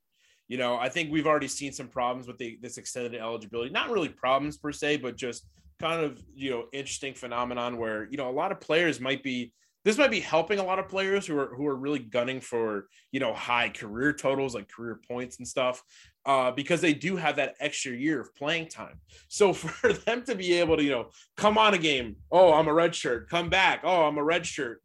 You 0.48 0.58
know, 0.58 0.76
I 0.76 0.90
think 0.90 1.10
we've 1.10 1.26
already 1.26 1.48
seen 1.48 1.72
some 1.72 1.88
problems 1.88 2.26
with 2.26 2.36
the, 2.36 2.58
this 2.60 2.76
extended 2.76 3.14
eligibility. 3.14 3.70
Not 3.70 3.88
really 3.88 4.08
problems 4.10 4.58
per 4.58 4.72
se, 4.72 4.96
but 4.98 5.16
just 5.16 5.46
kind 5.78 6.04
of 6.04 6.22
you 6.34 6.50
know 6.50 6.64
interesting 6.72 7.14
phenomenon 7.14 7.78
where 7.78 8.06
you 8.10 8.18
know 8.18 8.28
a 8.28 8.32
lot 8.32 8.52
of 8.52 8.60
players 8.60 9.00
might 9.00 9.22
be 9.22 9.52
this 9.84 9.96
might 9.96 10.10
be 10.10 10.20
helping 10.20 10.58
a 10.58 10.64
lot 10.64 10.78
of 10.78 10.88
players 10.88 11.26
who 11.26 11.38
are 11.38 11.54
who 11.54 11.66
are 11.66 11.76
really 11.76 11.98
gunning 11.98 12.40
for 12.40 12.88
you 13.12 13.20
know 13.20 13.32
high 13.32 13.68
career 13.68 14.12
totals 14.12 14.54
like 14.54 14.68
career 14.68 15.00
points 15.08 15.38
and 15.38 15.48
stuff 15.48 15.82
uh, 16.26 16.50
because 16.50 16.80
they 16.80 16.92
do 16.92 17.16
have 17.16 17.36
that 17.36 17.54
extra 17.60 17.92
year 17.92 18.20
of 18.20 18.34
playing 18.34 18.68
time. 18.68 19.00
So 19.28 19.52
for 19.54 19.92
them 19.92 20.22
to 20.24 20.34
be 20.34 20.54
able 20.54 20.76
to 20.76 20.82
you 20.82 20.90
know 20.90 21.10
come 21.36 21.58
on 21.58 21.74
a 21.74 21.78
game, 21.78 22.16
oh 22.30 22.52
I'm 22.52 22.68
a 22.68 22.74
red 22.74 22.94
shirt, 22.94 23.28
come 23.28 23.48
back, 23.48 23.80
oh 23.84 24.04
I'm 24.04 24.18
a 24.18 24.24
red 24.24 24.46
shirt. 24.46 24.82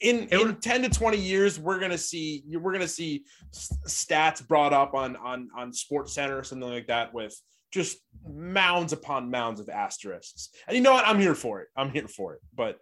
In, 0.00 0.28
in 0.28 0.56
10 0.56 0.82
to 0.84 0.88
20 0.88 1.18
years 1.18 1.58
we're 1.58 1.78
going 1.78 1.90
to 1.90 1.98
see 1.98 2.42
we're 2.48 2.72
going 2.72 2.80
to 2.80 2.88
see 2.88 3.24
stats 3.52 4.46
brought 4.46 4.72
up 4.72 4.94
on 4.94 5.14
on 5.16 5.50
on 5.54 5.72
SportsCenter 5.72 6.40
or 6.40 6.42
something 6.42 6.70
like 6.70 6.86
that 6.86 7.12
with 7.12 7.38
just 7.70 7.98
mounds 8.26 8.94
upon 8.94 9.30
mounds 9.30 9.60
of 9.60 9.68
asterisks 9.68 10.48
and 10.66 10.76
you 10.76 10.82
know 10.82 10.92
what 10.92 11.06
i'm 11.06 11.20
here 11.20 11.34
for 11.34 11.60
it 11.60 11.68
i'm 11.76 11.90
here 11.90 12.08
for 12.08 12.34
it 12.34 12.40
but 12.54 12.78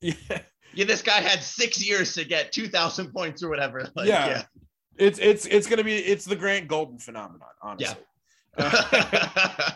yeah. 0.00 0.14
yeah, 0.74 0.84
this 0.84 1.02
guy 1.02 1.20
had 1.20 1.42
six 1.42 1.84
years 1.84 2.12
to 2.14 2.24
get 2.24 2.52
two 2.52 2.68
thousand 2.68 3.12
points 3.12 3.42
or 3.42 3.48
whatever. 3.48 3.88
Like, 3.94 4.08
yeah. 4.08 4.28
yeah. 4.28 4.42
it's 4.96 5.18
it's 5.18 5.46
it's 5.46 5.66
gonna 5.66 5.84
be 5.84 5.96
it's 5.96 6.24
the 6.24 6.36
Grant 6.36 6.68
Golden 6.68 6.98
phenomenon, 6.98 7.48
honestly. 7.62 7.96
Yeah. 7.96 8.12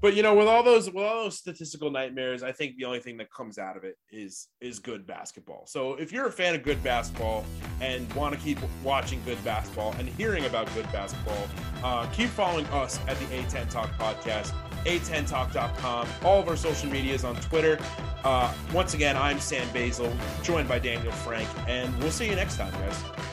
but 0.00 0.14
you 0.14 0.22
know, 0.22 0.34
with 0.34 0.48
all 0.48 0.62
those 0.62 0.90
with 0.90 1.04
all 1.04 1.24
those 1.24 1.38
statistical 1.38 1.90
nightmares, 1.90 2.42
I 2.42 2.52
think 2.52 2.76
the 2.76 2.84
only 2.84 3.00
thing 3.00 3.16
that 3.18 3.32
comes 3.32 3.58
out 3.58 3.76
of 3.76 3.84
it 3.84 3.96
is 4.10 4.48
is 4.60 4.78
good 4.78 5.06
basketball. 5.06 5.64
So 5.66 5.94
if 5.94 6.12
you're 6.12 6.26
a 6.26 6.32
fan 6.32 6.54
of 6.54 6.62
good 6.62 6.82
basketball 6.82 7.44
and 7.80 8.12
want 8.14 8.34
to 8.34 8.40
keep 8.40 8.58
watching 8.82 9.22
good 9.24 9.42
basketball 9.44 9.94
and 9.98 10.08
hearing 10.08 10.44
about 10.44 10.72
good 10.74 10.90
basketball, 10.92 11.46
uh, 11.84 12.06
keep 12.12 12.28
following 12.30 12.66
us 12.66 12.98
at 13.06 13.18
the 13.18 13.26
A10 13.26 13.70
Talk 13.70 13.90
podcast 13.92 14.52
a10talk.com, 14.84 16.08
all 16.24 16.40
of 16.40 16.48
our 16.48 16.56
social 16.56 16.90
medias 16.90 17.24
on 17.24 17.36
Twitter. 17.36 17.78
Uh, 18.24 18.52
once 18.72 18.94
again, 18.94 19.16
I'm 19.16 19.40
Sam 19.40 19.68
Basil, 19.72 20.12
joined 20.42 20.68
by 20.68 20.78
Daniel 20.78 21.12
Frank, 21.12 21.48
and 21.66 21.96
we'll 21.98 22.10
see 22.10 22.28
you 22.28 22.36
next 22.36 22.56
time, 22.56 22.72
guys. 22.72 23.31